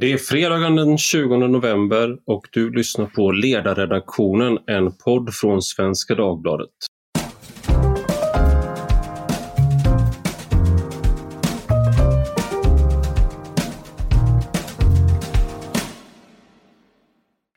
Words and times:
Det 0.00 0.12
är 0.12 0.18
fredagen 0.18 0.76
den 0.76 0.98
20 0.98 1.36
november 1.36 2.18
och 2.26 2.48
du 2.52 2.70
lyssnar 2.70 3.06
på 3.06 3.32
Ledarredaktionen, 3.32 4.58
en 4.66 4.92
podd 4.96 5.34
från 5.34 5.62
Svenska 5.62 6.14
Dagbladet. 6.14 6.70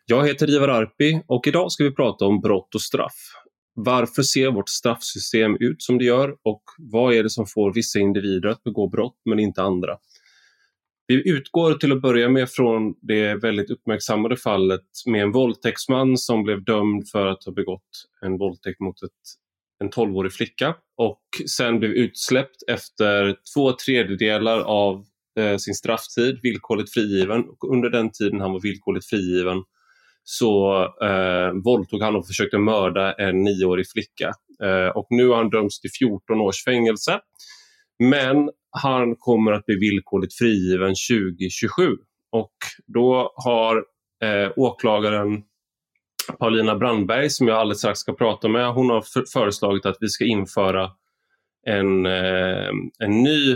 Jag 0.06 0.28
heter 0.28 0.50
Ivar 0.50 0.68
Arpi 0.68 1.22
och 1.28 1.48
idag 1.48 1.72
ska 1.72 1.84
vi 1.84 1.92
prata 1.92 2.26
om 2.26 2.42
brott 2.42 2.76
och 2.76 2.82
straff. 2.82 3.16
Varför 3.74 4.24
ser 4.24 4.52
vårt 4.52 4.70
straffsystem 4.70 5.58
ut 5.60 5.82
som 5.82 5.98
det 5.98 6.06
gör 6.06 6.36
och 6.44 6.64
vad 6.78 7.14
är 7.14 7.24
det 7.24 7.30
som 7.30 7.46
får 7.46 7.74
vissa 7.74 8.00
individer 8.00 8.50
att 8.50 8.64
begå 8.64 8.88
brott 8.88 9.22
men 9.26 9.40
inte 9.40 9.62
andra? 9.62 9.98
Vi 11.08 11.30
utgår 11.30 11.74
till 11.74 11.92
att 11.92 12.02
börja 12.02 12.30
med 12.30 12.50
från 12.50 12.94
det 13.02 13.36
väldigt 13.36 13.70
uppmärksammade 13.70 14.38
fallet 14.38 14.86
med 15.06 15.22
en 15.22 15.32
våldtäktsman 15.32 16.18
som 16.18 16.44
blev 16.44 16.64
dömd 16.64 17.10
för 17.12 17.26
att 17.26 17.44
ha 17.46 17.52
begått 17.52 17.90
en 18.22 18.38
våldtäkt 18.38 18.80
mot 18.80 19.04
ett, 19.04 19.12
en 19.84 19.90
12-årig 19.90 20.34
flicka 20.34 20.76
och 20.98 21.22
sen 21.58 21.80
blev 21.80 21.92
utsläppt 21.92 22.64
efter 22.68 23.36
två 23.56 23.72
tredjedelar 23.72 24.60
av 24.60 25.06
eh, 25.40 25.58
sin 25.58 25.76
strafftid, 25.76 26.40
villkorligt 26.44 26.94
frigiven. 26.94 27.44
Och 27.50 27.74
under 27.74 27.90
den 27.90 28.12
tiden 28.12 28.42
han 28.42 28.52
var 28.52 28.60
villkorligt 28.60 29.10
frigiven 29.10 29.64
så 30.24 30.84
eh, 31.04 31.52
våldtog 31.64 32.02
han 32.02 32.16
och 32.16 32.28
försökte 32.28 32.58
mörda 32.58 33.14
en 33.14 33.44
nioårig 33.44 33.86
flicka. 33.90 34.32
Eh, 34.64 34.98
och 34.98 35.08
nu 35.10 35.28
har 35.28 35.36
han 35.36 35.50
dömts 35.50 35.80
till 35.80 35.92
14 36.00 36.42
års 36.42 36.64
fängelse. 36.64 37.20
Men 38.00 38.50
han 38.84 39.16
kommer 39.16 39.52
att 39.52 39.66
bli 39.66 39.76
villkorligt 39.76 40.38
frigiven 40.38 40.94
2027. 41.10 41.98
Och 42.32 42.54
då 42.88 43.32
har 43.36 43.76
eh, 44.24 44.52
åklagaren 44.56 45.44
Paulina 46.40 46.76
Brandberg, 46.76 47.30
som 47.30 47.48
jag 47.48 47.58
alldeles 47.58 47.78
strax 47.80 48.00
ska 48.00 48.14
prata 48.14 48.48
med, 48.48 48.74
hon 48.74 48.90
har 48.90 49.04
föreslagit 49.34 49.86
att 49.86 49.98
vi 50.00 50.08
ska 50.08 50.26
införa 50.26 50.92
en, 51.68 52.06
eh, 52.06 52.70
en, 53.00 53.24
ny, 53.24 53.54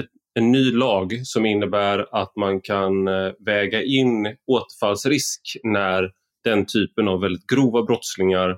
ett, 0.00 0.10
en 0.34 0.52
ny 0.52 0.72
lag 0.72 1.20
som 1.24 1.46
innebär 1.46 2.06
att 2.22 2.36
man 2.36 2.60
kan 2.60 3.08
eh, 3.08 3.32
väga 3.46 3.82
in 3.82 4.36
återfallsrisk 4.46 5.40
när 5.62 6.10
den 6.44 6.66
typen 6.66 7.08
av 7.08 7.20
väldigt 7.20 7.46
grova 7.46 7.82
brottslingar 7.82 8.50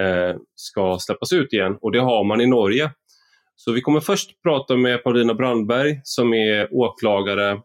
eh, 0.00 0.36
ska 0.54 0.98
släppas 1.00 1.32
ut 1.32 1.52
igen. 1.52 1.78
Och 1.80 1.92
det 1.92 2.00
har 2.00 2.24
man 2.24 2.40
i 2.40 2.46
Norge. 2.46 2.90
Så 3.64 3.72
vi 3.72 3.80
kommer 3.80 4.00
först 4.00 4.42
prata 4.42 4.76
med 4.76 5.02
Paulina 5.02 5.34
Brandberg 5.34 6.00
som 6.04 6.34
är 6.34 6.74
åklagare 6.74 7.60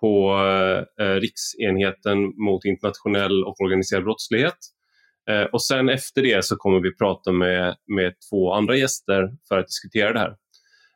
på 0.00 0.36
eh, 1.00 1.14
Riksenheten 1.14 2.18
mot 2.44 2.64
internationell 2.64 3.44
och 3.44 3.60
organiserad 3.60 4.04
brottslighet. 4.04 4.56
Eh, 5.30 5.42
och 5.42 5.62
sen 5.62 5.88
efter 5.88 6.22
det 6.22 6.44
så 6.44 6.56
kommer 6.56 6.80
vi 6.80 6.96
prata 6.96 7.32
med, 7.32 7.76
med 7.96 8.14
två 8.30 8.52
andra 8.52 8.76
gäster 8.76 9.30
för 9.48 9.58
att 9.58 9.66
diskutera 9.66 10.12
det 10.12 10.18
här. 10.18 10.36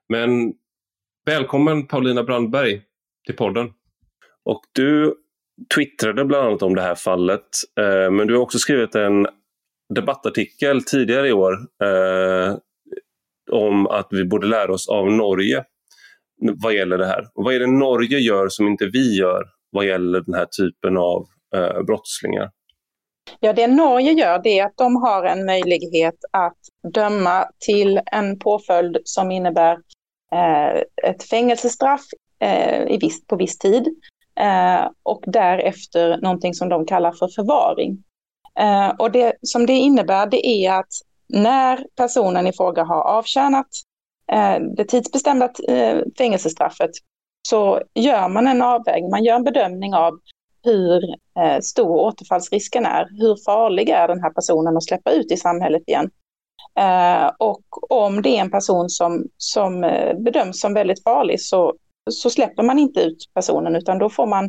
Men 0.09 0.53
välkommen 1.27 1.87
Paulina 1.87 2.23
Brandberg 2.23 2.83
till 3.27 3.37
podden. 3.37 3.73
Och 4.45 4.61
du 4.73 5.15
twittrade 5.75 6.25
bland 6.25 6.47
annat 6.47 6.63
om 6.63 6.75
det 6.75 6.83
här 6.83 6.95
fallet, 6.95 7.49
eh, 7.81 8.11
men 8.11 8.27
du 8.27 8.35
har 8.35 8.41
också 8.41 8.59
skrivit 8.59 8.95
en 8.95 9.27
debattartikel 9.95 10.83
tidigare 10.83 11.29
i 11.29 11.33
år 11.33 11.53
eh, 11.85 12.57
om 13.51 13.87
att 13.87 14.09
vi 14.11 14.25
borde 14.25 14.47
lära 14.47 14.73
oss 14.73 14.89
av 14.89 15.11
Norge 15.11 15.65
vad 16.63 16.75
gäller 16.75 16.99
det 16.99 17.07
här. 17.07 17.21
Och 17.35 17.45
vad 17.45 17.55
är 17.55 17.61
det 17.61 17.67
Norge 17.67 18.19
gör 18.19 18.49
som 18.49 18.67
inte 18.67 18.87
vi 18.87 19.19
gör 19.19 19.45
vad 19.71 19.87
gäller 19.87 20.21
den 20.21 20.35
här 20.35 20.47
typen 20.59 20.97
av 20.97 21.27
eh, 21.57 21.83
brottslingar? 21.83 22.51
Ja, 23.41 23.53
det 23.53 23.67
Norge 23.67 24.13
gör 24.13 24.41
det 24.43 24.59
är 24.59 24.67
att 24.67 24.77
de 24.77 24.97
har 24.97 25.25
en 25.25 25.47
möjlighet 25.47 26.15
att 26.31 26.59
döma 26.95 27.47
till 27.67 28.01
en 28.07 28.39
påföljd 28.39 28.97
som 29.05 29.31
innebär 29.31 29.73
eh, 30.33 30.83
ett 31.11 31.23
fängelsestraff 31.31 32.01
eh, 32.41 32.83
i 32.83 32.99
viss, 33.01 33.27
på 33.27 33.37
viss 33.37 33.59
tid 33.59 33.89
eh, 34.41 34.91
och 35.03 35.25
därefter 35.27 36.19
någonting 36.19 36.55
som 36.55 36.69
de 36.69 36.87
kallar 36.87 37.13
för 37.13 37.29
förvaring. 37.29 38.05
Eh, 38.59 38.89
och 38.99 39.11
det 39.11 39.33
som 39.43 39.67
det 39.67 39.73
innebär 39.73 40.27
det 40.27 40.47
är 40.47 40.73
att 40.73 40.93
när 41.29 41.87
personen 41.97 42.47
i 42.47 42.53
fråga 42.53 42.85
har 42.85 43.03
avtjänat 43.03 43.67
eh, 44.33 44.57
det 44.77 44.85
tidsbestämda 44.85 45.51
eh, 45.69 45.99
fängelsestraffet 46.19 46.91
så 47.49 47.81
gör 47.95 48.29
man 48.29 48.47
en 48.47 48.63
avvägning, 48.63 49.11
man 49.11 49.25
gör 49.25 49.37
en 49.37 49.45
bedömning 49.45 49.95
av 49.95 50.19
hur 50.63 51.05
eh, 51.39 51.61
stor 51.61 51.91
återfallsrisken 51.91 52.87
är. 52.87 53.09
Hur 53.11 53.45
farlig 53.45 53.89
är 53.89 54.09
den 54.09 54.23
här 54.23 54.31
personen 54.31 54.77
att 54.77 54.85
släppa 54.85 55.11
ut 55.11 55.33
i 55.33 55.37
samhället 55.37 55.83
igen? 55.87 56.11
och 57.39 57.93
om 57.93 58.23
det 58.23 58.37
är 58.37 58.41
en 58.41 58.51
person 58.51 58.91
som, 58.91 59.25
som 59.37 59.81
bedöms 60.19 60.61
som 60.61 60.75
väldigt 60.75 61.03
farlig 61.03 61.41
så, 61.41 61.75
så 62.11 62.31
släpper 62.31 62.63
man 62.63 62.79
inte 62.79 63.01
ut 63.01 63.31
personen 63.35 63.77
utan 63.77 63.99
då 63.99 64.11
får 64.11 64.27
man 64.27 64.45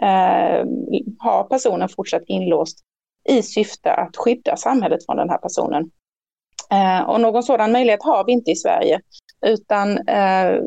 eh, 0.00 0.66
ha 1.18 1.46
personen 1.50 1.88
fortsatt 1.88 2.22
inlåst 2.26 2.78
i 3.28 3.42
syfte 3.42 3.92
att 3.92 4.16
skydda 4.16 4.56
samhället 4.56 5.06
från 5.06 5.16
den 5.16 5.30
här 5.30 5.38
personen. 5.38 5.90
Eh, 6.70 7.00
och 7.02 7.20
någon 7.20 7.42
sådan 7.42 7.72
möjlighet 7.72 8.02
har 8.02 8.24
vi 8.24 8.32
inte 8.32 8.50
i 8.50 8.56
Sverige. 8.56 9.00
Utan 9.46 10.08
eh, 10.08 10.60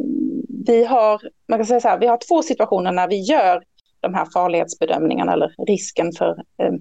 vi, 0.65 0.85
har, 0.85 1.21
man 1.47 1.59
kan 1.59 1.65
säga 1.65 1.79
så 1.79 1.87
här, 1.87 1.99
vi 1.99 2.07
har 2.07 2.19
två 2.27 2.41
situationer 2.41 2.91
när 2.91 3.07
vi 3.07 3.19
gör 3.21 3.63
de 3.99 4.13
här 4.13 4.27
farlighetsbedömningarna 4.33 5.33
eller 5.33 5.53
risken 5.67 6.11
för 6.11 6.29
eh, 6.29 6.73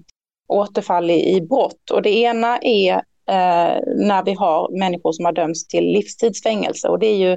återfall 0.47 1.09
i, 1.09 1.35
i 1.35 1.41
brott. 1.41 1.91
Och 1.93 2.01
det 2.01 2.17
ena 2.17 2.57
är 2.61 2.93
eh, 3.29 3.81
när 3.95 4.23
vi 4.25 4.33
har 4.33 4.79
människor 4.79 5.11
som 5.11 5.25
har 5.25 5.31
dömts 5.31 5.67
till 5.67 5.83
livstidsfängelse. 5.83 6.87
Och 6.87 6.99
det 6.99 7.07
är 7.07 7.17
ju 7.17 7.31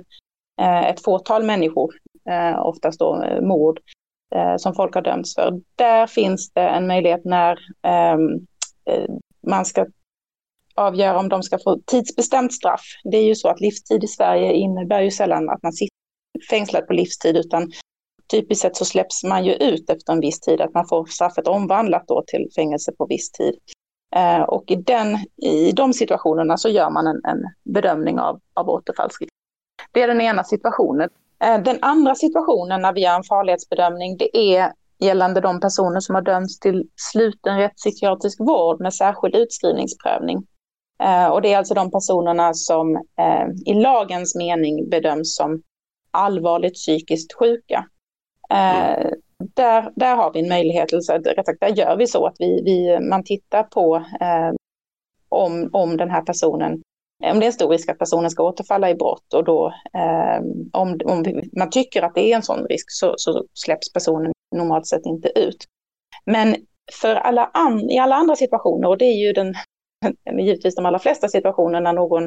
eh, 0.60 0.88
ett 0.88 1.04
fåtal 1.04 1.44
människor, 1.44 1.94
eh, 2.30 2.66
oftast 2.66 2.98
då 2.98 3.22
eh, 3.22 3.41
mord, 3.41 3.80
eh, 4.34 4.56
som 4.56 4.74
folk 4.74 4.94
har 4.94 5.02
dömts 5.02 5.34
för. 5.34 5.60
Där 5.76 6.06
finns 6.06 6.52
det 6.52 6.68
en 6.68 6.86
möjlighet 6.86 7.24
när 7.24 7.58
ehm, 7.82 8.47
eh, 8.84 9.10
man 9.47 9.64
ska 9.64 9.86
avgöra 10.75 11.19
om 11.19 11.28
de 11.28 11.42
ska 11.42 11.58
få 11.58 11.81
tidsbestämt 11.86 12.53
straff. 12.53 12.82
Det 13.04 13.16
är 13.16 13.25
ju 13.25 13.34
så 13.34 13.48
att 13.48 13.60
livstid 13.60 14.04
i 14.04 14.06
Sverige 14.06 14.53
innebär 14.53 15.00
ju 15.00 15.10
sällan 15.10 15.50
att 15.50 15.62
man 15.62 15.72
sitter 15.72 15.97
fängslad 16.50 16.86
på 16.86 16.92
livstid 16.92 17.36
utan 17.36 17.72
typiskt 18.31 18.62
sett 18.62 18.76
så 18.76 18.84
släpps 18.84 19.25
man 19.25 19.44
ju 19.44 19.53
ut 19.53 19.91
efter 19.91 20.12
en 20.12 20.20
viss 20.20 20.41
tid, 20.41 20.60
att 20.60 20.75
man 20.75 20.88
får 20.88 21.06
straffet 21.06 21.48
omvandlat 21.48 22.04
då 22.09 22.22
till 22.26 22.48
fängelse 22.56 22.92
på 22.92 23.06
viss 23.06 23.32
tid. 23.32 23.54
Eh, 24.16 24.42
och 24.42 24.70
i, 24.70 24.76
den, 24.76 25.19
i 25.42 25.72
de 25.72 25.92
situationerna 25.92 26.56
så 26.56 26.69
gör 26.69 26.91
man 26.91 27.06
en, 27.06 27.20
en 27.25 27.42
bedömning 27.64 28.19
av, 28.19 28.41
av 28.54 28.69
återfallsrisk. 28.69 29.30
Det 29.92 30.03
är 30.03 30.09
den 30.09 30.20
ena 30.20 30.44
situationen. 30.44 31.09
Eh, 31.44 31.62
den 31.62 31.78
andra 31.82 32.14
situationen 32.14 32.82
när 32.82 32.92
vi 32.92 33.00
gör 33.00 33.16
en 33.16 33.25
farlighetsbedömning, 33.25 34.16
det 34.16 34.38
är 34.38 34.72
gällande 34.98 35.41
de 35.41 35.60
personer 35.60 36.00
som 36.00 36.14
har 36.14 36.22
dömts 36.22 36.59
till 36.59 36.88
sluten 36.97 37.59
rättspsykiatrisk 37.59 38.41
vård 38.41 38.80
med 38.80 38.94
särskild 38.94 39.34
utskrivningsprövning. 39.34 40.47
Eh, 41.03 41.27
och 41.27 41.43
det 41.43 41.53
är 41.53 41.59
alltså 41.59 41.75
de 41.75 41.91
personerna 41.91 42.55
som 42.55 42.97
eh, 42.97 43.47
i 43.66 43.75
lagens 43.75 44.34
mening 44.34 44.91
bedöms 44.91 45.37
som 45.37 45.62
allvarligt 46.11 46.75
psykiskt 46.75 47.33
sjuka. 47.33 47.87
Eh, 48.50 48.91
mm. 48.91 49.15
Där, 49.55 49.93
där 49.97 50.16
har 50.16 50.33
vi 50.33 50.41
en 50.41 50.49
möjlighet, 50.49 50.93
alltså, 50.93 51.12
rätt 51.12 51.47
sagt, 51.47 51.60
där 51.60 51.69
gör 51.69 51.97
vi 51.97 52.06
så 52.06 52.27
att 52.27 52.37
vi, 52.39 52.62
vi, 52.65 53.00
man 53.09 53.25
tittar 53.25 53.62
på 53.62 54.05
om, 55.28 55.71
om 55.72 55.97
den 55.97 56.10
här 56.10 56.22
personen, 56.22 56.72
om 57.25 57.41
det 57.41 57.44
är 57.44 57.47
en 57.47 57.53
stor 57.53 57.69
risk 57.69 57.89
att 57.89 57.99
personen 57.99 58.31
ska 58.31 58.43
återfalla 58.43 58.91
i 58.91 58.94
brott 58.94 59.34
och 59.34 59.44
då 59.44 59.72
eh, 59.94 60.43
om, 60.72 61.00
om 61.05 61.43
man 61.59 61.71
tycker 61.71 62.03
att 62.03 62.15
det 62.15 62.33
är 62.33 62.37
en 62.37 62.43
sån 62.43 62.66
risk 62.66 62.87
så, 62.89 63.15
så 63.16 63.44
släpps 63.55 63.93
personen 63.93 64.33
normalt 64.56 64.87
sett 64.87 65.06
inte 65.06 65.28
ut. 65.39 65.65
Men 66.24 66.57
för 67.01 67.15
alla 67.15 67.51
an, 67.54 67.91
i 67.91 67.98
alla 67.98 68.16
andra 68.16 68.36
situationer, 68.36 68.89
och 68.89 68.98
det 68.98 69.04
är 69.04 69.27
ju 69.27 69.33
den 69.33 69.54
givetvis 70.38 70.74
de 70.74 70.86
allra 70.86 70.98
flesta 70.98 71.28
situationer 71.28 71.80
när 71.80 71.92
någon 71.92 72.24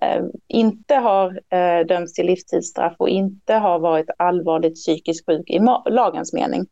eh, 0.00 0.24
inte 0.48 0.94
har 0.94 1.40
eh, 1.52 1.86
dömts 1.86 2.12
till 2.12 2.26
livstidsstraff 2.26 2.94
och 2.98 3.08
inte 3.08 3.54
har 3.54 3.78
varit 3.78 4.06
allvarligt 4.18 4.74
psykiskt 4.74 5.26
sjuk 5.26 5.50
i 5.50 5.58
lagens 5.90 6.32
mening. 6.32 6.66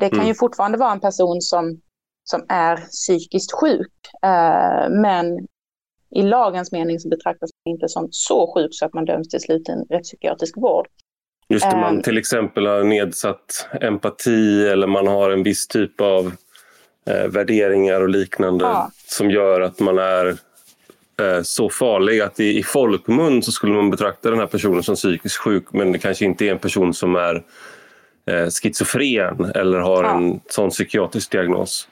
Det 0.00 0.08
kan 0.08 0.18
mm. 0.18 0.28
ju 0.28 0.34
fortfarande 0.34 0.78
vara 0.78 0.92
en 0.92 1.00
person 1.00 1.40
som, 1.40 1.80
som 2.24 2.46
är 2.48 2.76
psykiskt 2.76 3.52
sjuk, 3.52 3.92
eh, 4.22 4.90
men 4.90 5.46
i 6.14 6.22
lagens 6.22 6.72
mening 6.72 7.00
så 7.00 7.08
betraktas 7.08 7.50
man 7.64 7.74
inte 7.74 7.88
som 7.88 8.08
så 8.10 8.52
sjuk 8.54 8.68
så 8.70 8.86
att 8.86 8.94
man 8.94 9.04
döms 9.04 9.28
till 9.28 9.40
sluten 9.40 9.84
rättspsykiatrisk 9.90 10.56
vård. 10.56 10.88
Just 11.48 11.70
det, 11.70 11.76
man 11.76 11.96
eh. 11.96 12.02
till 12.02 12.18
exempel 12.18 12.66
har 12.66 12.84
nedsatt 12.84 13.68
empati 13.80 14.66
eller 14.66 14.86
man 14.86 15.06
har 15.06 15.30
en 15.30 15.42
viss 15.42 15.68
typ 15.68 16.00
av 16.00 16.32
eh, 17.06 17.26
värderingar 17.26 18.00
och 18.00 18.08
liknande 18.08 18.64
ja. 18.64 18.90
som 19.06 19.30
gör 19.30 19.60
att 19.60 19.80
man 19.80 19.98
är 19.98 20.26
eh, 21.20 21.42
så 21.42 21.70
farlig 21.70 22.20
att 22.20 22.40
i, 22.40 22.58
i 22.58 22.62
folkmun 22.62 23.42
så 23.42 23.52
skulle 23.52 23.72
man 23.72 23.90
betrakta 23.90 24.30
den 24.30 24.38
här 24.38 24.46
personen 24.46 24.82
som 24.82 24.94
psykiskt 24.94 25.36
sjuk 25.36 25.72
men 25.72 25.92
det 25.92 25.98
kanske 25.98 26.24
inte 26.24 26.46
är 26.46 26.50
en 26.50 26.58
person 26.58 26.94
som 26.94 27.16
är 27.16 27.44
eh, 28.26 28.48
schizofren 28.62 29.52
eller 29.54 29.78
har 29.78 30.04
ja. 30.04 30.16
en 30.16 30.40
sån 30.46 30.70
psykiatrisk 30.70 31.32
diagnos. 31.32 31.88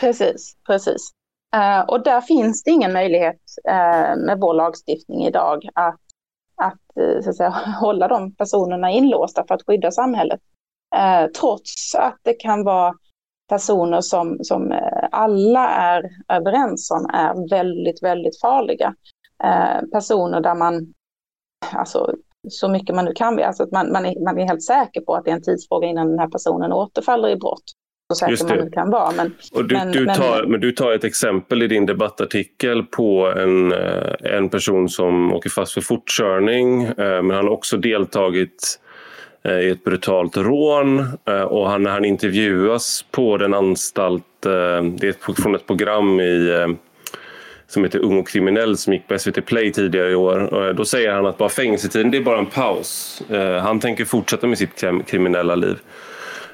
Precis, 0.00 0.56
precis. 0.66 1.12
Uh, 1.56 1.80
och 1.80 2.04
där 2.04 2.20
finns 2.20 2.62
det 2.62 2.70
ingen 2.70 2.92
möjlighet 2.92 3.40
uh, 3.68 4.24
med 4.26 4.38
vår 4.40 4.54
lagstiftning 4.54 5.26
idag 5.26 5.68
att, 5.74 6.00
att, 6.56 7.00
uh, 7.00 7.20
så 7.22 7.30
att 7.30 7.36
säga, 7.36 7.50
hålla 7.80 8.08
de 8.08 8.34
personerna 8.34 8.90
inlåsta 8.90 9.44
för 9.48 9.54
att 9.54 9.66
skydda 9.66 9.90
samhället. 9.90 10.40
trots 11.40 11.94
att 11.94 12.18
det 12.22 12.34
kan 12.34 12.64
vara 12.64 12.94
personer 13.48 14.00
som, 14.00 14.38
som 14.42 14.80
alla 15.12 15.68
är 15.68 16.02
överens 16.28 16.90
om 16.90 17.06
är 17.12 17.50
väldigt, 17.50 18.02
väldigt 18.02 18.40
farliga. 18.40 18.94
personer 19.92 20.40
där 20.40 20.54
man, 20.54 20.94
alltså 21.72 22.14
så 22.48 22.68
mycket 22.68 22.94
man 22.94 23.04
nu 23.04 23.12
kan, 23.12 23.42
alltså 23.42 23.62
att 23.62 23.72
man, 23.72 23.92
man, 23.92 24.06
är, 24.06 24.24
man 24.24 24.38
är 24.38 24.46
helt 24.46 24.62
säker 24.62 25.00
på 25.00 25.14
att 25.14 25.24
det 25.24 25.30
är 25.30 25.34
en 25.34 25.42
tidsfråga 25.42 25.88
innan 25.88 26.08
den 26.08 26.18
här 26.18 26.28
personen 26.28 26.72
återfaller 26.72 27.28
i 27.28 27.36
brott 27.36 27.64
så 28.14 28.14
säker 28.14 28.56
man 28.56 28.64
nu 28.64 28.70
kan 28.70 28.90
vara. 28.90 29.12
Men, 29.16 29.34
och 29.52 29.64
du, 29.64 29.74
men, 29.74 29.92
du 29.92 30.06
tar, 30.06 30.40
men, 30.42 30.50
men, 30.50 30.60
du 30.60 30.72
tar 30.72 30.92
ett 30.92 31.04
exempel 31.04 31.62
i 31.62 31.66
din 31.66 31.86
debattartikel 31.86 32.82
på 32.82 33.32
en, 33.36 33.72
eh, 33.72 34.36
en 34.36 34.48
person 34.48 34.88
som 34.88 35.32
åker 35.32 35.50
fast 35.50 35.72
för 35.72 35.80
fortkörning, 35.80 36.82
eh, 36.82 36.94
men 36.96 37.30
han 37.30 37.44
har 37.44 37.48
också 37.48 37.76
deltagit 37.76 38.80
eh, 38.84 38.87
Eh, 39.48 39.60
i 39.60 39.70
ett 39.70 39.84
brutalt 39.84 40.36
rån 40.36 40.98
eh, 41.24 41.40
och 41.40 41.70
han, 41.70 41.82
när 41.82 41.90
han 41.90 42.04
intervjuas 42.04 43.04
på 43.10 43.36
den 43.36 43.54
anstalt, 43.54 44.46
eh, 44.46 44.82
det 44.82 45.08
är 45.08 45.34
från 45.42 45.54
ett 45.54 45.66
program 45.66 46.20
i 46.20 46.66
som 47.66 47.84
heter 47.84 47.98
Ung 47.98 48.18
och 48.18 48.28
kriminell 48.28 48.76
som 48.76 48.92
gick 48.92 49.08
på 49.08 49.18
SVT 49.18 49.46
Play 49.46 49.72
tidigare 49.72 50.10
i 50.10 50.14
år. 50.14 50.72
Då 50.72 50.84
säger 50.84 51.12
han 51.12 51.26
att 51.26 51.38
bara 51.38 51.48
fängelsetiden 51.48 52.10
det 52.10 52.18
är 52.18 52.22
bara 52.22 52.38
en 52.38 52.46
paus. 52.46 53.22
Han 53.62 53.80
tänker 53.80 54.04
fortsätta 54.04 54.46
med 54.46 54.58
sitt 54.58 54.84
kriminella 55.06 55.54
liv. 55.54 55.76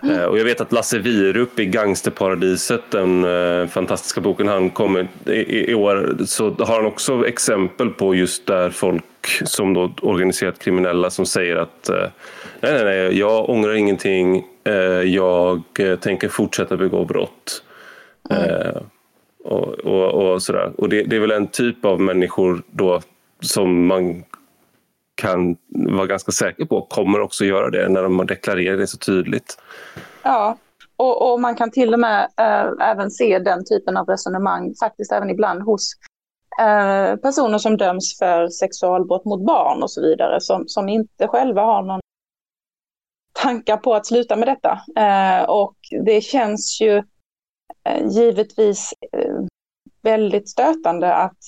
Mm. 0.02 0.28
Och 0.28 0.38
jag 0.38 0.44
vet 0.44 0.60
att 0.60 0.72
Lasse 0.72 0.98
Wierup 0.98 1.58
i 1.58 1.66
Gangsterparadiset, 1.66 2.80
den 2.90 3.26
fantastiska 3.68 4.20
boken 4.20 4.48
han 4.48 4.70
kommer 4.70 5.08
i, 5.26 5.70
i, 5.70 5.74
år, 5.74 6.16
så 6.26 6.50
har 6.50 6.76
han 6.76 6.86
också 6.86 7.26
exempel 7.26 7.90
på 7.90 8.14
just 8.14 8.46
där 8.46 8.70
folk 8.70 9.04
som 9.44 9.74
då 9.74 9.92
organiserat 10.02 10.58
kriminella 10.58 11.10
som 11.10 11.26
säger 11.26 11.56
att 11.56 11.88
eh, 11.88 12.08
nej, 12.60 12.72
nej, 12.72 12.84
nej, 12.84 13.18
jag 13.18 13.50
ångrar 13.50 13.74
ingenting, 13.74 14.44
eh, 14.64 14.74
jag 15.02 15.62
eh, 15.78 15.98
tänker 15.98 16.28
fortsätta 16.28 16.76
begå 16.76 17.04
brott. 17.04 17.62
Mm. 18.30 18.76
och, 19.44 19.68
och, 19.68 20.32
och, 20.32 20.42
sådär. 20.42 20.72
Och 20.76 20.88
det, 20.88 21.02
det 21.02 21.16
är 21.16 21.20
väl 21.20 21.30
en 21.30 21.46
typ 21.46 21.84
av 21.84 22.00
människor 22.00 22.62
då 22.70 23.00
som 23.40 23.86
man 23.86 24.24
kan 25.14 25.56
vara 25.68 26.06
ganska 26.06 26.32
säker 26.32 26.64
på 26.64 26.82
kommer 26.82 27.20
också 27.20 27.44
göra 27.44 27.70
det 27.70 27.88
när 27.88 28.02
de 28.02 28.26
deklarerar 28.26 28.76
det 28.76 28.86
så 28.86 28.98
tydligt. 28.98 29.58
Ja, 30.22 30.58
och, 30.96 31.32
och 31.32 31.40
man 31.40 31.54
kan 31.54 31.70
till 31.70 31.94
och 31.94 32.00
med 32.00 32.28
äh, 32.40 32.88
även 32.90 33.10
se 33.10 33.38
den 33.38 33.64
typen 33.64 33.96
av 33.96 34.06
resonemang 34.06 34.74
faktiskt 34.80 35.12
även 35.12 35.30
ibland 35.30 35.62
hos 35.62 35.94
Eh, 36.60 37.16
personer 37.16 37.58
som 37.58 37.76
döms 37.76 38.18
för 38.18 38.48
sexualbrott 38.48 39.24
mot 39.24 39.46
barn 39.46 39.82
och 39.82 39.90
så 39.90 40.02
vidare 40.02 40.40
som, 40.40 40.64
som 40.68 40.88
inte 40.88 41.28
själva 41.28 41.62
har 41.62 41.82
någon 41.82 42.00
tankar 43.32 43.76
på 43.76 43.94
att 43.94 44.06
sluta 44.06 44.36
med 44.36 44.48
detta. 44.48 44.80
Eh, 44.96 45.44
och 45.44 45.76
det 46.04 46.20
känns 46.20 46.80
ju 46.80 47.02
eh, 47.88 48.06
givetvis 48.06 48.94
eh, 49.12 49.34
väldigt 50.02 50.48
stötande 50.48 51.14
att 51.14 51.38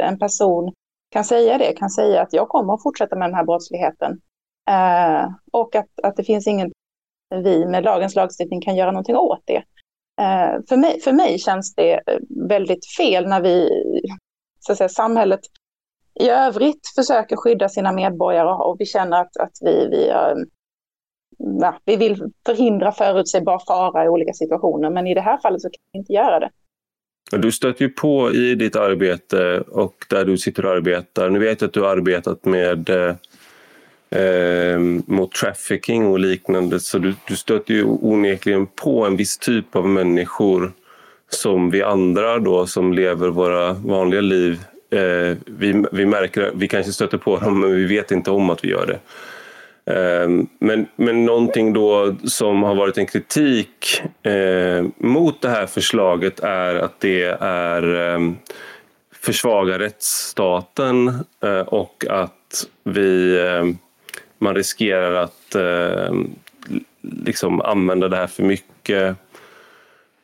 en 0.00 0.18
person 0.18 0.72
kan 1.12 1.24
säga 1.24 1.58
det, 1.58 1.72
kan 1.72 1.90
säga 1.90 2.22
att 2.22 2.32
jag 2.32 2.48
kommer 2.48 2.74
att 2.74 2.82
fortsätta 2.82 3.16
med 3.16 3.28
den 3.28 3.34
här 3.34 3.44
brottsligheten. 3.44 4.20
Eh, 4.70 5.30
och 5.52 5.74
att, 5.74 5.88
att 6.02 6.16
det 6.16 6.24
finns 6.24 6.46
ingen 6.46 6.72
vi 7.34 7.66
med 7.66 7.84
lagens 7.84 8.14
lagstiftning 8.14 8.60
kan 8.60 8.76
göra 8.76 8.90
någonting 8.90 9.16
åt 9.16 9.42
det. 9.44 9.62
Eh, 10.20 10.60
för, 10.68 10.76
mig, 10.76 11.00
för 11.00 11.12
mig 11.12 11.38
känns 11.38 11.74
det 11.74 12.00
väldigt 12.48 12.86
fel 12.96 13.28
när 13.28 13.40
vi, 13.40 13.68
så 14.62 14.72
att 14.72 14.78
säga, 14.78 14.88
samhället 14.88 15.40
i 16.20 16.28
övrigt 16.28 16.88
försöker 16.94 17.36
skydda 17.36 17.68
sina 17.68 17.92
medborgare 17.92 18.48
och 18.48 18.76
vi 18.78 18.86
känner 18.86 19.20
att, 19.20 19.36
att 19.36 19.52
vi, 19.60 19.88
vi, 19.90 20.08
ehm, 20.08 20.38
ja, 21.60 21.78
vi 21.84 21.96
vill 21.96 22.30
förhindra 22.46 22.92
förutsägbar 22.92 23.62
fara 23.66 24.04
i 24.04 24.08
olika 24.08 24.32
situationer. 24.32 24.90
Men 24.90 25.06
i 25.06 25.14
det 25.14 25.20
här 25.20 25.38
fallet 25.38 25.62
så 25.62 25.68
kan 25.68 25.80
vi 25.92 25.98
inte 25.98 26.12
göra 26.12 26.40
det. 26.40 26.50
Du 27.30 27.52
stöter 27.52 27.84
ju 27.84 27.88
på 27.88 28.32
i 28.32 28.54
ditt 28.54 28.76
arbete 28.76 29.60
och 29.60 29.94
där 30.10 30.24
du 30.24 30.38
sitter 30.38 30.66
och 30.66 30.72
arbetar. 30.72 31.30
Nu 31.30 31.38
vet 31.38 31.60
jag 31.60 31.68
att 31.68 31.74
du 31.74 31.80
har 31.80 31.88
arbetat 31.88 32.44
med 32.44 32.90
eh, 34.10 34.78
mot 35.06 35.32
trafficking 35.32 36.06
och 36.06 36.18
liknande 36.18 36.80
så 36.80 36.98
du, 36.98 37.14
du 37.28 37.36
stöter 37.36 37.74
ju 37.74 37.84
onekligen 37.84 38.66
på 38.66 39.06
en 39.06 39.16
viss 39.16 39.38
typ 39.38 39.76
av 39.76 39.88
människor 39.88 40.72
som 41.34 41.70
vi 41.70 41.82
andra 41.82 42.38
då 42.38 42.66
som 42.66 42.92
lever 42.92 43.28
våra 43.28 43.72
vanliga 43.72 44.20
liv 44.20 44.60
eh, 44.90 45.36
vi, 45.46 45.84
vi 45.92 46.06
märker, 46.06 46.50
vi 46.54 46.68
kanske 46.68 46.92
stöter 46.92 47.18
på 47.18 47.38
dem 47.38 47.60
men 47.60 47.76
vi 47.76 47.84
vet 47.84 48.10
inte 48.10 48.30
om 48.30 48.50
att 48.50 48.64
vi 48.64 48.68
gör 48.68 48.86
det. 48.86 48.98
Eh, 49.84 50.28
men, 50.58 50.86
men 50.96 51.24
någonting 51.24 51.72
då 51.72 52.16
som 52.24 52.62
har 52.62 52.74
varit 52.74 52.98
en 52.98 53.06
kritik 53.06 54.02
eh, 54.22 54.84
mot 54.96 55.42
det 55.42 55.48
här 55.48 55.66
förslaget 55.66 56.40
är 56.40 56.74
att 56.74 57.00
det 57.00 57.24
är 57.40 58.14
eh, 58.14 58.32
försvagar 59.20 59.78
rättsstaten 59.78 61.08
eh, 61.44 61.60
och 61.60 62.04
att 62.10 62.66
vi, 62.84 63.38
eh, 63.38 63.64
man 64.38 64.54
riskerar 64.54 65.14
att 65.14 65.54
eh, 65.54 66.14
liksom 67.00 67.60
använda 67.60 68.08
det 68.08 68.16
här 68.16 68.26
för 68.26 68.42
mycket 68.42 69.16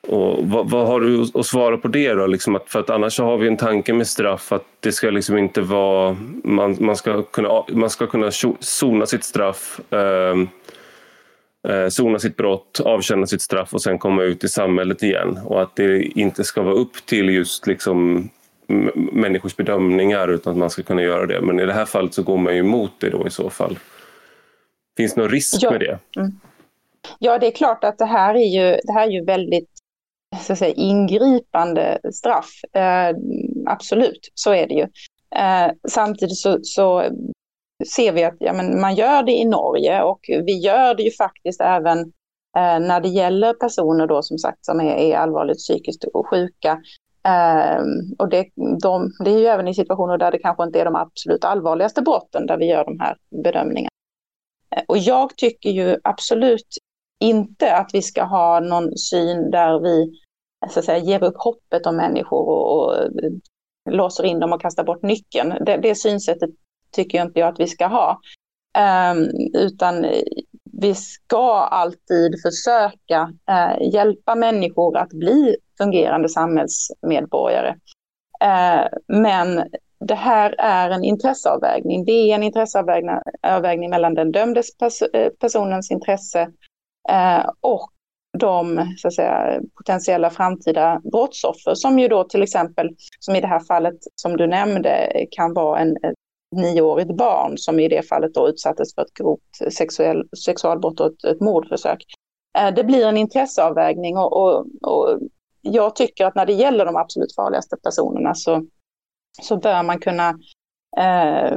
och 0.09 0.49
vad, 0.49 0.71
vad, 0.71 0.87
har 0.87 1.01
du 1.01 1.23
att 1.35 1.47
svara 1.47 1.77
på 1.77 1.89
det 1.89 2.15
då? 2.15 2.27
Liksom 2.27 2.57
att, 2.57 2.71
för 2.71 2.81
att 2.81 2.91
annars 2.91 3.19
har 3.19 3.39
vi 3.39 3.49
en 3.49 3.57
tanke 3.57 3.93
med 3.93 4.07
straff 4.07 4.53
att 4.53 4.65
det 4.81 4.93
ska 4.93 5.11
liksom 5.11 5.39
inte 5.39 5.61
vara... 5.61 6.17
Man, 6.45 6.77
man, 6.81 6.97
ska, 6.97 7.23
kunna, 7.23 7.65
man 7.73 7.91
ska 7.91 8.07
kunna 8.07 8.31
sona 8.61 9.07
sitt 9.07 9.25
straff, 9.25 9.81
eh, 9.91 10.37
eh, 11.73 11.89
sona 11.89 12.19
sitt 12.19 12.37
brott, 12.37 12.81
avtjäna 12.85 13.27
sitt 13.27 13.43
straff 13.43 13.75
och 13.75 13.83
sen 13.83 13.99
komma 13.99 14.23
ut 14.23 14.45
i 14.45 14.49
samhället 14.49 15.03
igen. 15.03 15.39
Och 15.45 15.63
att 15.63 15.77
det 15.77 16.03
inte 16.03 16.45
ska 16.45 16.63
vara 16.63 16.75
upp 16.75 17.07
till 17.07 17.29
just 17.29 17.67
liksom 17.67 18.29
människors 19.13 19.57
bedömningar 19.57 20.29
utan 20.29 20.51
att 20.51 20.59
man 20.59 20.71
ska 20.71 20.83
kunna 20.83 21.03
göra 21.03 21.27
det. 21.27 21.41
Men 21.41 21.61
i 21.61 21.67
det 21.67 21.73
här 21.73 21.85
fallet 21.85 22.15
så 22.15 22.23
går 22.23 22.37
man 22.37 22.55
ju 22.55 22.61
emot 22.61 22.93
det 22.99 23.11
då 23.11 23.27
i 23.27 23.31
så 23.31 23.51
fall. 23.51 23.79
Finns 24.97 25.15
det 25.15 25.21
någon 25.21 25.31
risk 25.31 25.57
ja. 25.61 25.71
med 25.71 25.81
det? 25.81 25.99
Mm. 26.17 26.33
Ja, 27.19 27.39
det 27.39 27.47
är 27.47 27.51
klart 27.51 27.85
att 27.85 27.99
det 27.99 28.07
här 28.07 28.35
är 28.35 28.47
ju, 28.47 28.79
det 28.85 28.93
här 28.93 29.07
är 29.07 29.11
ju 29.11 29.25
väldigt 29.25 29.78
så 30.37 30.53
att 30.53 30.59
säga, 30.59 30.75
ingripande 30.75 31.99
straff. 32.13 32.51
Eh, 32.73 33.17
absolut, 33.67 34.31
så 34.35 34.55
är 34.55 34.67
det 34.67 34.75
ju. 34.75 34.87
Eh, 35.37 35.73
samtidigt 35.89 36.37
så, 36.37 36.59
så, 36.63 37.05
ser 37.95 38.13
vi 38.13 38.25
att 38.25 38.37
ja, 38.39 38.53
men 38.53 38.81
man 38.81 38.95
gör 38.95 39.23
det 39.23 39.33
i 39.33 39.45
Norge 39.45 40.03
och 40.03 40.21
vi 40.29 40.59
gör 40.59 40.95
det 40.95 41.03
ju 41.03 41.11
faktiskt 41.11 41.61
även 41.61 41.99
eh, 42.57 42.81
när 42.81 43.01
det 43.01 43.09
gäller 43.09 43.53
personer 43.53 44.07
då 44.07 44.23
som 44.23 44.39
sagt 44.39 44.65
som 44.65 44.81
är, 44.81 44.95
är 44.95 45.17
allvarligt 45.17 45.59
psykiskt 45.59 46.05
sjuka. 46.31 46.81
Eh, 47.29 47.83
och 48.19 48.29
det, 48.29 48.47
de, 48.83 49.11
det 49.25 49.31
är 49.31 49.39
ju 49.39 49.47
även 49.47 49.69
i 49.69 49.75
situationer 49.75 50.19
där 50.19 50.31
det 50.31 50.39
kanske 50.39 50.65
inte 50.65 50.81
är 50.81 50.85
de 50.85 50.97
absolut 50.97 51.45
allvarligaste 51.45 52.03
brotten 52.03 52.47
där 52.47 52.57
vi 52.57 52.67
gör 52.67 52.85
de 52.85 53.01
här 53.01 53.17
bedömningarna. 53.45 53.89
Eh, 54.77 54.83
och 54.89 54.99
jag 54.99 55.37
tycker 55.37 55.71
ju 55.71 55.97
absolut 56.05 56.69
inte 57.21 57.77
att 57.77 57.91
vi 57.93 58.03
ska 58.03 58.23
ha 58.23 58.61
någon 58.61 58.99
syn 58.99 59.51
där 59.51 59.81
vi 59.81 60.21
så 60.69 60.79
att 60.79 60.85
säga, 60.85 60.99
ger 60.99 61.25
upp 61.25 61.37
hoppet 61.37 61.87
om 61.87 61.97
människor 61.97 62.49
och, 62.49 62.73
och 62.73 63.11
låser 63.91 64.25
in 64.25 64.41
dem 64.41 64.53
och 64.53 64.61
kastar 64.61 64.85
bort 64.85 65.03
nyckeln. 65.03 65.65
Det, 65.65 65.77
det 65.77 65.95
synsättet 65.95 66.51
tycker 66.93 67.23
inte 67.23 67.41
jag 67.41 67.49
att 67.49 67.61
vi 67.61 67.67
ska 67.67 67.87
ha. 67.87 68.21
Um, 68.79 69.29
utan 69.55 70.07
vi 70.73 70.95
ska 70.95 71.53
alltid 71.55 72.35
försöka 72.43 73.33
uh, 73.51 73.93
hjälpa 73.93 74.35
människor 74.35 74.97
att 74.97 75.11
bli 75.11 75.57
fungerande 75.79 76.29
samhällsmedborgare. 76.29 77.75
Uh, 78.45 78.87
men 79.09 79.69
det 80.01 80.15
här 80.15 80.55
är 80.59 80.91
en 80.91 81.05
intresseavvägning. 81.05 82.05
Det 82.05 82.13
är 82.13 82.35
en 82.35 82.43
intresseavvägning 82.43 83.91
mellan 83.91 84.15
den 84.15 84.33
dömdes 84.33 84.77
pers 84.77 85.03
eh, 85.03 85.29
personens 85.29 85.91
intresse 85.91 86.51
Eh, 87.09 87.51
och 87.61 87.91
de 88.39 88.95
så 88.97 89.09
att 89.09 89.15
säga, 89.15 89.61
potentiella 89.77 90.31
framtida 90.31 91.01
brottsoffer 91.13 91.75
som 91.75 91.99
ju 91.99 92.09
då 92.09 92.25
till 92.25 92.43
exempel, 92.43 92.91
som 93.19 93.37
i 93.37 93.41
det 93.41 93.47
här 93.47 93.61
fallet 93.61 93.99
som 94.15 94.37
du 94.37 94.47
nämnde, 94.47 95.27
kan 95.31 95.55
vara 95.55 95.79
en 95.79 95.97
ett 95.97 96.15
nioårigt 96.57 97.17
barn 97.17 97.59
som 97.59 97.81
i 97.81 97.89
det 97.89 98.09
fallet 98.09 98.35
då 98.35 98.49
utsattes 98.49 98.95
för 98.95 99.03
ett 99.03 99.15
grovt 99.15 99.73
sexuell, 99.73 100.29
sexualbrott 100.45 101.01
och 101.01 101.07
ett, 101.07 101.25
ett 101.25 101.41
mordförsök. 101.41 102.05
Eh, 102.59 102.75
det 102.75 102.85
blir 102.85 103.07
en 103.07 103.17
intresseavvägning 103.17 104.17
och, 104.17 104.33
och, 104.37 104.67
och, 104.83 105.19
jag 105.61 105.97
tycker 105.97 106.27
att 106.27 106.35
när 106.35 106.47
det 106.47 106.53
gäller 106.53 106.85
de 106.85 106.97
absolut 106.97 107.35
farligaste 107.35 107.77
personerna 107.83 108.35
så, 108.35 108.67
så 109.43 109.57
bör 109.57 109.83
man 109.83 110.01
kunna 110.01 110.29
eh, 110.99 111.57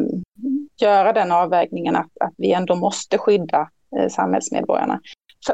göra 0.81 1.13
den 1.13 1.31
avvägningen 1.31 1.95
att, 1.95 2.11
att 2.19 2.33
vi 2.37 2.53
ändå 2.53 2.75
måste 2.75 3.17
skydda 3.17 3.69
eh, 3.97 4.07
samhällsmedborgarna 4.07 4.99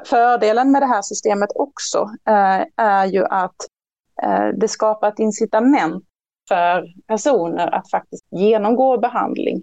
fördelen 0.05 0.71
med 0.71 0.81
det 0.81 0.85
här 0.85 1.01
systemet 1.01 1.49
också 1.55 2.09
eh, 2.27 2.85
är 2.85 3.05
ju 3.05 3.25
att 3.25 3.55
eh, 4.23 4.47
det 4.59 4.67
skapar 4.67 5.07
ett 5.07 5.19
incitament 5.19 6.03
för 6.47 6.85
personer 7.07 7.75
att 7.75 7.91
faktiskt 7.91 8.25
genomgå 8.31 8.97
behandling 8.97 9.61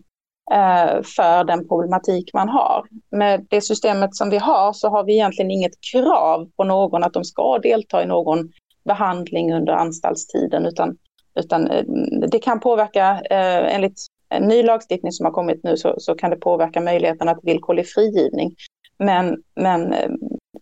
eh, 0.52 1.02
för 1.16 1.44
den 1.44 1.68
problematik 1.68 2.30
man 2.34 2.48
har. 2.48 2.86
Med 3.10 3.46
det 3.50 3.60
systemet 3.60 4.16
som 4.16 4.30
vi 4.30 4.38
har 4.38 4.72
så 4.72 4.88
har 4.88 5.04
vi 5.04 5.12
egentligen 5.12 5.50
inget 5.50 5.80
krav 5.92 6.50
på 6.56 6.64
någon 6.64 7.04
att 7.04 7.12
de 7.12 7.24
ska 7.24 7.58
delta 7.58 8.02
i 8.02 8.06
någon 8.06 8.48
behandling 8.84 9.54
under 9.54 9.72
anstaltstiden 9.72 10.66
utan, 10.66 10.96
utan 11.40 11.70
eh, 11.70 11.84
det 12.30 12.38
kan 12.38 12.60
påverka, 12.60 13.20
eh, 13.30 13.74
enligt 13.74 14.06
en 14.28 14.42
ny 14.42 14.62
lagstiftning 14.62 15.12
som 15.12 15.26
har 15.26 15.32
kommit 15.32 15.64
nu 15.64 15.76
så, 15.76 15.94
så 15.98 16.14
kan 16.14 16.30
det 16.30 16.36
påverka 16.36 16.80
möjligheten 16.80 17.28
att 17.28 17.38
villkorlig 17.42 17.88
frigivning. 17.88 18.54
Men, 18.98 19.42
men 19.56 19.92
eh, 19.92 20.10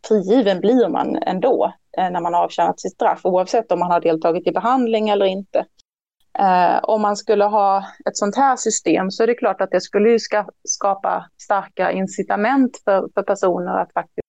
frigiven 0.09 0.61
blir 0.61 0.89
man 0.89 1.17
ändå 1.17 1.73
eh, 1.99 2.11
när 2.11 2.21
man 2.21 2.35
har 2.35 2.45
avtjänat 2.45 2.81
sitt 2.81 2.93
straff 2.93 3.21
oavsett 3.25 3.73
om 3.73 3.79
man 3.79 3.91
har 3.91 4.01
deltagit 4.01 4.47
i 4.47 4.53
behandling 4.53 5.09
eller 5.09 5.27
inte. 5.27 5.67
Eh, 6.39 6.79
om 6.83 7.03
man 7.03 7.17
skulle 7.17 7.45
ha 7.45 7.79
ett 7.79 8.17
sånt 8.17 8.37
här 8.37 8.57
system 8.57 9.11
så 9.11 9.23
är 9.23 9.27
det 9.27 9.35
klart 9.35 9.61
att 9.61 9.71
det 9.71 9.81
skulle 9.81 10.11
ju 10.11 10.19
ska, 10.19 10.47
skapa 10.65 11.27
starka 11.43 11.93
incitament 11.93 12.81
för, 12.85 13.09
för 13.15 13.23
personer 13.23 13.79
att 13.79 13.93
faktiskt 13.93 14.27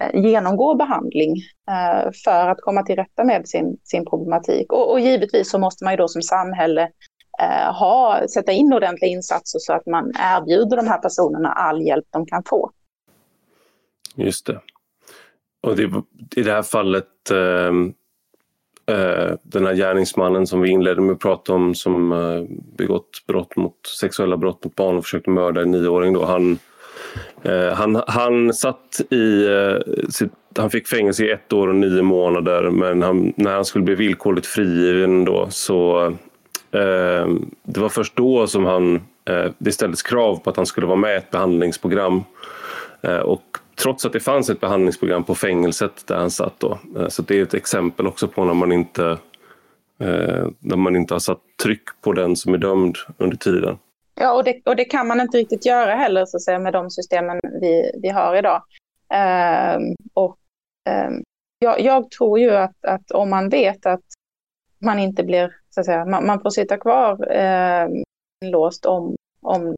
eh, 0.00 0.20
genomgå 0.20 0.74
behandling 0.74 1.36
eh, 1.70 2.10
för 2.24 2.48
att 2.48 2.60
komma 2.60 2.82
till 2.82 2.96
rätta 2.96 3.24
med 3.24 3.48
sin, 3.48 3.76
sin 3.84 4.04
problematik. 4.04 4.72
Och, 4.72 4.90
och 4.92 5.00
givetvis 5.00 5.50
så 5.50 5.58
måste 5.58 5.84
man 5.84 5.92
ju 5.92 5.96
då 5.96 6.08
som 6.08 6.22
samhälle 6.22 6.82
eh, 7.42 7.72
ha, 7.78 8.20
sätta 8.34 8.52
in 8.52 8.72
ordentliga 8.72 9.10
insatser 9.10 9.58
så 9.58 9.72
att 9.72 9.86
man 9.86 10.12
erbjuder 10.18 10.76
de 10.76 10.88
här 10.88 10.98
personerna 10.98 11.52
all 11.52 11.82
hjälp 11.82 12.04
de 12.10 12.26
kan 12.26 12.42
få. 12.48 12.70
Just 14.14 14.46
det. 14.46 14.60
Och 15.62 15.76
det, 15.76 15.82
i 16.36 16.42
det 16.42 16.52
här 16.52 16.62
fallet 16.62 17.30
eh, 17.30 17.72
Eh, 18.86 19.34
den 19.42 19.66
här 19.66 19.74
gärningsmannen 19.74 20.46
som 20.46 20.60
vi 20.60 20.70
inledde 20.70 21.00
med 21.00 21.12
att 21.12 21.20
prata 21.20 21.52
om 21.52 21.74
som 21.74 22.12
eh, 22.12 22.42
begått 22.76 23.26
brott 23.26 23.56
mot, 23.56 23.86
sexuella 24.00 24.36
brott 24.36 24.64
mot 24.64 24.74
barn 24.74 24.96
och 24.96 25.04
försökte 25.04 25.30
mörda 25.30 25.62
en 25.62 25.70
nioåring 25.70 26.12
då. 26.12 26.24
Han, 26.24 26.58
eh, 27.42 27.74
han, 27.74 28.02
han 28.06 28.54
satt 28.54 29.00
i 29.10 29.46
eh, 29.46 29.94
sitt, 30.08 30.32
han 30.56 30.70
fick 30.70 30.88
fängelse 30.88 31.24
i 31.24 31.30
ett 31.30 31.52
år 31.52 31.68
och 31.68 31.74
nio 31.74 32.02
månader 32.02 32.70
men 32.70 33.02
han, 33.02 33.32
när 33.36 33.54
han 33.54 33.64
skulle 33.64 33.84
bli 33.84 33.94
villkorligt 33.94 34.46
frigiven 34.46 35.24
då 35.24 35.46
så 35.50 36.06
eh, 36.70 37.28
det 37.62 37.80
var 37.80 37.88
först 37.88 38.16
då 38.16 38.46
som 38.46 38.64
han, 38.64 38.94
eh, 39.24 39.50
det 39.58 39.72
ställdes 39.72 40.02
krav 40.02 40.36
på 40.36 40.50
att 40.50 40.56
han 40.56 40.66
skulle 40.66 40.86
vara 40.86 40.98
med 40.98 41.14
i 41.14 41.18
ett 41.18 41.30
behandlingsprogram. 41.30 42.24
Eh, 43.02 43.18
och 43.18 43.58
trots 43.76 44.04
att 44.04 44.12
det 44.12 44.20
fanns 44.20 44.50
ett 44.50 44.60
behandlingsprogram 44.60 45.24
på 45.24 45.34
fängelset 45.34 46.06
där 46.06 46.16
han 46.16 46.30
satt 46.30 46.60
då. 46.60 46.78
Eh, 46.98 47.08
så 47.08 47.22
det 47.22 47.38
är 47.38 47.42
ett 47.42 47.54
exempel 47.54 48.06
också 48.06 48.28
på 48.28 48.44
när 48.44 48.54
man 48.54 48.72
inte, 48.72 49.18
eh, 50.00 50.46
när 50.58 50.76
man 50.76 50.96
inte 50.96 51.14
har 51.14 51.18
satt 51.18 51.40
tryck 51.62 52.00
på 52.00 52.12
den 52.12 52.36
som 52.36 52.54
är 52.54 52.58
dömd 52.58 52.96
under 53.18 53.36
tiden. 53.36 53.78
Ja, 54.14 54.32
och 54.32 54.44
det, 54.44 54.60
och 54.64 54.76
det 54.76 54.84
kan 54.84 55.06
man 55.06 55.20
inte 55.20 55.38
riktigt 55.38 55.66
göra 55.66 55.94
heller 55.94 56.26
så 56.26 56.36
att 56.36 56.42
säga, 56.42 56.58
med 56.58 56.72
de 56.72 56.90
systemen 56.90 57.40
vi, 57.60 57.90
vi 58.02 58.08
har 58.08 58.36
idag. 58.36 58.62
Eh, 59.14 59.78
och, 60.14 60.38
eh, 60.88 61.10
jag, 61.58 61.80
jag, 61.80 62.10
tror 62.10 62.38
ju 62.38 62.50
att, 62.50 62.84
att 62.84 63.10
om 63.10 63.30
man 63.30 63.48
vet 63.48 63.86
att 63.86 64.04
man 64.78 64.98
inte 64.98 65.24
blir, 65.24 65.56
så 65.70 65.80
att 65.80 65.86
säga, 65.86 66.04
man, 66.04 66.26
man 66.26 66.40
får 66.40 66.50
sitta 66.50 66.78
kvar 66.78 67.32
eh, 67.32 67.88
låst 68.40 68.86
om, 68.86 69.16
om 69.42 69.74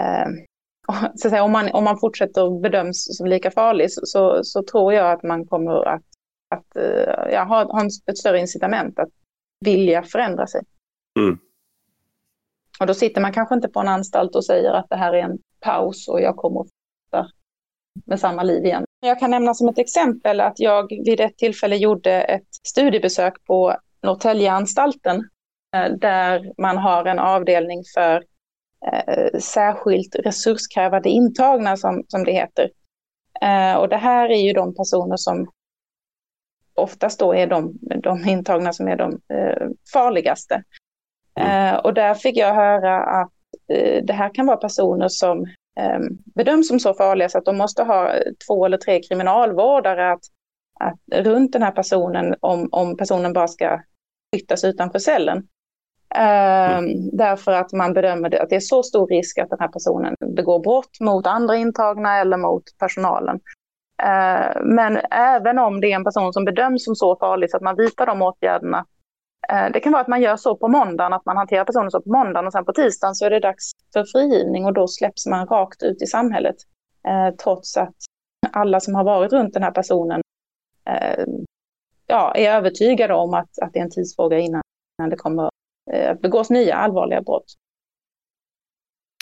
ehm, 0.00 0.32
så 1.14 1.30
säga, 1.30 1.42
om, 1.42 1.52
man, 1.52 1.70
om 1.72 1.84
man 1.84 1.98
fortsätter 1.98 2.60
bedöms 2.60 3.16
som 3.16 3.26
lika 3.26 3.50
farlig 3.50 3.92
så, 3.92 4.40
så 4.44 4.62
tror 4.62 4.92
jag 4.92 5.12
att 5.12 5.22
man 5.22 5.46
kommer 5.46 5.88
att, 5.88 6.02
att 6.54 6.76
eh, 6.76 7.32
ja, 7.32 7.44
ha, 7.44 7.64
ha 7.64 7.86
ett 8.06 8.18
större 8.18 8.38
incitament 8.38 8.98
att 8.98 9.08
vilja 9.64 10.02
förändra 10.02 10.46
sig. 10.46 10.62
Mm. 11.18 11.38
Och 12.80 12.86
då 12.86 12.94
sitter 12.94 13.20
man 13.20 13.32
kanske 13.32 13.54
inte 13.54 13.68
på 13.68 13.80
en 13.80 13.88
anstalt 13.88 14.34
och 14.36 14.44
säger 14.44 14.72
att 14.72 14.86
det 14.90 14.96
här 14.96 15.12
är 15.12 15.22
en 15.22 15.38
paus 15.60 16.08
och 16.08 16.20
jag 16.20 16.36
kommer 16.36 16.60
att 16.60 16.66
fortsätta 16.66 17.32
med 18.06 18.20
samma 18.20 18.42
liv 18.42 18.64
igen. 18.64 18.84
Jag 19.00 19.18
kan 19.18 19.30
nämna 19.30 19.54
som 19.54 19.68
ett 19.68 19.78
exempel 19.78 20.40
att 20.40 20.60
jag 20.60 20.88
vid 21.04 21.20
ett 21.20 21.38
tillfälle 21.38 21.76
gjorde 21.76 22.22
ett 22.22 22.48
studiebesök 22.66 23.44
på 23.44 23.76
Norrtäljeanstalten 24.02 25.28
eh, 25.76 25.92
där 25.92 26.52
man 26.58 26.78
har 26.78 27.04
en 27.04 27.18
avdelning 27.18 27.82
för 27.94 28.24
särskilt 29.40 30.16
resurskrävande 30.16 31.08
intagna 31.08 31.76
som, 31.76 32.04
som 32.08 32.24
det 32.24 32.32
heter. 32.32 32.70
Eh, 33.40 33.74
och 33.74 33.88
det 33.88 33.96
här 33.96 34.28
är 34.28 34.42
ju 34.42 34.52
de 34.52 34.74
personer 34.74 35.16
som 35.16 35.50
oftast 36.74 37.18
då 37.18 37.34
är 37.34 37.46
de, 37.46 37.78
de 37.80 38.28
intagna 38.28 38.72
som 38.72 38.88
är 38.88 38.96
de 38.96 39.20
eh, 39.34 39.68
farligaste. 39.92 40.62
Mm. 41.34 41.74
Eh, 41.74 41.80
och 41.80 41.94
där 41.94 42.14
fick 42.14 42.36
jag 42.36 42.54
höra 42.54 43.02
att 43.02 43.32
eh, 43.68 44.04
det 44.04 44.12
här 44.12 44.34
kan 44.34 44.46
vara 44.46 44.56
personer 44.56 45.08
som 45.08 45.44
eh, 45.80 46.00
bedöms 46.34 46.68
som 46.68 46.80
så 46.80 46.94
farliga 46.94 47.28
så 47.28 47.38
att 47.38 47.44
de 47.44 47.56
måste 47.56 47.82
ha 47.82 48.14
två 48.46 48.66
eller 48.66 48.78
tre 48.78 49.02
kriminalvårdare 49.02 50.12
att, 50.12 50.22
att, 50.80 51.24
runt 51.24 51.52
den 51.52 51.62
här 51.62 51.72
personen 51.72 52.34
om, 52.40 52.68
om 52.72 52.96
personen 52.96 53.32
bara 53.32 53.48
ska 53.48 53.80
flyttas 54.34 54.64
utanför 54.64 54.98
cellen. 54.98 55.48
Mm. 56.14 56.84
Ehm, 56.84 57.10
därför 57.16 57.52
att 57.52 57.72
man 57.72 57.92
bedömer 57.92 58.42
att 58.42 58.50
det 58.50 58.56
är 58.56 58.60
så 58.60 58.82
stor 58.82 59.06
risk 59.06 59.38
att 59.38 59.50
den 59.50 59.60
här 59.60 59.68
personen 59.68 60.14
begår 60.36 60.60
brott 60.60 61.00
mot 61.00 61.26
andra 61.26 61.56
intagna 61.56 62.18
eller 62.18 62.36
mot 62.36 62.62
personalen. 62.78 63.40
Ehm, 64.02 64.74
men 64.74 64.96
även 65.10 65.58
om 65.58 65.80
det 65.80 65.92
är 65.92 65.96
en 65.96 66.04
person 66.04 66.32
som 66.32 66.44
bedöms 66.44 66.84
som 66.84 66.94
så 66.94 67.16
farlig 67.16 67.50
så 67.50 67.56
att 67.56 67.62
man 67.62 67.76
vidtar 67.76 68.06
de 68.06 68.22
åtgärderna. 68.22 68.86
Eh, 69.52 69.72
det 69.72 69.80
kan 69.80 69.92
vara 69.92 70.02
att 70.02 70.08
man 70.08 70.22
gör 70.22 70.36
så 70.36 70.56
på 70.56 70.68
måndagen, 70.68 71.12
att 71.12 71.26
man 71.26 71.36
hanterar 71.36 71.64
personen 71.64 71.90
så 71.90 72.00
på 72.00 72.10
måndagen 72.12 72.46
och 72.46 72.52
sen 72.52 72.64
på 72.64 72.72
tisdagen 72.72 73.14
så 73.14 73.26
är 73.26 73.30
det 73.30 73.40
dags 73.40 73.70
för 73.92 74.04
frigivning 74.04 74.64
och 74.64 74.72
då 74.72 74.88
släpps 74.88 75.26
man 75.26 75.46
rakt 75.46 75.82
ut 75.82 76.02
i 76.02 76.06
samhället. 76.06 76.56
Eh, 77.08 77.34
trots 77.36 77.76
att 77.76 77.94
alla 78.52 78.80
som 78.80 78.94
har 78.94 79.04
varit 79.04 79.32
runt 79.32 79.54
den 79.54 79.62
här 79.62 79.70
personen 79.70 80.20
eh, 80.84 81.24
ja, 82.06 82.34
är 82.34 82.52
övertygade 82.52 83.14
om 83.14 83.34
att, 83.34 83.58
att 83.62 83.72
det 83.72 83.78
är 83.78 83.82
en 83.82 83.90
tidsfråga 83.90 84.38
innan 84.38 84.62
det 85.10 85.16
kommer 85.16 85.50
Eh, 85.92 86.14
begås 86.22 86.50
nya 86.50 86.74
allvarliga 86.74 87.22
brott. 87.22 87.54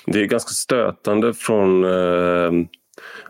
Det 0.06 0.20
är 0.20 0.25
ganska 0.25 0.50
stötande 0.50 1.34
från, 1.34 1.84
eh, 1.84 2.66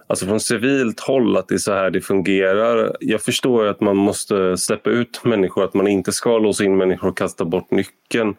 alltså 0.07 0.26
från 0.26 0.40
civilt 0.40 1.00
håll 1.00 1.37
att 1.37 1.49
det 1.49 1.54
är 1.54 1.59
så 1.59 1.73
här 1.73 1.90
det 1.90 2.00
fungerar. 2.00 2.97
Jag 3.00 3.23
förstår 3.23 3.66
att 3.66 3.80
man 3.80 3.97
måste 3.97 4.57
släppa 4.57 4.90
ut 4.90 5.25
människor, 5.25 5.64
att 5.64 5.75
man 5.75 5.87
inte 5.87 6.12
ska 6.12 6.38
låsa 6.38 6.64
in 6.64 6.76
människor 6.76 7.09
och 7.09 7.16
kasta 7.16 7.45
bort 7.45 7.71
nyckeln. 7.71 8.37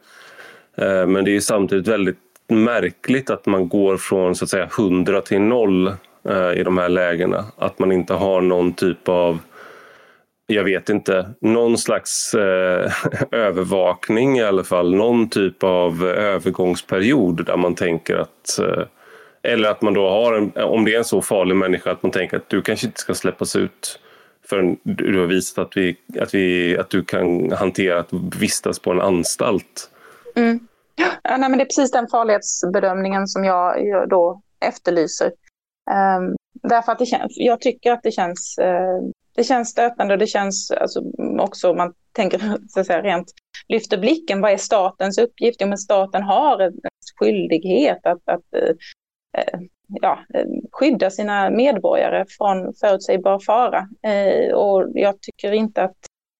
Eh, 0.78 1.08
men 1.08 1.26
det 1.26 1.36
är 1.36 1.40
samtidigt 1.40 1.88
väldigt 1.88 2.20
märkligt 2.48 3.30
att 3.30 3.46
man 3.46 3.70
går 3.70 3.98
från 3.98 4.36
så 4.36 4.46
att 4.46 4.50
säga 4.50 4.70
100 4.78 5.22
till 5.22 5.42
noll 5.42 5.88
eh, 6.30 6.52
i 6.56 6.64
de 6.64 6.78
här 6.78 6.90
lägena. 6.90 7.46
Att 7.58 7.80
man 7.80 7.92
inte 7.92 8.14
har 8.14 8.42
någon 8.42 8.74
typ 8.74 9.10
av 9.10 9.40
jag 10.52 10.64
vet 10.64 10.90
inte, 10.90 11.30
någon 11.42 11.78
slags 11.78 12.34
eh, 12.34 12.92
övervakning 13.32 14.38
i 14.38 14.44
alla 14.44 14.64
fall. 14.64 14.96
Någon 14.96 15.30
typ 15.30 15.64
av 15.64 16.06
övergångsperiod 16.06 17.46
där 17.46 17.58
man 17.58 17.76
tänker 17.76 18.16
att 18.16 18.60
eh, 18.60 18.84
eller 19.44 19.70
att 19.70 19.82
man 19.82 19.94
då 19.94 20.10
har 20.10 20.34
en, 20.34 20.52
om 20.64 20.86
det 20.86 20.94
är 20.94 20.98
en 20.98 21.06
så 21.06 21.22
farlig 21.22 21.56
människa 21.56 21.92
att 21.92 22.04
man 22.04 22.12
tänker 22.12 22.38
att 22.38 22.50
du 22.50 22.62
kanske 22.62 22.86
inte 22.86 23.00
ska 23.00 23.14
släppas 23.14 23.56
ut 23.56 24.00
förrän 24.50 24.78
du 24.84 25.20
har 25.20 25.28
visat 25.28 25.68
att, 25.68 25.78
vi, 25.78 25.98
att, 26.20 26.34
vi, 26.34 26.78
att 26.78 26.90
du 26.90 27.04
kan 27.04 27.52
hantera 27.52 28.00
att 28.00 28.14
vistas 28.40 28.80
på 28.80 28.92
en 28.92 29.02
anstalt. 29.02 29.90
Mm. 30.36 30.60
Ja, 30.96 31.38
nej, 31.38 31.50
men 31.50 31.58
det 31.58 31.64
är 31.64 31.66
precis 31.66 31.92
den 31.92 32.08
farlighetsbedömningen 32.08 33.28
som 33.28 33.46
jag, 33.46 33.88
jag 33.88 34.10
då 34.10 34.42
efterlyser. 34.66 35.32
Um, 36.18 36.36
därför 36.54 36.92
att 36.92 37.00
det 37.00 37.06
känns, 37.06 37.34
jag 37.38 37.62
tycker 37.62 37.92
att 37.92 38.04
det 38.04 38.12
känns 38.12 38.58
eh, 38.58 39.00
det 39.36 39.44
känns 39.44 39.70
stötande 39.70 40.14
och 40.14 40.20
det 40.20 40.28
känns 40.28 40.72
alltså, 40.72 41.04
också, 41.40 41.70
om 41.70 41.78
man 41.78 41.94
tänker 42.12 42.40
så 42.70 42.80
att 42.80 42.86
säga, 42.86 43.02
rent, 43.02 43.32
lyfter 43.68 43.98
blicken, 43.98 44.42
vad 44.42 44.52
är 44.52 44.58
statens 44.58 45.18
uppgift? 45.18 45.62
Jo, 45.62 45.68
men 45.68 45.78
staten 45.78 46.24
har 46.24 46.60
en 46.60 46.74
skyldighet 47.20 48.06
att, 48.06 48.22
att 48.26 48.54
eh, 48.54 49.42
eh 49.42 49.60
ja, 49.88 50.20
eh, 50.34 50.46
skydda 50.72 51.10
sina 51.10 51.50
medborgare 51.50 52.26
från 52.38 52.74
förutsägbar 52.74 53.40
fara. 53.40 53.88
Eh, 54.04 54.54
och 54.54 54.92
jag 54.94 55.22
tycker 55.22 55.52
inte 55.52 55.84
att, 55.84 55.98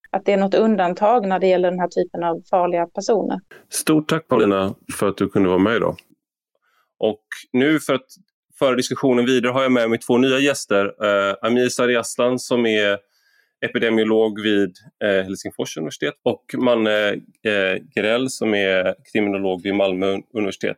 att 0.10 0.26
det 0.26 0.34
är 0.34 0.38
något 0.38 0.56
undantag 0.56 1.28
när 1.28 1.40
det 1.40 1.48
gäller 1.48 1.72
den 1.72 1.80
här 1.80 1.88
typen 1.88 2.24
av 2.24 2.42
farliga 2.50 2.88
personer. 2.88 3.40
Stort 3.70 4.10
tack 4.10 4.28
Paulina 4.28 4.76
för 5.00 5.10
att 5.10 5.18
du 5.18 5.30
kunde 5.30 5.50
vara 5.50 5.60
med 5.60 5.76
idag. 5.76 5.96
Och 7.00 7.24
nu 7.52 7.80
för 7.80 7.94
att 7.94 8.08
föra 8.60 8.76
diskussionen 8.76 9.26
vidare 9.26 9.52
har 9.52 9.62
jag 9.62 9.72
med 9.72 9.90
mig 9.90 10.00
två 10.00 10.18
nya 10.18 10.40
gäster. 10.40 10.86
Eh, 10.86 11.36
Amir 11.42 11.70
Sariaslan 11.70 12.40
som 12.40 12.66
är 12.66 12.98
epidemiolog 13.66 14.42
vid 14.42 14.76
eh, 15.04 15.24
Helsingfors 15.24 15.78
universitet 15.78 16.14
och 16.24 16.46
Manne 16.58 17.10
eh, 17.44 17.84
Grell 17.96 18.30
som 18.30 18.54
är 18.54 18.96
kriminolog 19.14 19.64
vid 19.64 19.76
Malmö 19.76 20.18
universitet. 20.34 20.78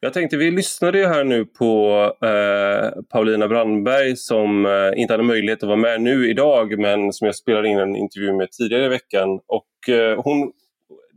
Jag 0.00 0.12
tänkte, 0.12 0.36
vi 0.36 0.50
lyssnade 0.50 0.98
ju 0.98 1.06
här 1.06 1.24
nu 1.24 1.44
på 1.44 2.02
eh, 2.22 3.02
Paulina 3.08 3.48
Brandberg 3.48 4.16
som 4.16 4.66
eh, 4.66 5.00
inte 5.00 5.12
hade 5.12 5.22
möjlighet 5.22 5.62
att 5.62 5.68
vara 5.68 5.76
med 5.76 6.00
nu 6.00 6.30
idag 6.30 6.78
men 6.78 7.12
som 7.12 7.26
jag 7.26 7.34
spelade 7.34 7.68
in 7.68 7.78
en 7.78 7.96
intervju 7.96 8.32
med 8.32 8.50
tidigare 8.50 8.84
i 8.84 8.88
veckan. 8.88 9.40
Och, 9.46 9.88
eh, 9.88 10.22
hon, 10.22 10.52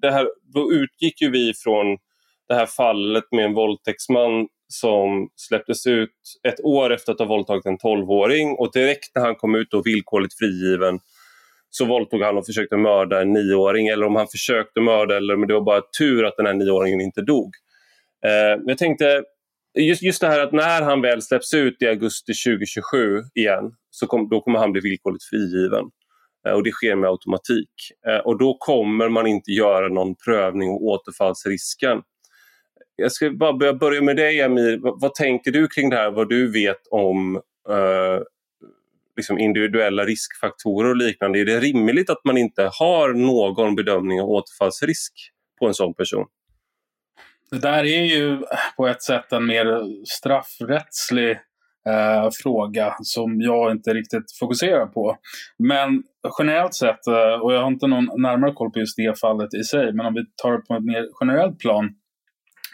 det 0.02 0.12
här, 0.12 0.28
då 0.54 0.72
utgick 0.72 1.22
ju 1.22 1.32
vi 1.32 1.54
från 1.54 1.98
det 2.48 2.56
här 2.56 2.66
fallet 2.66 3.24
med 3.32 3.46
en 3.46 3.54
våldtäktsman 3.54 4.48
som 4.68 5.30
släpptes 5.36 5.88
ut 5.88 6.10
ett 6.48 6.64
år 6.64 6.94
efter 6.94 7.12
att 7.12 7.20
ha 7.20 7.26
våldtagit 7.26 7.66
en 7.66 7.78
12-åring 7.78 8.56
och 8.60 8.72
direkt 8.74 9.16
när 9.16 9.22
han 9.22 9.36
kom 9.36 9.56
ut 9.56 9.74
och 9.74 9.88
villkorligt 9.88 10.38
frigiven 10.38 11.00
så 11.70 11.86
våldtog 11.86 12.22
han 12.22 12.38
och 12.38 12.46
försökte 12.46 12.78
mörda 12.78 13.22
en 13.22 13.34
nioåring 13.34 13.88
eller 13.88 14.06
om 14.06 14.16
han 14.16 14.28
försökte 14.28 14.82
mörda 14.82 15.18
eller 15.18 15.36
men 15.36 15.48
det 15.48 15.54
var 15.54 15.62
bara 15.62 15.82
tur 16.00 16.26
att 16.26 16.38
den 16.38 16.46
här 16.46 16.54
nioåringen 16.54 17.02
inte 17.02 17.22
dog. 17.22 17.52
Eh, 18.26 18.62
jag 18.66 18.78
tänkte, 18.78 19.24
just, 19.80 20.02
just 20.04 20.22
det 20.22 20.28
här 20.28 20.40
att 20.40 20.52
när 20.52 20.82
han 20.82 21.02
väl 21.02 21.22
släpps 21.22 21.54
ut 21.54 21.82
i 21.82 21.88
augusti 21.88 22.34
2027 22.46 23.22
igen 23.36 23.72
så 23.90 24.08
kom, 24.08 24.30
då 24.30 24.42
kommer 24.42 24.60
han 24.60 24.72
bli 24.72 24.82
villkorligt 24.82 25.24
frigiven. 25.24 25.86
Eh, 26.48 26.54
och 26.54 26.64
det 26.64 26.72
sker 26.72 26.96
med 26.96 27.10
automatik. 27.10 27.74
Eh, 28.08 28.18
och 28.18 28.38
då 28.38 28.58
kommer 28.60 29.10
man 29.10 29.28
inte 29.28 29.52
göra 29.52 29.88
någon 29.88 30.16
prövning 30.16 30.70
av 30.70 30.76
återfallsrisken. 30.76 32.02
Jag 32.96 33.12
ska 33.12 33.32
bara 33.32 33.74
börja 33.74 34.02
med 34.02 34.16
dig 34.16 34.42
Amir. 34.42 34.78
Vad, 34.78 35.02
vad, 35.02 35.14
tänker 35.14 35.52
du 35.52 35.68
kring 35.68 35.90
det 35.90 35.96
här? 35.96 36.12
Vad 36.12 36.30
du 36.30 36.52
vet 36.52 36.88
om 36.92 37.36
eh, 37.70 38.24
liksom 39.18 39.40
individuella 39.40 40.06
riskfaktorer 40.06 40.90
och 40.90 40.98
liknande. 40.98 41.40
Är 41.40 41.46
det 41.46 41.60
rimligt 41.60 42.10
att 42.10 42.26
man 42.26 42.38
inte 42.38 42.70
har 42.80 43.14
någon 43.14 43.76
bedömning 43.76 44.22
av 44.22 44.30
återfallsrisk 44.30 45.14
på 45.60 45.68
en 45.68 45.74
sån 45.74 45.94
person? 45.94 46.26
Det 47.52 47.60
där 47.60 47.84
är 47.84 48.04
ju 48.04 48.42
på 48.78 48.88
ett 48.88 49.04
sätt 49.04 49.32
en 49.32 49.46
mer 49.46 49.82
straffrättslig 50.06 51.32
eh, 51.90 52.30
fråga 52.44 52.96
som 53.02 53.42
jag 53.42 53.72
inte 53.72 53.94
riktigt 53.94 54.38
fokuserar 54.40 54.86
på. 54.86 55.18
Men 55.58 56.04
generellt 56.40 56.74
sett, 56.74 57.08
eh, 57.08 57.42
och 57.42 57.54
jag 57.54 57.62
har 57.62 57.68
inte 57.68 57.88
någon 57.88 58.22
närmare 58.22 58.54
koll 58.54 58.72
på 58.72 58.80
just 58.80 58.98
det 58.98 59.20
fallet 59.20 59.54
i 59.54 59.64
sig, 59.64 59.94
men 59.94 60.06
om 60.06 60.14
vi 60.14 60.26
tar 60.44 60.52
det 60.52 60.66
på 60.68 60.74
ett 60.74 60.84
mer 60.84 61.08
generellt 61.22 61.60
plan 61.60 61.96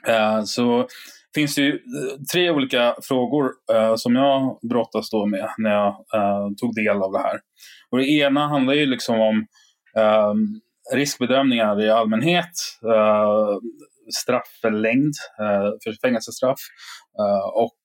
eh, 0.08 0.44
så 0.44 0.88
finns 1.36 1.56
det 1.56 1.62
ju 1.62 1.74
eh, 1.74 2.18
tre 2.34 2.50
olika 2.50 2.96
frågor 3.03 3.51
eh, 3.74 3.96
som 3.96 4.15
jag 4.15 4.60
brottas 4.70 5.10
då 5.10 5.25
med 5.25 5.50
när 5.58 5.72
jag 5.72 5.88
eh, 5.88 6.48
tog 6.58 6.75
del 6.75 7.01
av 7.01 7.12
det 7.12 7.20
här. 7.20 7.39
Och 7.89 7.98
det 7.98 8.10
ena 8.10 8.48
handlar 8.48 8.74
ju 8.74 8.86
liksom 8.86 9.20
om 9.20 9.46
eh, 9.98 10.34
riskbedömningar 10.94 11.84
i 11.84 11.89
allmänhet, 11.89 12.51
eh, 12.84 13.58
strafflängd 14.22 15.13
eh, 15.39 15.72
för 15.84 16.01
fängelsestraff 16.01 16.60
och 17.53 17.79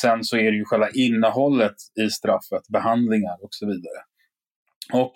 sen 0.00 0.24
så 0.24 0.36
är 0.36 0.50
det 0.50 0.56
ju 0.56 0.64
själva 0.64 0.88
innehållet 0.90 1.74
i 2.06 2.10
straffet, 2.10 2.68
behandlingar 2.72 3.36
och 3.42 3.48
så 3.50 3.66
vidare. 3.66 4.00
Och 4.92 5.12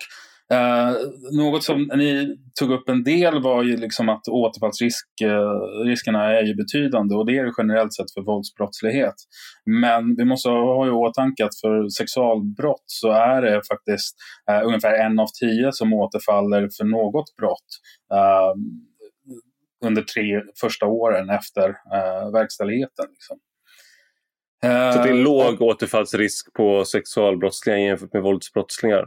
Eh, 0.53 0.91
något 1.31 1.63
som 1.63 1.89
ni 1.95 2.37
tog 2.59 2.71
upp 2.71 2.89
en 2.89 3.03
del 3.03 3.41
var 3.41 3.63
ju 3.63 3.77
liksom 3.77 4.09
att 4.09 4.27
återfallsriskerna 4.27 6.23
är 6.37 6.43
ju 6.43 6.55
betydande 6.55 7.15
och 7.15 7.25
det 7.25 7.37
är 7.37 7.45
det 7.45 7.53
generellt 7.57 7.93
sett 7.93 8.13
för 8.13 8.21
våldsbrottslighet. 8.21 9.15
Men 9.65 10.15
vi 10.15 10.25
måste 10.25 10.49
ha 10.49 10.87
i 10.87 10.89
åtanke 10.89 11.45
att 11.45 11.59
för 11.61 11.89
sexualbrott 11.89 12.83
så 12.85 13.11
är 13.11 13.41
det 13.41 13.61
faktiskt 13.67 14.15
eh, 14.51 14.67
ungefär 14.67 14.93
en 14.93 15.19
av 15.19 15.27
tio 15.39 15.71
som 15.71 15.93
återfaller 15.93 16.69
för 16.77 16.85
något 16.85 17.35
brott 17.35 17.69
eh, 18.13 18.53
under 19.85 20.01
tre 20.01 20.41
första 20.61 20.85
åren 20.85 21.29
efter 21.29 21.69
eh, 21.69 22.31
verkställigheten. 22.31 23.05
Liksom. 23.09 23.37
Så 24.61 25.03
det 25.03 25.09
är 25.09 25.23
låg 25.23 25.61
återfallsrisk 25.61 26.53
på 26.53 26.85
sexualbrottslingar 26.85 27.79
jämfört 27.79 28.13
med 28.13 28.23
våldsbrottslingar? 28.23 29.05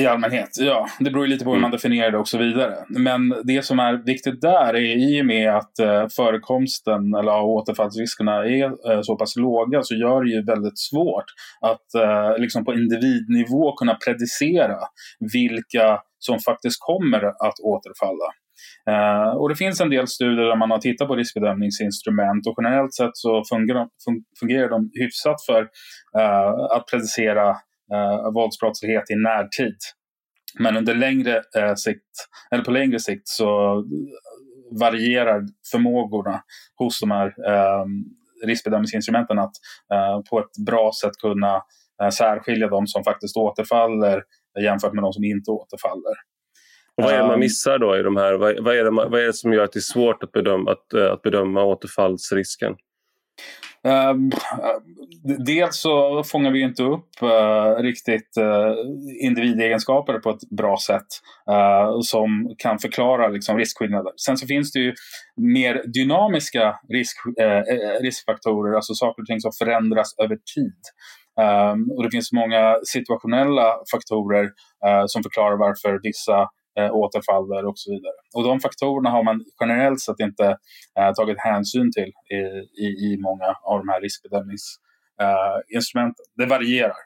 I 0.00 0.06
allmänhet, 0.06 0.48
ja. 0.60 0.86
Det 1.00 1.10
beror 1.10 1.26
lite 1.26 1.44
på 1.44 1.50
hur 1.50 1.60
man 1.60 1.68
mm. 1.68 1.76
definierar 1.76 2.10
det 2.10 2.18
och 2.18 2.28
så 2.28 2.38
vidare. 2.38 2.74
Men 2.88 3.34
det 3.44 3.64
som 3.64 3.78
är 3.78 4.06
viktigt 4.06 4.40
där 4.40 4.74
är 4.74 5.14
i 5.16 5.22
och 5.22 5.26
med 5.26 5.56
att 5.56 5.78
eh, 5.78 6.06
förekomsten 6.16 7.14
eller 7.14 7.42
återfallsriskerna 7.42 8.44
är 8.44 8.92
eh, 8.92 9.00
så 9.02 9.16
pass 9.16 9.36
låga 9.36 9.82
så 9.82 9.94
gör 9.94 10.24
det 10.24 10.30
ju 10.30 10.44
väldigt 10.44 10.78
svårt 10.78 11.24
att 11.60 11.94
eh, 12.02 12.38
liksom 12.38 12.64
på 12.64 12.74
individnivå 12.74 13.72
kunna 13.72 13.94
predicera 13.94 14.78
vilka 15.32 16.00
som 16.18 16.38
faktiskt 16.38 16.76
kommer 16.80 17.24
att 17.24 17.60
återfalla. 17.62 18.28
Uh, 18.90 19.36
och 19.36 19.48
det 19.48 19.56
finns 19.56 19.80
en 19.80 19.90
del 19.90 20.06
studier 20.06 20.46
där 20.46 20.56
man 20.56 20.70
har 20.70 20.78
tittat 20.78 21.08
på 21.08 21.16
riskbedömningsinstrument 21.16 22.46
och 22.46 22.54
generellt 22.58 22.94
sett 22.94 23.10
så 23.12 23.42
fungerar, 23.50 23.88
fungerar 24.40 24.68
de 24.68 24.90
hyfsat 25.00 25.36
för 25.46 25.62
uh, 26.18 26.76
att 26.76 26.86
predicera 26.90 27.56
eh, 27.92 28.32
våldsbrottslighet 28.32 29.10
i 29.10 29.14
närtid. 29.14 29.76
Men 30.58 30.76
under 30.76 30.94
längre 30.94 31.42
eh, 31.56 31.74
sikt, 31.74 32.02
eller 32.50 32.64
på 32.64 32.70
längre 32.70 33.00
sikt 33.00 33.28
så 33.28 33.84
varierar 34.80 35.42
förmågorna 35.72 36.42
hos 36.76 37.00
de 37.00 37.10
här 37.10 37.26
eh, 37.26 37.84
riskbedömningsinstrumenten 38.46 39.38
att 39.38 39.52
eh, 39.92 40.20
på 40.30 40.38
ett 40.40 40.66
bra 40.66 40.90
sätt 41.00 41.16
kunna 41.22 41.62
eh, 42.02 42.08
särskilja 42.08 42.68
de 42.68 42.86
som 42.86 43.04
faktiskt 43.04 43.36
återfaller 43.36 44.22
jämfört 44.60 44.92
med 44.92 45.04
de 45.04 45.12
som 45.12 45.24
inte 45.24 45.50
återfaller. 45.50 46.14
Och 46.96 47.04
vad 47.04 47.12
är 47.12 47.16
det 47.16 47.22
man 47.22 47.32
ehm. 47.32 47.40
missar 47.40 47.78
då 47.78 47.96
i 47.96 48.02
de 48.02 48.16
här? 48.16 48.32
Vad, 48.32 48.64
vad, 48.64 48.76
är, 48.76 48.84
det, 48.84 48.90
vad 48.90 49.20
är 49.20 49.26
det 49.26 49.32
som 49.32 49.52
gör 49.52 49.64
att 49.64 49.72
det 49.72 49.78
är 49.78 49.80
svårt 49.80 50.22
att 50.22 50.32
bedöma, 50.32 50.72
att, 50.72 50.92
eh, 50.92 51.12
att 51.12 51.22
bedöma 51.22 51.64
återfallsrisken? 51.64 52.76
Ehm, 53.86 54.30
dels 55.46 55.76
så 55.76 56.22
fångar 56.24 56.50
vi 56.50 56.60
inte 56.60 56.82
upp 56.82 57.08
uh, 57.22 57.82
riktigt 57.82 58.38
uh, 58.40 58.74
individegenskaper 59.26 60.18
på 60.18 60.30
ett 60.30 60.50
bra 60.50 60.76
sätt 60.86 61.06
uh, 61.50 62.00
som 62.00 62.54
kan 62.58 62.78
förklara 62.78 63.28
liksom, 63.28 63.58
riskskillnader. 63.58 64.12
Sen 64.26 64.36
så 64.36 64.46
finns 64.46 64.72
det 64.72 64.78
ju 64.78 64.94
mer 65.36 65.82
dynamiska 65.86 66.74
risk, 66.88 67.16
riskfaktorer, 68.00 68.76
alltså 68.76 68.94
saker 68.94 69.22
och 69.22 69.26
ting 69.26 69.40
som 69.40 69.52
förändras 69.58 70.14
över 70.22 70.36
tid. 70.54 70.80
Um, 71.40 71.90
och 71.90 72.02
det 72.02 72.10
finns 72.10 72.32
många 72.32 72.76
situationella 72.84 73.74
faktorer 73.92 74.50
som 75.06 75.22
förklarar 75.22 75.56
varför 75.56 76.00
vissa 76.02 76.48
eh, 76.78 76.94
återfaller 76.94 77.66
och 77.66 77.78
så 77.78 77.90
vidare. 77.90 78.14
Och 78.34 78.44
de 78.44 78.60
faktorerna 78.60 79.10
har 79.10 79.22
man 79.22 79.44
generellt 79.60 80.00
sett 80.00 80.20
inte 80.20 80.58
eh, 80.98 81.12
tagit 81.12 81.38
hänsyn 81.38 81.92
till 81.92 82.12
i, 82.30 82.36
i, 82.84 82.86
i, 82.86 83.18
många 83.20 83.56
av 83.62 83.78
de 83.78 83.88
här 83.88 84.00
riskbedömningsinstrumenten. 84.00 86.24
Eh, 86.28 86.34
det 86.36 86.46
varierar. 86.46 86.96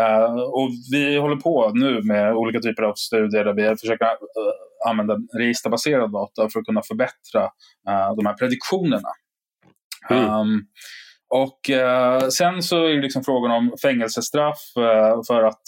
Uh, 0.00 0.42
och 0.42 0.68
vi 0.92 1.18
håller 1.18 1.36
på 1.36 1.70
nu 1.74 2.02
med 2.02 2.34
olika 2.34 2.60
typer 2.60 2.82
av 2.82 2.94
studier 2.94 3.44
där 3.44 3.52
vi 3.52 3.76
försöker 3.76 4.04
uh, 4.04 4.10
använda 4.88 5.16
registerbaserad 5.38 6.12
data 6.12 6.48
för 6.48 6.60
att 6.60 6.66
kunna 6.66 6.82
förbättra 6.82 7.42
uh, 7.88 8.14
de 8.16 8.26
här 8.26 8.34
prediktionerna. 8.34 9.08
Mm. 10.10 10.30
Um, 10.30 10.66
och 11.34 11.60
sen 12.32 12.62
så 12.62 12.84
är 12.84 12.94
det 12.94 13.02
liksom 13.02 13.24
frågan 13.24 13.50
om 13.50 13.72
fängelsestraff 13.82 14.58
för 15.26 15.42
att 15.42 15.62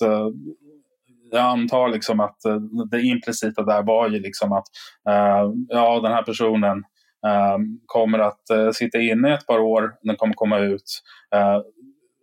jag 1.35 1.45
antar 1.45 1.89
liksom 1.89 2.21
att 2.21 2.45
eh, 2.45 2.57
det 2.91 3.03
implicita 3.03 3.63
där 3.63 3.83
var 3.83 4.09
ju 4.09 4.21
liksom 4.21 4.53
att 4.53 4.65
eh, 5.09 5.51
ja, 5.69 6.01
den 6.01 6.13
här 6.13 6.23
personen 6.23 6.79
eh, 7.27 7.59
kommer 7.87 8.19
att 8.19 8.75
sitta 8.75 8.99
inne 8.99 9.35
ett 9.35 9.47
par 9.47 9.59
år, 9.59 9.95
den 10.03 10.17
kommer 10.17 10.35
komma 10.35 10.59
ut 10.59 11.03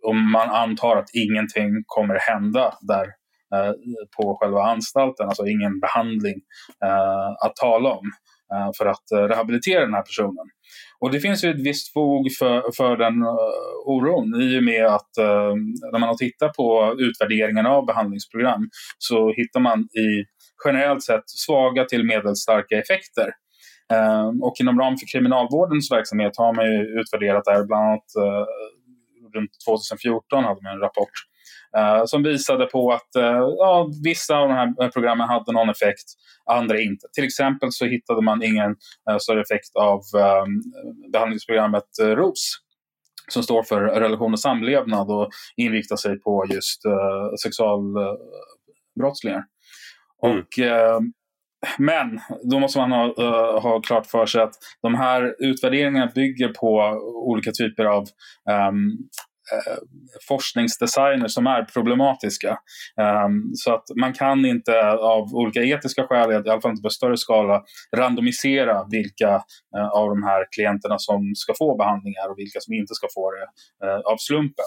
och 0.02 0.14
man 0.14 0.50
antar 0.50 0.96
att 0.96 1.14
ingenting 1.14 1.82
kommer 1.86 2.18
hända 2.18 2.74
där 2.80 3.06
på 4.16 4.38
själva 4.40 4.62
anstalten, 4.62 5.26
alltså 5.28 5.46
ingen 5.46 5.80
behandling 5.80 6.40
att 7.44 7.56
tala 7.56 7.90
om 7.90 8.12
för 8.78 8.86
att 8.86 9.30
rehabilitera 9.30 9.80
den 9.80 9.94
här 9.94 10.02
personen. 10.02 10.46
Och 11.02 11.10
det 11.10 11.20
finns 11.20 11.44
ju 11.44 11.50
ett 11.50 11.60
visst 11.60 11.92
fog 11.92 12.32
för, 12.38 12.62
för 12.76 12.96
den 12.96 13.22
uh, 13.22 13.92
oron 13.94 14.42
i 14.42 14.58
och 14.58 14.64
med 14.64 14.86
att 14.86 15.12
uh, 15.20 15.54
när 15.92 15.98
man 15.98 16.08
har 16.08 16.14
tittat 16.14 16.52
på 16.52 16.96
utvärderingen 16.98 17.66
av 17.66 17.86
behandlingsprogram 17.86 18.68
så 18.98 19.32
hittar 19.32 19.60
man 19.60 19.80
i 19.80 20.08
generellt 20.64 21.02
sett 21.02 21.22
svaga 21.26 21.84
till 21.84 22.04
medelstarka 22.04 22.74
effekter. 22.78 23.28
Uh, 23.92 24.28
och 24.42 24.54
inom 24.60 24.78
ramen 24.80 24.98
för 24.98 25.06
kriminalvårdens 25.12 25.92
verksamhet 25.92 26.32
har 26.36 26.54
man 26.54 26.64
ju 26.72 27.00
utvärderat 27.00 27.44
det 27.44 27.52
här, 27.52 27.64
bland 27.64 27.84
annat 27.84 28.08
uh, 28.18 28.44
runt 29.34 29.52
2014 29.66 30.44
hade 30.44 30.62
man 30.62 30.74
en 30.74 30.80
rapport 30.80 31.16
Uh, 31.16 31.31
som 32.06 32.22
visade 32.22 32.66
på 32.66 32.92
att 32.92 33.08
uh, 33.18 33.24
ja, 33.58 33.90
vissa 34.04 34.36
av 34.36 34.48
de 34.48 34.54
här 34.54 34.90
programmen 34.90 35.28
hade 35.28 35.52
någon 35.52 35.68
effekt, 35.68 36.04
andra 36.50 36.80
inte. 36.80 37.06
Till 37.12 37.24
exempel 37.24 37.68
så 37.72 37.84
hittade 37.84 38.22
man 38.22 38.42
ingen 38.42 38.70
uh, 39.10 39.18
större 39.20 39.40
effekt 39.40 39.76
av 39.76 39.96
um, 39.96 40.62
behandlingsprogrammet 41.12 41.84
ROS 42.00 42.58
som 43.28 43.42
står 43.42 43.62
för 43.62 43.80
relation 43.80 44.32
och 44.32 44.40
samlevnad 44.40 45.10
och 45.10 45.28
inriktar 45.56 45.96
sig 45.96 46.20
på 46.20 46.46
just 46.50 46.82
sexualbrottslingar. 47.42 49.44
Mm. 50.24 50.38
Och 50.38 50.46
men 51.78 52.20
då 52.50 52.58
måste 52.58 52.78
man 52.78 52.92
ha, 52.92 53.06
uh, 53.06 53.62
ha 53.62 53.80
klart 53.80 54.06
för 54.06 54.26
sig 54.26 54.42
att 54.42 54.54
de 54.82 54.94
här 54.94 55.34
utvärderingarna 55.38 56.12
bygger 56.14 56.48
på 56.48 57.00
olika 57.04 57.50
typer 57.50 57.84
av 57.84 58.02
um, 58.50 58.50
uh, 58.50 58.74
Eh, 59.52 59.78
forskningsdesigner 60.28 61.28
som 61.28 61.46
är 61.46 61.64
problematiska. 61.64 62.58
Ehm, 63.00 63.54
så 63.54 63.74
att 63.74 63.84
man 64.00 64.12
kan 64.12 64.46
inte 64.46 64.92
av 64.92 65.34
olika 65.34 65.62
etiska 65.62 66.06
skäl, 66.06 66.32
i 66.32 66.34
alla 66.34 66.60
fall 66.60 66.70
inte 66.70 66.82
på 66.82 66.90
större 66.90 67.16
skala, 67.16 67.62
randomisera 67.96 68.86
vilka 68.90 69.34
eh, 69.76 69.88
av 69.88 70.08
de 70.08 70.22
här 70.22 70.46
klienterna 70.54 70.98
som 70.98 71.32
ska 71.34 71.52
få 71.58 71.76
behandlingar 71.76 72.30
och 72.30 72.38
vilka 72.38 72.60
som 72.60 72.74
inte 72.74 72.94
ska 72.94 73.06
få 73.14 73.30
det 73.30 73.46
eh, 73.86 74.00
av 74.12 74.16
slumpen. 74.18 74.64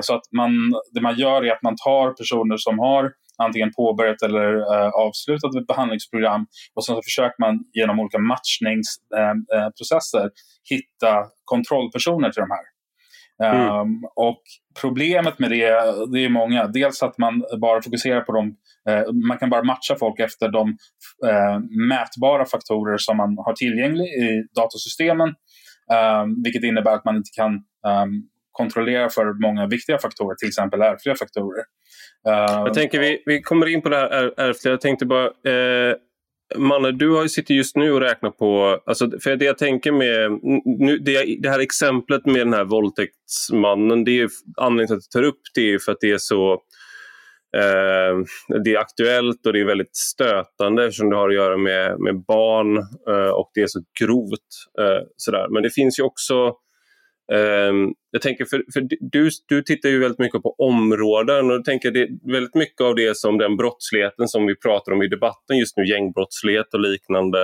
så 0.00 0.14
att 0.14 0.32
man, 0.36 0.50
det 0.94 1.00
man 1.00 1.16
gör 1.16 1.44
är 1.44 1.52
att 1.52 1.62
man 1.62 1.76
tar 1.76 2.12
personer 2.12 2.56
som 2.56 2.78
har 2.78 3.12
antingen 3.42 3.70
påbörjat 3.76 4.22
eller 4.22 4.56
eh, 4.56 4.88
avslutat 4.88 5.56
ett 5.56 5.66
behandlingsprogram 5.66 6.46
och 6.74 6.84
sen 6.84 6.96
så 6.96 7.02
försöker 7.02 7.36
man 7.38 7.64
genom 7.72 8.00
olika 8.00 8.18
matchningsprocesser 8.18 10.30
hitta 10.70 11.26
kontrollpersoner 11.44 12.30
till 12.30 12.40
de 12.40 12.50
här. 12.50 12.77
Mm. 13.44 13.80
Um, 13.80 14.04
och 14.16 14.42
problemet 14.80 15.38
med 15.38 15.50
det, 15.50 15.66
det 16.12 16.24
är 16.24 16.28
många. 16.28 16.66
Dels 16.66 17.02
att 17.02 17.18
man 17.18 17.44
bara 17.60 17.82
fokuserar 17.82 18.20
på 18.20 18.32
de, 18.32 18.56
man 19.28 19.38
kan 19.38 19.50
bara 19.50 19.62
matcha 19.62 19.96
folk 19.98 20.20
efter 20.20 20.48
de 20.48 20.76
mätbara 21.88 22.44
faktorer 22.44 22.96
som 22.98 23.16
man 23.16 23.36
har 23.38 23.52
tillgängliga 23.52 24.06
i 24.06 24.44
datasystemen. 24.54 25.28
Um, 25.28 26.42
vilket 26.44 26.64
innebär 26.64 26.92
att 26.94 27.04
man 27.04 27.16
inte 27.16 27.30
kan 27.36 27.52
um, 27.52 28.28
kontrollera 28.52 29.08
för 29.08 29.42
många 29.42 29.66
viktiga 29.66 29.98
faktorer, 29.98 30.36
till 30.36 30.48
exempel 30.48 30.82
ärftliga 30.82 31.16
faktorer. 31.16 31.64
Uh, 32.28 32.62
jag 32.66 32.74
tänker 32.74 33.00
vi, 33.00 33.22
vi 33.26 33.42
kommer 33.42 33.66
in 33.66 33.82
på 33.82 33.88
det 33.88 33.96
här 33.96 34.40
ärftliga. 34.40 34.72
Jag 34.72 34.80
tänkte 34.80 35.06
bara, 35.06 35.24
eh, 35.26 35.94
Manne, 36.56 36.92
du 36.92 37.10
har 37.10 37.22
ju 37.22 37.28
sitter 37.28 37.54
just 37.54 37.76
nu 37.76 37.92
och 37.92 38.00
räknar 38.00 38.30
på, 38.30 38.80
alltså, 38.86 39.10
för 39.22 39.36
det 39.36 39.44
jag 39.44 39.58
tänker 39.58 39.92
med, 39.92 40.30
nu, 40.64 40.98
det, 40.98 41.36
det 41.42 41.48
här 41.48 41.58
exemplet 41.58 42.26
med 42.26 42.40
den 42.46 42.52
här 42.52 42.64
våldtäktsmannen, 42.64 44.04
det 44.04 44.20
är 44.20 44.28
anledningen 44.56 44.86
till 44.86 44.96
att 44.96 45.14
jag 45.14 45.22
tar 45.22 45.28
upp 45.28 45.40
det 45.54 45.72
är 45.72 45.78
för 45.78 45.92
att 45.92 46.00
det 46.00 46.10
är 46.10 46.18
så 46.18 46.52
eh, 47.56 48.18
det 48.64 48.74
är 48.74 48.78
aktuellt 48.78 49.46
och 49.46 49.52
det 49.52 49.60
är 49.60 49.64
väldigt 49.64 49.96
stötande 49.96 50.84
eftersom 50.84 51.10
det 51.10 51.16
har 51.16 51.28
att 51.28 51.34
göra 51.34 51.56
med, 51.56 52.00
med 52.00 52.24
barn 52.24 52.76
eh, 53.08 53.30
och 53.30 53.50
det 53.54 53.60
är 53.60 53.66
så 53.66 53.80
grovt. 54.00 54.48
Eh, 54.80 55.04
sådär. 55.16 55.46
Men 55.50 55.62
det 55.62 55.70
finns 55.70 55.98
ju 55.98 56.02
också 56.02 56.54
Ehm, 57.32 57.94
jag 58.10 58.22
tänker 58.22 58.44
för, 58.44 58.64
för 58.72 58.86
du, 59.00 59.30
du 59.48 59.62
tittar 59.62 59.88
ju 59.88 59.98
väldigt 59.98 60.18
mycket 60.18 60.42
på 60.42 60.54
områden 60.58 61.50
och 61.50 61.56
jag 61.56 61.64
tänker 61.64 61.90
det 61.90 62.08
väldigt 62.32 62.54
mycket 62.54 62.80
av 62.80 62.94
det 62.94 63.16
som 63.16 63.38
den 63.38 63.56
brottsligheten 63.56 64.28
som 64.28 64.46
vi 64.46 64.56
pratar 64.56 64.92
om 64.92 65.02
i 65.02 65.08
debatten 65.08 65.58
just 65.58 65.76
nu, 65.76 65.86
gängbrottslighet 65.86 66.74
och 66.74 66.80
liknande, 66.80 67.40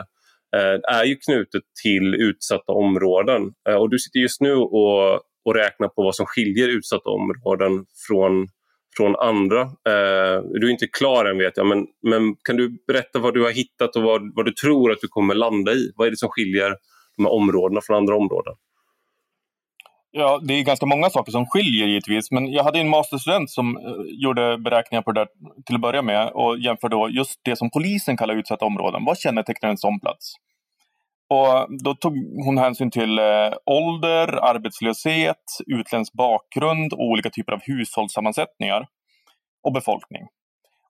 eh, 0.56 0.96
är 0.98 1.04
ju 1.04 1.16
knutet 1.16 1.62
till 1.82 2.14
utsatta 2.14 2.72
områden. 2.72 3.42
Eh, 3.68 3.74
och 3.74 3.90
du 3.90 3.98
sitter 3.98 4.20
just 4.20 4.40
nu 4.40 4.54
och, 4.54 5.14
och 5.44 5.54
räknar 5.54 5.88
på 5.88 6.02
vad 6.02 6.14
som 6.14 6.26
skiljer 6.26 6.68
utsatta 6.68 7.10
områden 7.10 7.84
från, 8.08 8.48
från 8.96 9.16
andra. 9.16 9.60
Eh, 9.60 10.42
du 10.60 10.66
är 10.66 10.70
inte 10.70 10.86
klar 10.86 11.24
än 11.24 11.38
vet 11.38 11.56
jag, 11.56 11.66
men, 11.66 11.86
men 12.02 12.36
kan 12.44 12.56
du 12.56 12.78
berätta 12.86 13.18
vad 13.18 13.34
du 13.34 13.42
har 13.42 13.50
hittat 13.50 13.96
och 13.96 14.02
vad, 14.02 14.34
vad 14.34 14.44
du 14.44 14.52
tror 14.52 14.92
att 14.92 15.00
du 15.00 15.08
kommer 15.08 15.34
landa 15.34 15.72
i? 15.72 15.92
Vad 15.96 16.06
är 16.06 16.10
det 16.10 16.16
som 16.16 16.28
skiljer 16.28 16.76
de 17.16 17.24
här 17.24 17.32
områdena 17.32 17.80
från 17.80 17.96
andra 17.96 18.16
områden? 18.16 18.54
Ja, 20.16 20.40
det 20.42 20.54
är 20.54 20.62
ganska 20.62 20.86
många 20.86 21.10
saker 21.10 21.32
som 21.32 21.46
skiljer 21.46 21.86
givetvis. 21.86 22.30
Men 22.30 22.52
jag 22.52 22.64
hade 22.64 22.80
en 22.80 22.88
masterstudent 22.88 23.50
som 23.50 23.76
eh, 23.76 23.82
gjorde 24.22 24.58
beräkningar 24.58 25.02
på 25.02 25.12
det 25.12 25.20
där 25.20 25.28
till 25.66 25.74
att 25.74 25.80
börja 25.80 26.02
med 26.02 26.30
och 26.32 26.58
jämförde 26.58 26.96
då 26.96 27.08
just 27.08 27.40
det 27.44 27.56
som 27.56 27.70
polisen 27.70 28.16
kallar 28.16 28.34
utsatta 28.34 28.64
områden. 28.64 29.04
Vad 29.04 29.18
kännetecknar 29.18 29.70
en 29.70 29.76
sån 29.76 30.00
plats? 30.00 30.34
Och 31.28 31.82
då 31.84 31.94
tog 31.94 32.16
hon 32.44 32.58
hänsyn 32.58 32.90
till 32.90 33.18
eh, 33.18 33.52
ålder, 33.66 34.44
arbetslöshet, 34.50 35.44
utländsk 35.66 36.12
bakgrund 36.12 36.92
och 36.92 37.04
olika 37.04 37.30
typer 37.30 37.52
av 37.52 37.60
hushållssammansättningar 37.62 38.86
och 39.62 39.72
befolkning. 39.72 40.22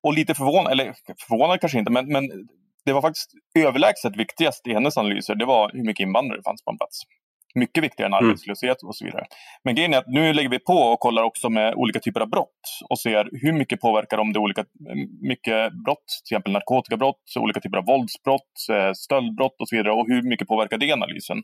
Och 0.03 0.15
lite 0.15 0.35
förvånad, 0.35 0.73
eller 0.73 0.95
förvånad 1.29 1.61
kanske 1.61 1.79
inte, 1.79 1.93
men, 1.93 2.13
men 2.13 2.29
det 2.85 2.93
var 2.93 3.03
faktiskt 3.03 3.31
överlägset 3.59 4.17
viktigast 4.17 4.67
i 4.67 4.73
hennes 4.73 4.97
analyser, 4.97 5.35
det 5.35 5.45
var 5.45 5.71
hur 5.73 5.85
mycket 5.85 6.05
invandrare 6.05 6.39
det 6.39 6.45
fanns 6.45 6.65
på 6.65 6.71
en 6.71 6.79
plats 6.79 7.01
mycket 7.55 7.85
viktigare 7.85 8.09
än 8.09 8.15
mm. 8.15 8.29
arbetslöshet 8.29 8.83
och 8.83 8.97
så 8.97 9.05
vidare. 9.05 9.25
Men 9.65 9.75
grejen 9.75 9.95
är 9.95 9.99
att 9.99 10.07
nu 10.07 10.33
lägger 10.33 10.49
vi 10.49 10.59
på 10.59 10.75
och 10.75 11.01
kollar 11.01 11.23
också 11.23 11.51
med 11.51 11.75
olika 11.75 12.01
typer 12.01 12.21
av 12.21 12.31
brott 12.31 12.61
och 12.91 12.99
ser 12.99 13.29
hur 13.33 13.53
mycket 13.53 13.81
påverkar 13.81 14.17
de 14.17 14.33
det 14.33 14.39
olika 14.39 14.65
mycket 15.23 15.73
brott, 15.85 16.09
till 16.25 16.35
exempel 16.35 16.53
narkotikabrott, 16.53 17.23
olika 17.41 17.61
typer 17.61 17.79
av 17.79 17.85
våldsbrott, 17.87 18.53
eh, 18.73 18.93
stöldbrott 18.93 19.61
och 19.61 19.69
så 19.69 19.77
vidare 19.77 19.93
och 19.93 20.07
hur 20.09 20.23
mycket 20.23 20.49
påverkar 20.49 20.79
det 20.79 20.93
analysen? 20.93 21.43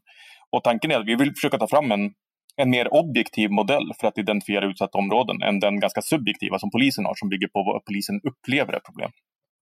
Och 0.50 0.64
tanken 0.64 0.90
är 0.90 1.00
att 1.00 1.06
vi 1.06 1.14
vill 1.14 1.32
försöka 1.34 1.58
ta 1.58 1.68
fram 1.68 1.92
en, 1.92 2.12
en 2.56 2.70
mer 2.70 2.94
objektiv 2.94 3.50
modell 3.50 3.92
för 4.00 4.08
att 4.08 4.18
identifiera 4.18 4.66
utsatta 4.66 4.98
områden 4.98 5.42
än 5.42 5.60
den 5.60 5.80
ganska 5.80 6.02
subjektiva 6.02 6.58
som 6.58 6.70
polisen 6.70 7.04
har 7.04 7.14
som 7.14 7.28
bygger 7.28 7.48
på 7.48 7.62
vad 7.62 7.84
polisen 7.84 8.20
upplever 8.24 8.72
är 8.72 8.80
problem. 8.80 9.10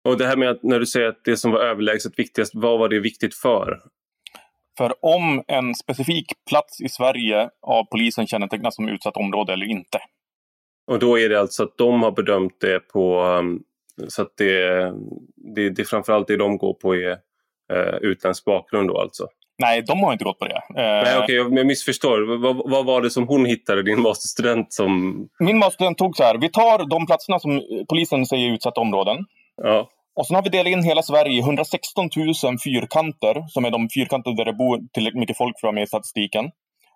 Och 0.09 0.18
det 0.18 0.27
här 0.27 0.37
med 0.37 0.48
att 0.48 0.62
när 0.62 0.79
du 0.79 0.87
säger 0.87 1.09
att 1.09 1.24
det 1.24 1.37
som 1.37 1.51
var 1.53 1.61
överlägset 1.61 2.18
viktigast, 2.18 2.53
vad 2.55 2.79
var 2.79 2.88
det 2.88 3.01
viktigt 3.01 3.35
för? 3.35 3.79
För 4.79 4.95
om 5.01 5.45
en 5.49 5.75
specifik 5.75 6.27
plats 6.51 6.81
i 6.81 6.88
Sverige 6.88 7.51
av 7.62 7.85
polisen 7.85 8.27
kännetecknas 8.27 8.77
som 8.77 8.88
utsatt 8.88 9.17
område 9.17 9.53
eller 9.53 9.67
inte. 9.67 9.99
Och 10.87 10.99
då 10.99 11.19
är 11.19 11.29
det 11.29 11.41
alltså 11.41 11.62
att 11.62 11.79
de 11.79 12.03
har 12.03 12.11
bedömt 12.11 12.61
det 12.61 12.81
på 12.81 13.23
um, 13.23 13.62
så 14.09 14.23
att 14.23 14.33
det, 14.37 14.93
det, 15.55 15.71
det 15.71 15.85
framförallt 15.85 16.27
det 16.27 16.37
de 16.37 16.59
går 16.59 16.75
på 16.75 16.95
är 16.95 17.11
uh, 17.73 17.97
utländsk 18.01 18.45
bakgrund 18.45 18.88
då 18.88 19.01
alltså? 19.01 19.27
Nej, 19.59 19.83
de 19.83 20.03
har 20.03 20.12
inte 20.12 20.25
gått 20.25 20.38
på 20.38 20.45
det. 20.45 20.62
Nej, 20.71 21.19
okej, 21.19 21.41
okay, 21.41 21.57
jag 21.59 21.67
missförstår. 21.67 22.38
Vad, 22.38 22.71
vad, 22.71 22.87
var 22.87 23.03
det 23.03 23.11
som 23.11 23.29
hon 23.29 23.47
hittade, 23.47 23.83
din 23.83 24.01
masterstudent? 24.01 24.73
Som... 24.73 25.17
Min 25.38 25.59
masterstudent 25.59 25.99
tog 25.99 26.17
så 26.17 26.23
här, 26.23 26.38
vi 26.38 26.49
tar 26.49 26.91
de 26.91 27.07
platserna 27.07 27.38
som 27.38 27.62
polisen 27.88 28.27
säger 28.27 28.49
är 28.49 28.55
utsatta 28.55 28.81
områden. 28.81 29.17
Ja. 29.62 29.91
Och 30.19 30.27
sen 30.27 30.37
har 30.37 30.43
vi 30.43 30.49
delat 30.49 30.73
in 30.73 30.83
hela 30.83 31.03
Sverige 31.03 31.33
i 31.33 31.39
116 31.39 32.09
000 32.17 32.59
fyrkanter, 32.65 33.45
som 33.49 33.65
är 33.65 33.71
de 33.71 33.89
fyrkanter 33.95 34.33
där 34.37 34.45
det 34.45 34.53
bor 34.53 34.81
tillräckligt 34.93 35.21
mycket 35.21 35.37
folk 35.37 35.61
för 35.61 35.67
att 35.67 35.71
vara 35.71 35.75
med 35.75 35.83
i 35.83 35.87
statistiken. 35.87 36.45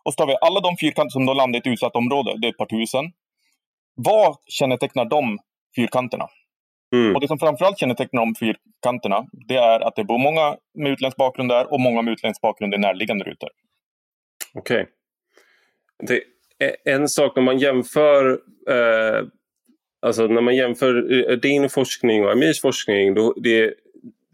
Och 0.04 0.12
så 0.12 0.16
tar 0.16 0.26
vi 0.26 0.36
alla 0.40 0.60
de 0.60 0.76
fyrkanter 0.76 1.10
som 1.10 1.26
då 1.26 1.34
landar 1.34 1.56
i 1.56 1.60
ett 1.60 1.66
utsatt 1.66 1.96
område, 1.96 2.34
det 2.38 2.46
är 2.46 2.50
ett 2.50 2.56
par 2.56 2.66
tusen. 2.66 3.04
Vad 3.94 4.36
kännetecknar 4.46 5.04
de 5.04 5.38
fyrkanterna? 5.76 6.26
Mm. 6.94 7.14
Och 7.14 7.20
det 7.20 7.28
som 7.28 7.38
framförallt 7.38 7.78
kännetecknar 7.78 8.20
de 8.20 8.34
fyrkanterna, 8.34 9.26
det 9.48 9.56
är 9.56 9.80
att 9.80 9.96
det 9.96 10.04
bor 10.04 10.18
många 10.18 10.56
med 10.74 10.92
utländsk 10.92 11.16
bakgrund 11.16 11.50
där 11.50 11.72
och 11.72 11.80
många 11.80 12.02
med 12.02 12.12
utländsk 12.12 12.40
bakgrund 12.40 12.74
i 12.74 12.78
närliggande 12.78 13.24
rutor. 13.24 13.50
Okej. 14.54 14.86
Okay. 16.02 16.20
En 16.84 17.08
sak 17.08 17.36
om 17.36 17.44
man 17.44 17.58
jämför 17.58 18.38
eh 18.70 19.26
Alltså 20.02 20.26
när 20.26 20.40
man 20.40 20.56
jämför 20.56 21.12
eh, 21.30 21.36
din 21.36 21.68
forskning 21.68 22.24
och 22.24 22.32
Amirs 22.32 22.60
forskning, 22.60 23.14
då 23.14 23.34
det, 23.36 23.74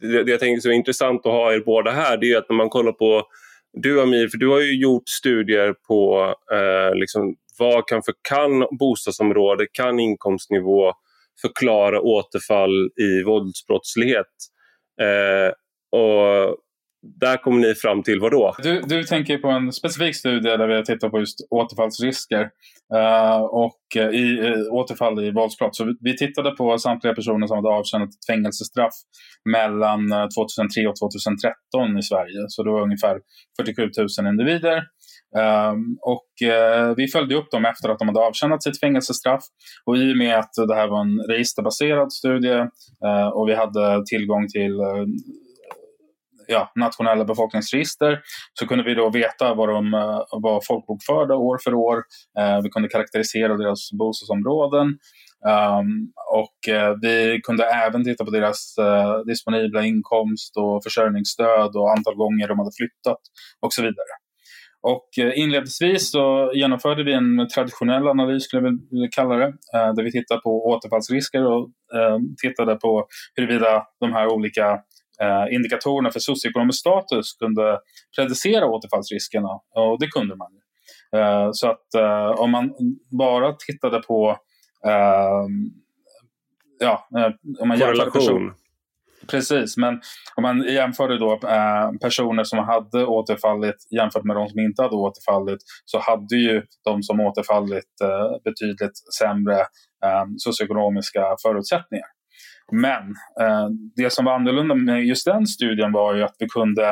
det, 0.01 0.23
det 0.23 0.31
jag 0.31 0.41
tänker 0.41 0.61
så 0.61 0.69
är 0.69 0.73
intressant 0.73 1.27
att 1.27 1.33
ha 1.33 1.53
er 1.53 1.61
båda 1.61 1.91
här, 1.91 2.17
det 2.17 2.33
är 2.33 2.39
att 2.39 2.49
när 2.49 2.57
man 2.57 2.69
kollar 2.69 2.93
på 2.93 3.27
du 3.73 4.03
Amir, 4.03 4.29
för 4.29 4.39
du 4.39 4.49
har 4.49 4.61
ju 4.61 4.81
gjort 4.81 5.09
studier 5.09 5.75
på 5.89 6.35
eh, 6.53 6.95
liksom, 6.95 7.37
vad 7.59 7.87
kan, 7.87 8.03
för, 8.03 8.15
kan 8.29 8.79
bostadsområde, 8.79 9.67
kan 9.73 10.01
inkomstnivå 10.01 10.93
förklara 11.41 12.01
återfall 12.01 12.91
i 12.97 13.23
våldsbrottslighet? 13.23 14.27
Eh, 15.01 15.53
och 16.01 16.57
där 17.03 17.37
kommer 17.37 17.61
ni 17.61 17.75
fram 17.75 18.03
till 18.03 18.21
vad 18.21 18.33
då? 18.33 18.55
Du, 18.63 18.81
du 18.81 19.03
tänker 19.03 19.39
på 19.39 19.49
en 19.49 19.73
specifik 19.73 20.17
studie 20.17 20.57
där 20.57 20.69
vi 20.69 20.75
har 20.75 20.83
tittat 20.83 21.11
på 21.11 21.19
just 21.19 21.47
återfallsrisker 21.51 22.43
uh, 22.95 23.41
och 23.41 23.81
eh, 23.97 24.09
i, 24.09 24.41
uh, 24.41 24.73
återfall 24.73 25.25
i 25.25 25.31
våldsbrott. 25.31 25.77
Så 25.77 25.85
vi, 25.85 25.93
vi, 26.01 26.17
tittade 26.17 26.51
på 26.51 26.79
samtliga 26.79 27.15
personer 27.15 27.47
som 27.47 27.57
hade 27.57 27.69
avtjänat 27.69 28.09
ett 28.09 28.27
fängelsestraff 28.35 28.95
mellan 29.51 30.09
2003 30.37 30.89
och 30.89 30.97
2013 30.97 31.99
i 31.99 32.03
Sverige. 32.03 32.45
Så 32.49 32.63
det 32.63 32.71
var 32.71 32.83
ungefär 32.83 33.19
47 33.61 33.83
000 34.19 34.33
individer. 34.33 34.83
Um, 35.37 35.99
och 36.03 36.29
uh, 36.45 36.95
vi 36.97 37.09
följde 37.09 37.35
upp 37.35 37.51
dem 37.51 37.65
efter 37.65 37.89
att 37.89 37.99
de 37.99 38.09
hade 38.09 38.21
avtjänat 38.21 38.63
sitt 38.63 38.81
fängelsestraff. 38.81 39.43
Och 39.85 39.97
i 39.97 40.13
och 40.13 40.17
med 40.17 40.39
att 40.39 40.53
det 40.69 40.75
här 40.75 40.89
var 40.89 41.01
en 41.01 41.19
registerbaserad 41.29 42.13
studie 42.13 42.59
uh, 43.07 43.29
och 43.35 43.49
vi 43.49 43.55
hade 43.55 44.03
tillgång 44.07 44.49
till 44.49 44.73
uh, 44.73 45.07
ja, 46.49 46.73
nationella 46.75 47.25
befolkningsregister 47.25 48.21
så 48.53 48.67
kunde 48.67 48.85
vi 48.85 48.95
då 48.95 49.11
veta 49.11 49.55
vad 49.55 49.69
de 49.69 49.95
eh, 49.95 50.23
var 50.31 50.61
folkbokförda 50.67 51.35
år 51.35 51.59
för 51.65 51.75
år. 51.75 51.97
Eh, 52.39 52.63
vi 52.63 52.71
kunde 52.71 52.89
karaktärisera 52.89 53.57
deras 53.57 53.93
bostadsområden 53.93 54.87
um, 55.79 56.13
och 56.35 56.75
uh, 56.75 56.95
vi 57.03 57.41
kunde 57.43 57.65
även 57.65 58.05
titta 58.05 58.25
på 58.25 58.31
deras 58.31 58.75
disponibla 59.27 59.85
inkomst 59.85 60.57
och 60.57 60.85
försörjningsstöd 60.85 61.77
och 61.77 61.91
antal 61.91 62.15
gånger 62.15 62.49
de 62.49 62.59
hade 62.59 62.71
flyttat 62.79 63.21
och 63.61 63.73
så 63.73 63.83
vidare. 63.83 64.13
Och 64.83 65.09
inledningsvis 65.35 66.11
så 66.11 66.53
genomförde 66.55 67.05
vi 67.05 67.13
en 67.13 67.49
traditionell 67.55 68.09
analys, 68.09 68.45
skulle 68.45 68.63
jag 68.63 68.79
vilja 68.91 69.09
kalla 69.11 69.37
det, 69.37 69.53
där 69.73 70.03
vi 70.03 70.13
tittade 70.13 70.41
på 70.41 70.67
återfallsrisker 70.67 71.47
och 71.47 71.69
tittade 72.43 72.77
på 72.77 73.07
huruvida 73.35 73.87
de 74.01 74.13
här 74.13 74.27
olika 74.27 74.79
eh, 75.23 75.55
indikatorerna 75.55 76.11
för 76.11 76.21
socioekonomisk 76.21 76.79
status 76.81 77.33
kunde 77.33 77.79
predicera 78.17 78.67
återfallsriskerna. 78.67 79.49
Och 79.75 80.01
det 80.01 80.07
kunde 80.07 80.37
man. 80.37 80.53
Eh, 81.17 81.49
så 81.53 81.71
att 81.71 81.95
eh, 81.95 82.41
om 82.41 82.51
man 82.51 82.75
bara 83.19 83.53
tittade 83.53 84.03
på 84.03 84.37
ehm, 84.87 85.71
ja, 86.79 87.09
eh, 87.19 87.33
om 87.61 87.69
man 87.69 87.79
Korrelation. 87.79 88.53
Precis, 89.27 89.77
men 89.77 90.01
om 90.37 90.43
man 90.43 90.63
jämförde 90.63 91.19
då 91.19 91.33
eh, 91.33 91.91
personer 92.01 92.45
som 92.45 92.59
hade 92.59 93.07
återfallit 93.07 93.77
jämfört 93.91 94.25
med 94.25 94.37
de 94.37 94.49
som 94.49 94.61
inte 94.61 94.83
hade 94.83 94.97
återfallit 94.97 95.59
så 95.85 95.99
hade 95.99 96.37
ju 96.37 96.63
de 96.85 97.03
som 97.03 97.21
återfallit 97.21 98.01
eh, 98.03 98.43
betydligt 98.45 99.15
sämre 99.19 99.57
socioekonomiska 100.39 101.37
förutsättningar. 101.43 102.07
Men 102.73 103.03
eh, 103.41 103.69
det 103.97 104.13
som 104.13 104.25
var 104.25 104.33
annorlunda 104.33 104.75
med 104.75 105.05
just 105.05 105.25
den 105.25 105.47
studien 105.47 105.93
var 105.93 106.15
ju 106.15 106.23
att 106.23 106.37
vi 106.39 106.49
kunde 106.49 106.89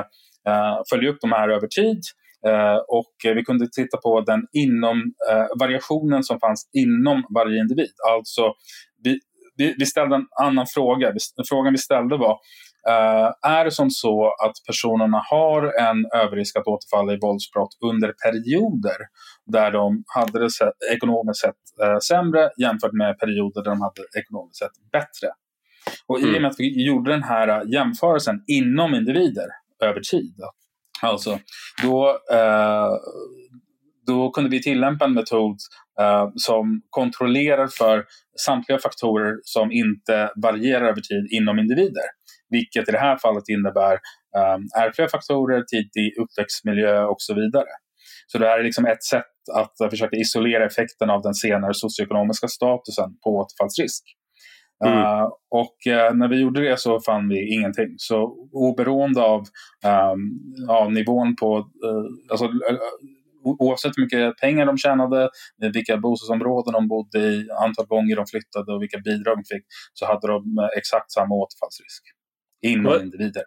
eh, 0.49 0.79
följa 0.91 1.11
upp 1.11 1.21
de 1.21 1.33
här 1.33 1.49
över 1.49 1.67
tid 1.67 2.01
eh, 2.47 2.77
och 2.89 3.35
vi 3.35 3.45
kunde 3.45 3.69
titta 3.69 3.97
på 3.97 4.21
den 4.21 4.47
inom, 4.53 5.13
eh, 5.31 5.47
variationen 5.61 6.23
som 6.23 6.41
fanns 6.41 6.71
inom 6.73 7.25
varje 7.35 7.61
individ. 7.61 7.93
Alltså 8.15 8.53
vi, 9.05 9.19
vi, 9.57 9.75
vi 9.79 9.87
ställde 9.87 10.17
en 10.17 10.27
annan 10.43 10.67
fråga. 10.75 11.13
Frågan 11.49 11.73
vi 11.73 11.79
ställde 11.79 12.17
var 12.17 12.39
Uh, 12.89 13.51
är 13.53 13.65
det 13.65 13.71
som 13.71 13.91
så 13.91 14.27
att 14.45 14.57
personerna 14.67 15.23
har 15.31 15.63
en 15.81 16.07
överrisk 16.23 16.57
att 16.57 16.67
återfalla 16.67 17.13
i 17.13 17.19
våldsbrott 17.23 17.79
under 17.85 18.13
perioder 18.25 18.97
där 19.47 19.71
de 19.71 20.05
hade 20.07 20.39
det 20.39 20.49
ekonomiskt 20.95 21.41
sett 21.41 21.63
uh, 21.83 21.99
sämre 21.99 22.51
jämfört 22.63 22.93
med 22.93 23.19
perioder 23.19 23.63
där 23.63 23.71
de 23.71 23.81
hade 23.81 24.03
ekonomiskt 24.19 24.59
sett 24.59 24.77
bättre? 24.93 25.29
Och 26.07 26.19
mm. 26.19 26.35
i 26.35 26.39
och 26.39 26.43
med 26.43 26.51
att 26.51 26.61
vi 26.61 26.87
gjorde 26.87 27.11
den 27.11 27.23
här 27.23 27.73
jämförelsen 27.73 28.43
inom 28.47 28.95
individer 28.95 29.47
över 29.83 30.01
tid, 30.01 30.35
alltså, 31.03 31.39
då, 31.83 32.09
uh, 32.33 32.93
då 34.07 34.31
kunde 34.31 34.51
vi 34.51 34.63
tillämpa 34.63 35.05
en 35.05 35.15
metod 35.15 35.57
uh, 36.01 36.31
som 36.37 36.83
kontrollerar 36.91 37.69
för 37.79 38.05
samtliga 38.47 38.79
faktorer 38.79 39.37
som 39.43 39.73
inte 39.73 40.31
varierar 40.43 40.89
över 40.89 41.01
tid 41.01 41.27
inom 41.31 41.59
individer. 41.59 42.05
Vilket 42.49 42.89
i 42.89 42.93
det 42.93 42.99
här 42.99 43.19
fallet 43.19 43.49
innebär 43.49 43.93
um, 43.93 44.69
ärftliga 44.79 45.09
faktorer, 45.09 45.63
tidig 45.63 46.19
uppväxtmiljö 46.19 47.05
och 47.05 47.17
så 47.19 47.35
vidare. 47.35 47.69
Så 48.27 48.39
det 48.39 48.47
här 48.47 48.59
är 48.59 48.65
liksom 48.65 48.87
ett 48.87 49.05
sätt 49.05 49.25
att 49.55 49.91
försöka 49.91 50.17
isolera 50.17 50.67
effekten 50.67 51.11
av 51.11 51.23
den 51.23 51.35
senare 51.35 51.75
socioekonomiska 51.75 52.49
statusen 52.49 53.11
på 53.25 53.31
återfallsrisk. 53.31 54.05
Mm. 54.85 54.99
Uh, 54.99 55.29
och 55.51 55.77
uh, 55.87 56.15
när 56.15 56.29
vi 56.29 56.41
gjorde 56.41 56.69
det 56.69 56.81
så 56.81 57.01
fann 57.01 57.29
vi 57.29 57.55
ingenting. 57.55 57.95
Så 57.97 58.49
oberoende 58.53 59.23
av 59.23 59.41
um, 60.13 60.41
ja, 60.69 60.89
nivån 60.89 61.37
på, 61.37 61.59
uh, 61.59 62.31
alltså, 62.31 62.51
oavsett 63.43 63.93
hur 63.97 64.03
mycket 64.03 64.39
pengar 64.39 64.67
de 64.67 64.79
tjänade, 64.79 65.31
vilka 65.73 65.97
bostadsområden 65.97 66.73
de 66.73 66.89
bodde 66.89 67.19
i, 67.19 67.49
antal 67.51 67.87
gånger 67.87 68.17
de 68.17 68.27
flyttade 68.27 68.73
och 68.73 68.83
vilka 68.83 68.99
bidrag 68.99 69.37
de 69.37 69.45
fick, 69.55 69.65
så 69.93 70.07
hade 70.07 70.27
de 70.27 70.69
exakt 70.77 71.13
samma 71.13 71.35
återfallsrisk 71.35 72.03
inom 72.63 72.93
mm. 72.93 73.05
individer. 73.05 73.43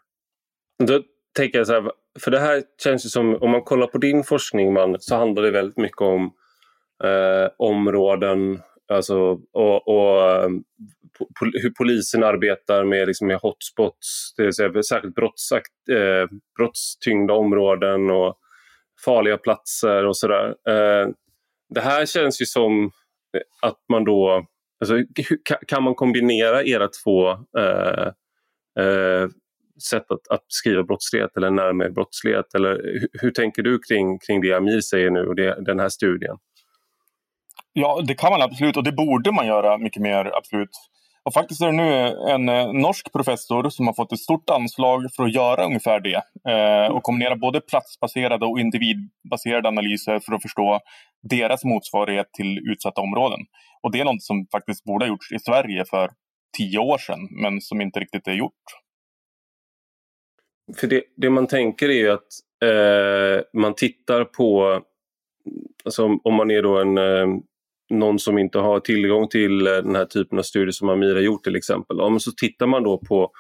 Då 0.84 1.02
tänker 1.36 1.58
jag 1.58 1.68
så 1.68 1.74
här, 1.74 1.92
för 2.20 2.32
det 2.32 2.40
här 2.40 2.64
känns 2.84 3.06
ju 3.06 3.10
som, 3.10 3.36
om 3.42 3.52
man 3.52 3.62
kollar 3.62 3.88
på 3.88 3.98
din 3.98 4.24
forskning 4.24 4.74
man, 4.74 4.96
så 5.00 5.16
handlar 5.16 5.44
det 5.44 5.52
väldigt 5.52 5.78
mycket 5.78 6.02
om 6.02 6.32
eh, 7.04 7.50
områden 7.58 8.62
alltså, 8.90 9.40
och, 9.54 9.88
och 9.88 10.32
ehm, 10.32 10.64
po 11.20 11.46
hur 11.54 11.70
polisen 11.70 12.24
arbetar 12.24 12.84
med, 12.84 13.08
liksom, 13.08 13.28
med 13.28 13.38
hotspots, 13.38 14.34
det 14.38 14.44
vill 14.44 14.54
säga 14.54 14.84
särskilt 14.84 15.16
brottsakt, 15.16 15.90
eh, 15.92 16.38
brottstyngda 16.58 17.34
områden 17.34 18.10
och 18.10 18.38
farliga 19.06 19.38
platser 19.38 20.06
och 20.06 20.18
sådär. 20.18 20.56
Eh, 20.70 21.10
det 21.70 21.82
här 21.82 22.06
känns 22.06 22.42
ju 22.42 22.46
som 22.46 22.84
eh, 23.38 23.70
att 23.70 23.80
man 23.90 24.04
då... 24.04 24.46
Alltså, 24.82 25.04
kan 25.68 25.84
man 25.84 25.96
kombinera 25.96 26.64
era 26.64 26.88
två 27.04 27.30
eh, 27.32 28.08
eh, 28.86 29.28
sätt 29.90 30.12
att, 30.12 30.28
att 30.30 30.48
beskriva 30.48 30.84
brottslighet 30.84 31.38
eller 31.38 31.50
närmare 31.50 31.90
brottslighet? 31.90 32.56
Eller 32.56 32.70
hur, 32.72 33.08
hur, 33.14 33.32
tänker 33.32 33.64
du 33.64 33.80
kring, 33.80 34.20
kring 34.20 34.42
det 34.42 34.54
Amir 34.54 34.82
säger 34.82 35.10
nu 35.10 35.28
och 35.28 35.36
det, 35.36 35.66
den 35.66 35.80
här 35.80 35.90
studien? 35.90 36.38
Ja, 37.74 38.02
det 38.08 38.16
kan 38.16 38.32
man 38.32 38.42
absolut 38.42 38.78
och 38.78 38.84
det 38.84 38.92
borde 38.92 39.32
man 39.32 39.48
göra 39.48 39.78
mycket 39.78 40.02
mer, 40.02 40.32
absolut. 40.38 40.70
Och 41.24 41.34
faktiskt 41.34 41.62
är 41.62 41.66
det 41.66 41.72
nu 41.72 42.08
en 42.30 42.50
eh, 42.50 42.74
norsk 42.74 43.12
professor 43.12 43.70
som 43.70 43.88
har 43.88 43.94
fått 43.94 44.12
ett 44.12 44.20
stort 44.20 44.50
anslag 44.50 45.08
för 45.16 45.24
att 45.24 45.34
göra 45.34 45.66
ungefär 45.66 46.00
det. 46.00 46.22
Eh, 46.52 46.92
och 46.92 47.04
kombinera 47.04 47.36
både 47.36 47.62
platsbaserade 47.62 48.46
och 48.46 48.60
individbaserade 48.60 49.68
analyser 49.68 50.20
för 50.20 50.34
att 50.34 50.42
förstå 50.42 50.80
deras 51.30 51.64
motsvarighet 51.64 52.34
till 52.34 52.60
utsatta 52.72 53.02
områden. 53.02 53.40
Och 53.84 53.92
det 53.92 54.00
är 54.00 54.06
något 54.06 54.24
som 54.24 54.48
faktiskt 54.52 54.84
borde 54.84 55.06
ha 55.06 55.10
gjorts 55.10 55.32
i 55.32 55.40
Sverige 55.40 55.86
för 55.86 56.10
tio 56.58 56.80
år 56.80 56.98
sedan, 56.98 57.28
men 57.32 57.62
som 57.62 57.82
inte 57.82 58.00
riktigt 58.00 58.28
är 58.28 58.34
gjort. 58.34 58.64
För 60.78 60.88
det, 60.88 61.04
det 61.18 61.30
man 61.30 61.48
tänker 61.48 61.90
är 61.90 61.94
ju 61.94 62.12
att 62.12 62.28
eh, 62.64 63.44
man 63.54 63.76
tittar 63.76 64.24
på, 64.24 64.80
alltså 65.86 66.18
om 66.24 66.36
man 66.36 66.52
är 66.52 66.62
då 66.62 66.82
en 66.82 66.98
eh, 66.98 67.28
någon 67.90 68.20
som 68.20 68.38
inte 68.38 68.60
har 68.60 68.80
tillgång 68.80 69.28
till 69.28 69.68
eh, 69.68 69.74
den 69.74 69.96
här 69.96 70.06
typen 70.06 70.40
av 70.40 70.44
studier 70.44 70.72
som 70.72 70.90
Amira 70.90 71.20
gjort 71.20 71.44
till 71.44 71.56
exempel. 71.56 71.98
Ja, 72.00 72.20
så 72.20 72.32
tittar 72.32 72.68
man 72.68 72.84
då 72.84 72.98
på 72.98 73.32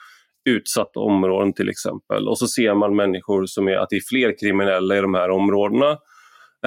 utsatta 0.49 0.99
områden 0.99 1.53
till 1.53 1.69
exempel 1.69 2.27
och 2.27 2.39
så 2.39 2.47
ser 2.47 2.73
man 2.73 2.95
människor 2.95 3.45
som 3.45 3.67
är, 3.67 3.75
att 3.75 3.89
det 3.89 3.95
är 3.95 4.09
fler 4.09 4.39
kriminella 4.39 4.97
i 4.97 5.01
de 5.01 5.13
här 5.13 5.29
områdena. 5.29 5.97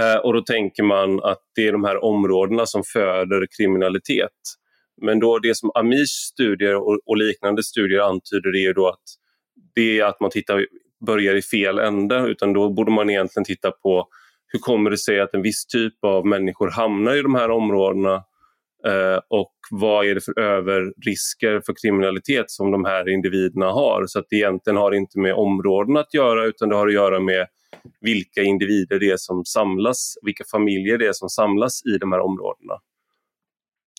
Eh, 0.00 0.16
och 0.24 0.32
då 0.32 0.40
tänker 0.40 0.82
man 0.82 1.22
att 1.22 1.40
det 1.54 1.66
är 1.66 1.72
de 1.72 1.84
här 1.84 2.04
områdena 2.04 2.66
som 2.66 2.82
föder 2.92 3.46
kriminalitet. 3.58 4.40
Men 5.02 5.20
då 5.20 5.38
det 5.38 5.56
som 5.56 5.70
Amirs 5.74 6.10
studier 6.10 6.76
och, 6.76 7.00
och 7.06 7.16
liknande 7.16 7.62
studier 7.62 8.00
antyder 8.00 8.68
är 8.68 8.74
då 8.74 8.88
att 8.88 9.02
det 9.74 9.98
är 9.98 10.04
att 10.04 10.20
man 10.20 10.30
tittar, 10.30 10.66
börjar 11.06 11.34
i 11.34 11.42
fel 11.42 11.78
ände 11.78 12.26
utan 12.28 12.52
då 12.52 12.72
borde 12.72 12.90
man 12.90 13.10
egentligen 13.10 13.44
titta 13.44 13.70
på 13.70 14.08
hur 14.52 14.58
kommer 14.58 14.90
det 14.90 14.98
sig 14.98 15.20
att 15.20 15.34
en 15.34 15.42
viss 15.42 15.66
typ 15.66 16.04
av 16.04 16.26
människor 16.26 16.70
hamnar 16.70 17.16
i 17.16 17.22
de 17.22 17.34
här 17.34 17.50
områdena 17.50 18.14
eh, 18.86 19.20
och 19.28 19.52
vad 19.70 20.06
är 20.06 20.14
det 20.14 20.20
för 20.20 20.40
överrisker 20.40 21.62
för 21.66 21.74
kriminalitet 21.82 22.50
som 22.50 22.70
de 22.70 22.84
här 22.84 23.08
individerna 23.08 23.66
har. 23.66 24.06
Så 24.06 24.18
att 24.18 24.26
det 24.30 24.36
egentligen 24.36 24.76
har 24.76 24.92
inte 24.92 25.18
med 25.18 25.34
områden 25.34 25.96
att 25.96 26.14
göra 26.14 26.44
utan 26.44 26.68
det 26.68 26.76
har 26.76 26.86
att 26.86 26.94
göra 26.94 27.20
med 27.20 27.46
vilka 28.00 28.42
individer 28.42 28.98
det 28.98 29.10
är 29.10 29.16
som 29.16 29.44
samlas, 29.44 30.14
vilka 30.22 30.44
familjer 30.50 30.98
det 30.98 31.06
är 31.06 31.12
som 31.12 31.28
samlas 31.28 31.86
i 31.94 31.98
de 31.98 32.12
här 32.12 32.20
områdena. 32.20 32.74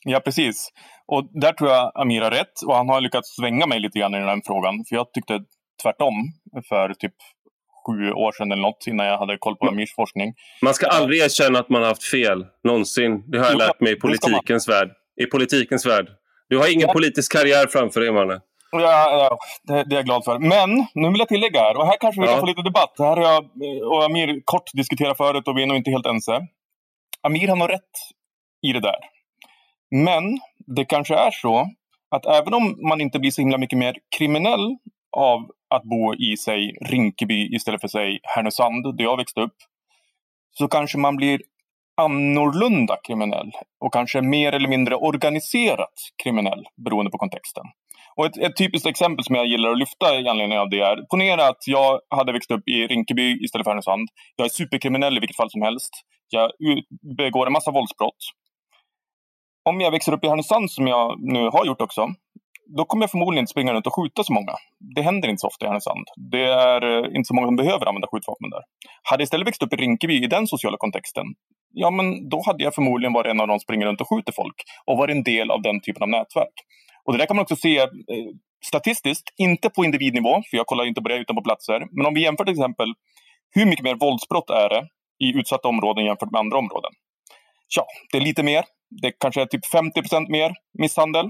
Ja, 0.06 0.20
precis. 0.20 0.70
Och 1.06 1.30
där 1.42 1.54
tror 1.54 1.70
jag 1.70 1.92
Amir 1.96 2.22
har 2.22 2.32
rätt 2.32 2.62
och 2.68 2.76
han 2.76 2.90
har 2.90 3.02
lyckats 3.02 3.36
svänga 3.36 3.68
mig 3.68 3.80
lite 3.80 4.00
grann 4.00 4.16
i 4.16 4.18
den 4.18 4.28
här 4.28 4.42
frågan. 4.46 4.86
För 4.90 4.96
jag 4.96 5.14
tyckte 5.14 5.40
tvärtom 5.84 6.14
för 6.70 6.94
typ 6.94 7.14
sju 7.86 8.12
år 8.12 8.32
sedan 8.32 8.52
eller 8.52 8.62
något 8.62 8.88
innan 8.88 9.06
jag 9.06 9.18
hade 9.18 9.38
koll 9.38 9.56
på 9.56 9.68
Amirs 9.68 9.96
forskning. 9.96 10.34
Man 10.62 10.74
ska 10.74 10.88
aldrig 10.88 11.22
erkänna 11.22 11.60
att 11.60 11.70
man 11.70 11.82
har 11.82 11.90
haft 11.90 12.04
fel, 12.04 12.46
någonsin. 12.64 13.24
Det 13.32 13.38
har 13.38 13.46
jag 13.46 13.58
lärt 13.58 13.80
mig 13.82 13.94
i 13.94 13.96
politikens 13.96 14.70
värld. 14.70 14.90
I 15.22 15.26
politikens 15.26 15.86
värld. 15.86 16.08
Du 16.50 16.58
har 16.58 16.74
ingen 16.74 16.90
politisk 16.90 17.32
karriär 17.32 17.68
framför 17.68 18.02
dig, 18.02 18.12
mannen. 18.12 18.40
Ja, 18.72 19.38
det, 19.64 19.74
är 19.74 19.86
jag 19.90 20.06
glad 20.06 20.24
för. 20.24 20.40
Men 20.40 20.70
nu 20.94 21.10
vill 21.10 21.20
jag 21.20 21.28
tillägga 21.28 21.60
här, 21.60 21.78
och 21.78 21.88
här 21.88 21.98
kanske 22.00 22.22
vi 22.22 22.28
kan 22.28 22.40
få 22.40 22.46
lite 22.46 22.62
debatt. 22.62 22.94
Det 22.98 23.04
här 23.04 23.18
har 23.18 23.24
jag 23.24 23.46
och 23.92 24.06
Amir 24.06 24.42
kort 24.46 24.72
diskuterat 24.74 25.18
förut 25.18 25.48
och 25.48 25.58
vi 25.58 25.64
är 25.64 25.68
nog 25.68 25.78
inte 25.78 25.92
helt 25.92 26.06
ense. 26.06 26.48
Amir 27.22 27.48
har 27.48 27.56
nog 27.56 27.70
rätt 27.70 27.96
i 28.68 28.74
det 28.74 28.80
där. 28.80 29.00
Men 29.92 30.40
det 30.58 30.86
kanske 30.86 31.16
är 31.16 31.32
så 31.32 31.68
att 32.16 32.26
även 32.26 32.54
om 32.54 32.88
man 32.88 33.02
inte 33.02 33.20
blir 33.20 33.32
så 33.32 33.42
himla 33.42 33.58
mycket 33.58 33.80
mer 33.80 33.96
kriminell 34.18 34.78
av 35.18 35.40
att 35.76 35.84
bo 35.84 36.16
i 36.16 36.38
sig 36.38 36.78
Rinkeby 36.82 37.56
istället 37.56 37.82
för 37.82 37.88
sig 37.88 38.20
Härnösand, 38.24 38.98
där 38.98 39.04
jag 39.04 39.18
växte 39.18 39.42
upp, 39.42 39.56
så 40.58 40.68
kanske 40.68 40.98
man 40.98 41.16
blir 41.16 41.42
annorlunda 42.02 42.98
kriminell 43.08 43.52
och 43.80 43.94
kanske 43.94 44.22
mer 44.22 44.52
eller 44.54 44.68
mindre 44.68 44.96
organiserat 44.96 45.94
kriminell 46.24 46.66
beroende 46.86 47.12
på 47.12 47.18
kontexten. 47.18 47.64
Och 48.16 48.26
ett, 48.26 48.38
ett, 48.38 48.58
typiskt 48.58 48.88
exempel 48.88 49.26
som 49.26 49.36
jag 49.36 49.46
gillar 49.46 49.72
att 49.72 49.78
lyfta 49.78 50.20
i 50.20 50.28
anledning 50.28 50.60
av 50.60 50.70
det 50.70 50.80
är, 50.80 51.06
ponera 51.12 51.48
att 51.48 51.68
jag 51.68 52.00
hade 52.10 52.32
växt 52.32 52.52
upp 52.52 52.68
i 52.68 52.88
Rinkeby 52.88 53.44
istället 53.44 53.66
för 53.66 53.72
Härnösand. 53.72 54.10
Jag 54.36 54.46
är 54.46 54.50
superkriminell 54.50 55.18
i 55.18 55.20
vilket 55.20 55.38
fall 55.38 55.52
som 55.52 55.62
helst. 55.62 55.92
Jag 56.30 56.52
begår 57.18 57.48
en 57.48 57.54
massa 57.54 57.72
våldsbrott. 57.72 58.18
Om 59.70 59.82
jag 59.82 59.92
växer 59.92 60.14
upp 60.14 60.24
i 60.24 60.28
Härnösand, 60.28 60.72
som 60.72 60.88
jag 60.88 61.16
nu 61.20 61.50
har 61.50 61.66
gjort 61.66 61.82
också, 61.82 62.08
då 62.66 62.86
kommer 62.86 63.04
jag 63.04 63.12
förmodligen 63.12 63.44
inte 63.44 63.52
springa 63.52 63.74
runt 63.74 63.88
och 63.88 63.96
skjuta 63.96 64.24
så 64.24 64.34
många. 64.34 64.54
Det 64.96 65.02
händer 65.02 65.30
inte 65.30 65.40
så 65.40 65.48
ofta 65.48 65.66
i 65.66 65.68
Härnösand. 65.68 66.06
Det 66.32 66.46
är 66.46 66.82
eh, 66.82 67.16
inte 67.16 67.28
så 67.28 67.34
många 67.34 67.48
som 67.48 67.56
behöver 67.56 67.86
använda 67.86 68.08
skjutvapen 68.08 68.50
där. 68.50 68.62
Hade 69.04 69.22
jag 69.22 69.26
istället 69.26 69.48
växt 69.48 69.64
upp 69.64 69.74
i 69.74 69.76
Rinkeby 69.76 70.24
i 70.24 70.28
den 70.28 70.48
sociala 70.48 70.78
kontexten, 70.78 71.26
ja 71.74 71.90
men 71.90 72.30
då 72.30 72.42
hade 72.46 72.64
jag 72.64 72.76
förmodligen 72.76 73.14
varit 73.14 73.32
en 73.32 73.42
av 73.42 73.48
de 73.48 73.54
som 73.54 73.60
springer 73.60 73.86
runt 73.86 74.02
och 74.02 74.10
skjuter 74.10 74.34
folk 74.34 74.56
och 74.86 74.98
varit 74.98 75.16
en 75.16 75.24
del 75.24 75.52
av 75.52 75.62
den 75.62 75.82
typen 75.82 76.04
av 76.04 76.10
nätverk. 76.10 76.58
Och 77.06 77.14
det 77.14 77.20
där 77.20 77.26
kan 77.26 77.36
man 77.36 77.44
också 77.44 77.56
se, 77.56 77.78
eh, 77.80 77.88
statistiskt, 78.66 79.34
inte 79.38 79.70
på 79.70 79.86
individnivå, 79.86 80.34
för 80.50 80.58
jag 80.58 80.66
kollar 80.66 80.86
inte 80.86 81.02
på 81.02 81.10
det 81.10 81.18
utan 81.18 81.36
på 81.36 81.42
platser. 81.42 81.88
Men 81.92 82.06
om 82.06 82.14
vi 82.14 82.22
jämför 82.22 82.46
till 82.46 82.54
exempel 82.54 82.94
hur 83.56 83.66
mycket 83.66 83.84
mer 83.84 83.96
våldsbrott 83.96 84.50
är 84.50 84.70
det 84.70 84.88
i 85.26 85.38
utsatta 85.40 85.68
områden 85.68 86.06
jämfört 86.06 86.32
med 86.32 86.40
andra 86.40 86.58
områden? 86.58 86.92
Ja, 87.76 87.86
det 88.12 88.18
är 88.18 88.22
lite 88.22 88.44
mer. 88.44 88.64
Det 89.02 89.12
kanske 89.12 89.42
är 89.42 89.46
typ 89.46 89.66
50 89.66 90.02
procent 90.02 90.30
mer 90.30 90.54
misshandel. 90.80 91.30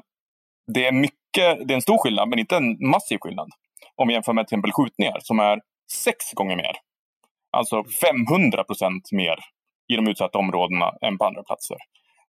Det 0.73 0.85
är 0.85 0.91
mycket, 0.91 1.17
det 1.41 1.73
är 1.73 1.75
en 1.75 1.81
stor 1.81 1.97
skillnad, 1.97 2.29
men 2.29 2.39
inte 2.39 2.55
en 2.55 2.89
massiv 2.89 3.17
skillnad. 3.21 3.49
Om 3.95 4.07
vi 4.07 4.13
jämför 4.13 4.33
med 4.33 4.47
till 4.47 4.55
exempel 4.55 4.71
skjutningar 4.71 5.19
som 5.21 5.39
är 5.39 5.59
sex 5.91 6.33
gånger 6.33 6.55
mer. 6.55 6.71
Alltså 7.51 7.83
500 7.83 8.63
procent 8.63 9.11
mer 9.11 9.35
i 9.93 9.95
de 9.95 10.07
utsatta 10.07 10.37
områdena 10.37 10.91
än 11.01 11.17
på 11.17 11.25
andra 11.25 11.43
platser. 11.43 11.77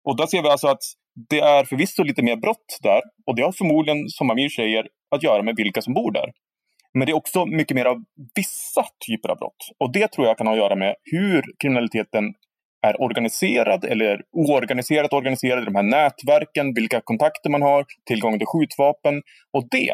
Och 0.04 0.16
där 0.16 0.26
ser 0.26 0.42
vi 0.42 0.48
alltså 0.48 0.68
att 0.68 0.82
det 1.30 1.40
är 1.40 1.64
förvisso 1.64 2.02
lite 2.02 2.22
mer 2.22 2.36
brott 2.36 2.78
där 2.82 3.02
och 3.26 3.36
det 3.36 3.42
har 3.42 3.52
förmodligen, 3.52 4.08
som 4.08 4.30
Amir 4.30 4.48
säger, 4.48 4.88
att 5.10 5.22
göra 5.22 5.42
med 5.42 5.56
vilka 5.56 5.82
som 5.82 5.94
bor 5.94 6.12
där. 6.12 6.32
Men 6.94 7.06
det 7.06 7.12
är 7.12 7.16
också 7.16 7.46
mycket 7.46 7.74
mer 7.74 7.84
av 7.84 8.04
vissa 8.34 8.84
typer 9.06 9.28
av 9.28 9.38
brott. 9.38 9.68
Och 9.78 9.92
det 9.92 10.12
tror 10.12 10.26
jag 10.26 10.38
kan 10.38 10.46
ha 10.46 10.54
att 10.54 10.60
göra 10.60 10.76
med 10.76 10.94
hur 11.02 11.42
kriminaliteten 11.58 12.34
är 12.85 13.03
organiserad 13.03 13.85
eller 13.85 14.23
oorganiserat 14.33 15.12
organiserad 15.12 15.62
i 15.62 15.64
de 15.64 15.75
här 15.75 15.83
nätverken, 15.83 16.75
vilka 16.75 17.01
kontakter 17.01 17.51
man 17.51 17.62
har, 17.62 17.85
tillgång 18.07 18.38
till 18.38 18.47
skjutvapen. 18.47 19.23
Och 19.53 19.68
det 19.70 19.90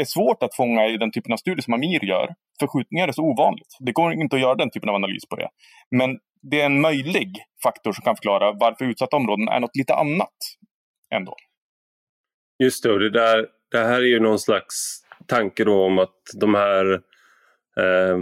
är 0.00 0.04
svårt 0.04 0.42
att 0.42 0.56
fånga 0.56 0.86
i 0.86 0.96
den 0.96 1.12
typen 1.12 1.32
av 1.32 1.36
studier 1.36 1.62
som 1.62 1.74
Amir 1.74 2.04
gör. 2.04 2.28
För 2.60 2.66
skjutningar 2.66 3.08
är 3.08 3.12
så 3.12 3.22
ovanligt. 3.22 3.76
Det 3.80 3.92
går 3.92 4.12
inte 4.12 4.36
att 4.36 4.42
göra 4.42 4.54
den 4.54 4.70
typen 4.70 4.88
av 4.88 4.94
analys 4.94 5.28
på 5.30 5.36
det. 5.36 5.48
Men 5.90 6.18
det 6.42 6.60
är 6.60 6.66
en 6.66 6.80
möjlig 6.80 7.30
faktor 7.62 7.92
som 7.92 8.02
kan 8.04 8.16
förklara 8.16 8.52
varför 8.52 8.84
utsatta 8.84 9.16
områden 9.16 9.48
är 9.48 9.60
något 9.60 9.76
lite 9.76 9.94
annat 9.94 10.36
ändå. 11.14 11.34
Just 12.62 12.82
det, 12.82 12.98
det, 12.98 13.10
där, 13.10 13.46
det 13.70 13.78
här 13.78 14.00
är 14.00 14.06
ju 14.06 14.20
någon 14.20 14.38
slags 14.38 15.02
tanke 15.26 15.64
då 15.64 15.84
om 15.84 15.98
att 15.98 16.20
de 16.40 16.54
här 16.54 16.92
eh, 17.76 18.18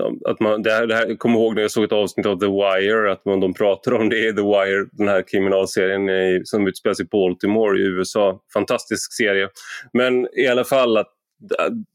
att 0.00 0.40
man, 0.40 0.62
det 0.62 0.70
här, 0.70 0.86
det 0.86 0.94
här, 0.94 1.06
jag 1.06 1.18
kommer 1.18 1.38
ihåg 1.38 1.54
när 1.54 1.62
jag 1.62 1.70
såg 1.70 1.84
ett 1.84 1.92
avsnitt 1.92 2.26
av 2.26 2.38
The 2.38 2.46
Wire 2.46 3.12
att 3.12 3.24
man, 3.24 3.40
de 3.40 3.54
pratar 3.54 3.92
om 3.92 4.08
det 4.08 4.28
i 4.28 4.32
The 4.32 4.42
Wire, 4.42 4.86
den 4.92 5.08
här 5.08 5.24
kriminalserien 5.28 6.08
i, 6.08 6.40
som 6.44 6.66
utspelas 6.66 7.00
i 7.00 7.04
Baltimore 7.04 7.78
i 7.78 7.82
USA. 7.82 8.40
Fantastisk 8.52 9.12
serie. 9.12 9.48
Men 9.92 10.28
i 10.38 10.46
alla 10.46 10.64
fall 10.64 10.96
att 10.96 11.10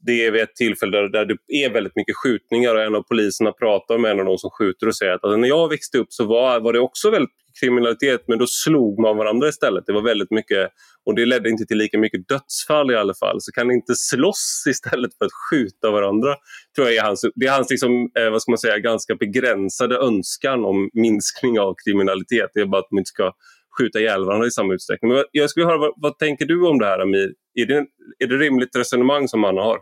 det 0.06 0.26
är 0.26 0.32
vid 0.32 0.42
ett 0.42 0.56
tillfälle 0.56 0.98
där, 0.98 1.10
där 1.10 1.26
det 1.26 1.64
är 1.64 1.74
väldigt 1.74 1.96
mycket 1.96 2.16
skjutningar 2.16 2.76
och 2.76 2.82
en 2.82 2.96
av 2.96 3.02
poliserna 3.02 3.52
pratar 3.52 3.98
med 3.98 4.12
en 4.12 4.20
av 4.20 4.26
de 4.26 4.38
som 4.38 4.50
skjuter 4.50 4.88
och 4.88 4.96
säger 4.96 5.14
att 5.14 5.24
alltså, 5.24 5.38
när 5.38 5.48
jag 5.48 5.70
växte 5.70 5.98
upp 5.98 6.14
så 6.14 6.26
var, 6.26 6.60
var 6.60 6.74
det 6.74 6.80
också 6.80 7.10
väldigt 7.10 7.32
kriminalitet 7.60 8.24
men 8.28 8.40
då 8.40 8.48
slog 8.48 9.00
man 9.00 9.18
varandra 9.18 9.48
istället. 9.48 9.84
Det 9.86 9.94
var 9.94 10.02
väldigt 10.02 10.32
mycket 10.32 10.70
och 11.06 11.16
det 11.16 11.26
ledde 11.26 11.50
inte 11.50 11.66
till 11.66 11.78
lika 11.78 11.98
mycket 11.98 12.28
dödsfall 12.28 12.92
i 12.92 12.96
alla 12.96 13.14
fall. 13.14 13.42
Så 13.42 13.52
kan 13.52 13.68
ni 13.68 13.74
inte 13.74 13.96
slåss 13.96 14.64
istället 14.70 15.12
för 15.18 15.26
att 15.26 15.32
skjuta 15.50 15.92
varandra? 15.92 16.36
tror 16.76 16.88
jag 16.88 16.96
är 16.96 17.02
hans, 17.02 17.26
Det 17.36 17.46
är 17.46 17.52
hans 17.52 17.70
liksom, 17.70 18.10
eh, 18.20 18.30
vad 18.32 18.42
ska 18.42 18.52
man 18.52 18.58
säga, 18.58 18.80
ganska 18.80 19.16
begränsade 19.16 19.98
önskan 19.98 20.66
om 20.66 20.90
minskning 20.94 21.60
av 21.60 21.76
kriminalitet. 21.86 22.50
Det 22.54 22.60
är 22.60 22.66
bara 22.66 22.82
att 22.82 22.92
man 22.92 23.00
inte 23.00 23.10
ska 23.10 23.34
skjuta 23.80 24.00
ihjäl 24.00 24.26
varandra 24.26 24.48
i 24.48 24.52
samma 24.52 24.74
utsträckning. 24.74 25.12
Men 25.12 25.24
jag 25.32 25.50
skulle 25.50 25.66
höra, 25.66 25.78
vad, 25.78 25.94
vad 25.96 26.18
tänker 26.18 26.46
du 26.46 26.68
om 26.68 26.80
det 26.80 26.86
här 26.86 27.00
Amir? 27.00 27.34
Är 27.54 27.66
det, 27.66 27.86
är 28.20 28.28
det 28.28 28.38
rimligt 28.38 28.76
resonemang 28.76 29.28
som 29.28 29.40
man 29.40 29.58
har? 29.58 29.78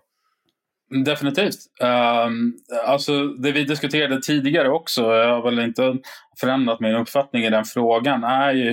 Definitivt. 0.89 1.58
Um, 1.82 2.54
alltså 2.86 3.28
det 3.28 3.52
vi 3.52 3.63
diskuterade 3.63 4.21
tidigare 4.21 4.69
också, 4.69 5.02
jag 5.02 5.30
har 5.30 5.43
väl 5.43 5.60
inte 5.60 5.97
förändrat 6.39 6.80
min 6.80 6.95
uppfattning 6.95 7.43
i 7.43 7.50
den 7.50 7.65
frågan, 7.65 8.23
är 8.23 8.54
ju 8.54 8.69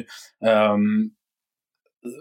um, 0.46 1.10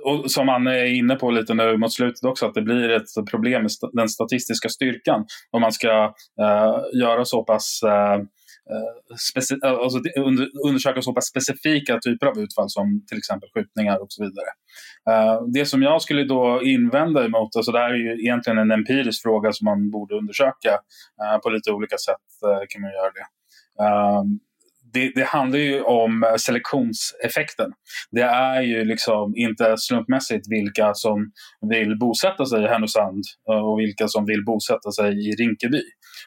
och 0.06 0.32
som 0.32 0.50
Anne 0.50 0.80
är 0.80 0.86
inne 0.86 1.16
på 1.16 1.32
lite 1.32 1.54
nu 1.54 1.78
mot 1.78 1.94
slutet 1.94 2.24
också, 2.24 2.46
att 2.46 2.54
det 2.54 2.62
blir 2.62 2.90
ett 2.90 3.30
problem 3.32 3.62
med 3.62 3.72
den 3.94 4.10
statistiska 4.10 4.70
styrkan 4.70 5.26
om 5.52 5.62
man 5.62 5.72
ska 5.72 6.06
uh, 6.42 7.00
göra 7.02 7.26
så 7.26 7.44
pass 7.44 7.82
uh, 7.86 8.26
Eh, 8.70 9.70
eh, 9.70 9.80
alltså 9.80 10.00
undersöka 10.68 11.02
så 11.02 11.14
pass 11.14 11.26
specifika 11.26 12.00
typer 12.00 12.28
av 12.28 12.40
utfall 12.40 12.70
som 12.70 13.06
till 13.08 13.18
exempel 13.18 13.50
skjutningar 13.54 13.98
och 14.02 14.08
så 14.10 14.24
vidare. 14.24 14.50
Eh, 15.10 15.42
det 15.54 15.66
som 15.66 15.82
jag 15.82 16.02
skulle 16.02 16.24
då 16.24 16.62
invända 16.64 17.26
emot, 17.26 17.56
alltså 17.56 17.72
det 17.72 17.80
här 17.80 17.90
är 17.90 17.98
ju 17.98 18.22
egentligen 18.22 18.58
en 18.58 18.72
empirisk 18.72 19.22
fråga 19.22 19.52
som 19.52 19.66
man 19.66 19.92
borde 19.92 20.16
undersöka 20.16 20.74
eh, 21.22 21.38
på 21.44 21.50
lite 21.50 21.72
olika 21.72 21.98
sätt 21.98 22.28
eh, 22.46 22.64
kan 22.70 22.82
man 22.82 22.92
göra 22.92 23.12
det. 23.18 23.26
Ehm, 23.84 24.40
det, 24.94 25.12
det, 25.16 25.24
handlar 25.24 25.60
ju 25.60 25.82
om 25.82 26.36
selektionseffekten. 26.38 27.72
Det 28.12 28.22
är 28.22 28.62
ju 28.62 28.86
liksom 28.86 29.34
inte 29.36 29.76
slumpmässigt 29.78 30.46
vilka 30.50 30.94
som 30.94 31.32
vill 31.70 31.98
bosätta 32.00 32.46
sig 32.46 32.64
i 32.64 32.68
Härnösand 32.68 33.24
och 33.46 33.80
vilka 33.80 34.08
som 34.08 34.26
vill 34.26 34.46
bosätta 34.46 34.92
sig 34.92 35.30
i 35.30 35.32
Rinkeby. 35.32 35.82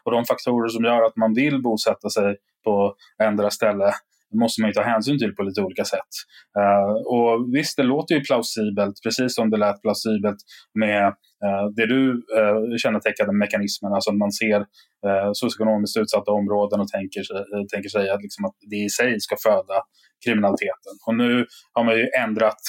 Och 0.07 0.12
de 0.12 0.25
faktorer 0.25 0.69
som 0.69 0.85
gör 0.85 1.03
att 1.03 1.16
man 1.16 1.35
vill 1.35 1.62
bosätta 1.62 2.09
sig 2.11 2.37
på 2.64 2.95
ändra 3.23 3.51
ställe 3.51 3.92
måste 4.35 4.61
man 4.61 4.71
ju 4.71 4.75
ta 4.75 4.83
hänsyn 4.83 5.19
till 5.19 5.35
på 5.35 5.42
lite 5.42 5.62
olika 5.62 5.85
sätt. 5.85 6.12
Uh, 6.59 6.95
och 7.14 7.55
visst, 7.55 7.77
det 7.77 7.83
låter 7.83 8.14
ju 8.14 8.21
plausibelt, 8.21 8.95
precis 9.05 9.35
som 9.35 9.51
det 9.51 9.57
lät 9.57 9.83
plausibelt 9.83 10.37
med 10.75 11.07
uh, 11.45 11.66
det 11.77 11.87
du 11.87 12.12
uh, 12.12 12.77
kännetecknade 12.77 13.33
mekanismerna 13.33 13.95
alltså 13.95 14.11
att 14.11 14.16
man 14.16 14.33
ser 14.33 14.61
uh, 14.61 15.31
socioekonomiskt 15.33 15.97
utsatta 15.97 16.31
områden 16.31 16.81
och 16.81 16.88
tänker 16.88 17.23
sig, 17.23 17.37
uh, 17.37 17.64
tänker 17.73 17.88
sig 17.88 18.11
att, 18.11 18.23
liksom, 18.23 18.45
att 18.45 18.57
det 18.71 18.77
i 18.77 18.88
sig 18.88 19.21
ska 19.21 19.37
föda 19.49 19.77
kriminaliteten. 20.25 20.95
Och 21.07 21.14
nu 21.14 21.47
har 21.73 21.85
man 21.85 21.95
ju 21.95 22.07
ändrat 22.25 22.62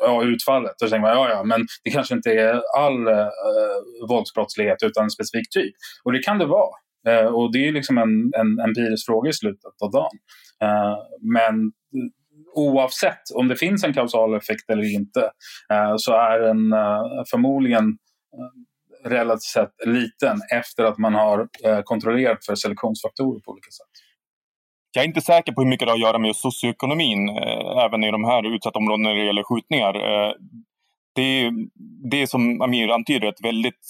ja, 0.00 0.22
utfallet. 0.22 0.82
Och 0.82 0.88
så 0.88 0.90
tänker 0.90 1.08
man, 1.08 1.16
ja, 1.16 1.30
ja, 1.30 1.44
men 1.44 1.66
det 1.84 1.90
kanske 1.90 2.14
inte 2.14 2.30
är 2.30 2.62
all 2.78 3.08
eh, 3.08 3.28
våldsbrottslighet 4.08 4.82
utan 4.82 5.04
en 5.04 5.10
specifik 5.10 5.50
typ. 5.50 5.74
Och 6.04 6.12
det 6.12 6.18
kan 6.18 6.38
det 6.38 6.46
vara. 6.46 6.74
Eh, 7.08 7.26
och 7.26 7.52
det 7.52 7.68
är 7.68 7.72
liksom 7.72 7.98
en, 7.98 8.32
en 8.40 8.60
empirisk 8.60 9.06
fråga 9.06 9.30
i 9.30 9.32
slutet 9.32 9.82
av 9.82 9.90
dagen. 9.90 10.18
Eh, 10.62 10.96
men 11.20 11.54
eh, 11.64 12.10
oavsett 12.54 13.22
om 13.34 13.48
det 13.48 13.56
finns 13.56 13.84
en 13.84 13.94
kausal 13.94 14.34
effekt 14.34 14.70
eller 14.70 14.94
inte 14.94 15.20
eh, 15.72 15.94
så 15.96 16.12
är 16.12 16.40
den 16.40 16.72
eh, 16.72 17.22
förmodligen 17.30 17.88
eh, 17.88 19.10
relativt 19.10 19.42
sett 19.42 19.72
liten 19.86 20.38
efter 20.52 20.84
att 20.84 20.98
man 20.98 21.14
har 21.14 21.48
eh, 21.64 21.80
kontrollerat 21.84 22.44
för 22.46 22.54
selektionsfaktorer 22.54 23.40
på 23.40 23.52
olika 23.52 23.70
sätt. 23.70 24.09
Jag 24.92 25.04
är 25.04 25.08
inte 25.08 25.20
säker 25.20 25.52
på 25.52 25.62
hur 25.62 25.68
mycket 25.68 25.86
det 25.86 25.92
har 25.92 25.96
att 25.96 26.02
göra 26.02 26.18
med 26.18 26.36
socioekonomin, 26.36 27.28
eh, 27.28 27.84
även 27.84 28.04
i 28.04 28.10
de 28.10 28.24
här 28.24 28.54
utsatta 28.54 28.78
områdena 28.78 29.08
när 29.08 29.16
det 29.16 29.24
gäller 29.24 29.42
skjutningar. 29.42 29.94
Eh, 29.94 30.32
det 31.14 31.22
är, 31.22 31.52
det 32.10 32.22
är 32.22 32.26
som 32.26 32.62
Amir 32.62 32.88
antyder 32.88 33.28
ett 33.28 33.44
väldigt 33.44 33.84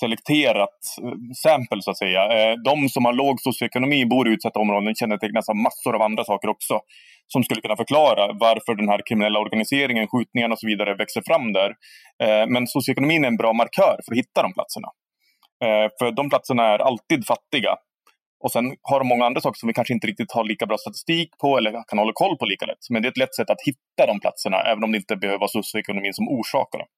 selekterat 0.00 0.78
eh, 1.02 1.12
sample 1.42 1.82
så 1.82 1.90
att 1.90 1.98
säga. 1.98 2.22
Eh, 2.24 2.56
de 2.64 2.88
som 2.88 3.04
har 3.04 3.12
låg 3.12 3.40
socioekonomi 3.40 4.06
bor 4.06 4.28
i 4.28 4.32
utsatta 4.32 4.60
områden 4.60 4.94
kännetecknas 4.94 5.48
av 5.48 5.56
massor 5.56 5.94
av 5.94 6.02
andra 6.02 6.24
saker 6.24 6.48
också 6.48 6.80
som 7.28 7.44
skulle 7.44 7.60
kunna 7.60 7.76
förklara 7.76 8.32
varför 8.32 8.74
den 8.74 8.88
här 8.88 9.00
kriminella 9.08 9.38
organiseringen, 9.38 10.08
skjutningarna 10.08 10.52
och 10.52 10.58
så 10.58 10.66
vidare 10.66 10.94
växer 10.94 11.22
fram 11.26 11.52
där. 11.52 11.70
Eh, 12.22 12.46
men 12.48 12.66
socioekonomin 12.66 13.24
är 13.24 13.28
en 13.28 13.36
bra 13.36 13.52
markör 13.52 13.96
för 14.04 14.12
att 14.12 14.18
hitta 14.18 14.42
de 14.42 14.52
platserna. 14.52 14.88
Eh, 15.64 15.88
för 15.98 16.10
de 16.10 16.30
platserna 16.30 16.62
är 16.74 16.78
alltid 16.78 17.26
fattiga 17.26 17.76
och 18.42 18.52
sen 18.52 18.64
har 18.82 18.98
de 18.98 19.08
många 19.08 19.24
andra 19.24 19.40
saker 19.40 19.58
som 19.58 19.66
vi 19.66 19.72
kanske 19.72 19.94
inte 19.94 20.06
riktigt 20.06 20.32
har 20.32 20.44
lika 20.44 20.66
bra 20.66 20.78
statistik 20.78 21.30
på 21.38 21.58
eller 21.58 21.72
kan 21.88 21.98
hålla 21.98 22.12
koll 22.14 22.36
på 22.38 22.44
lika 22.44 22.66
lätt. 22.66 22.90
Men 22.90 23.02
det 23.02 23.08
är 23.08 23.10
ett 23.10 23.16
lätt 23.16 23.34
sätt 23.34 23.50
att 23.50 23.62
hitta 23.64 24.06
de 24.06 24.20
platserna 24.20 24.56
även 24.60 24.84
om 24.84 24.92
det 24.92 24.98
inte 24.98 25.16
behöver 25.16 25.38
vara 25.38 25.48
socioekonomin 25.48 26.14
som 26.14 26.28
orsakar 26.28 26.78
dem. 26.78 26.88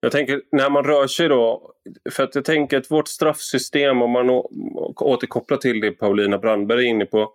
Jag 0.00 0.12
tänker 0.12 0.42
när 0.52 0.70
man 0.70 0.84
rör 0.84 1.06
sig 1.06 1.28
då, 1.28 1.72
för 2.12 2.22
att 2.24 2.34
jag 2.34 2.44
tänker 2.44 2.76
att 2.78 2.90
vårt 2.90 3.08
straffsystem, 3.08 4.02
om 4.02 4.10
man 4.10 4.30
återkopplar 5.00 5.58
till 5.58 5.80
det 5.80 5.90
Paulina 5.90 6.38
Brandberg 6.38 6.86
är 6.86 6.90
inne 6.90 7.04
på. 7.04 7.32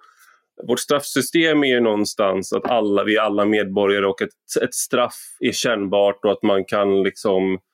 Vårt 0.67 0.79
straffsystem 0.79 1.63
är 1.63 1.67
ju 1.67 1.79
någonstans 1.79 2.53
att 2.53 2.65
alla, 2.65 3.03
vi 3.03 3.15
är 3.15 3.21
alla 3.21 3.45
medborgare 3.45 4.05
och 4.05 4.21
ett, 4.21 4.63
ett 4.63 4.73
straff 4.73 5.19
är 5.39 5.51
kännbart 5.51 6.25
och 6.25 6.31
att 6.31 6.43
man 6.43 6.65
kan 6.65 7.03
liksom 7.03 7.43
Eh, 7.53 7.70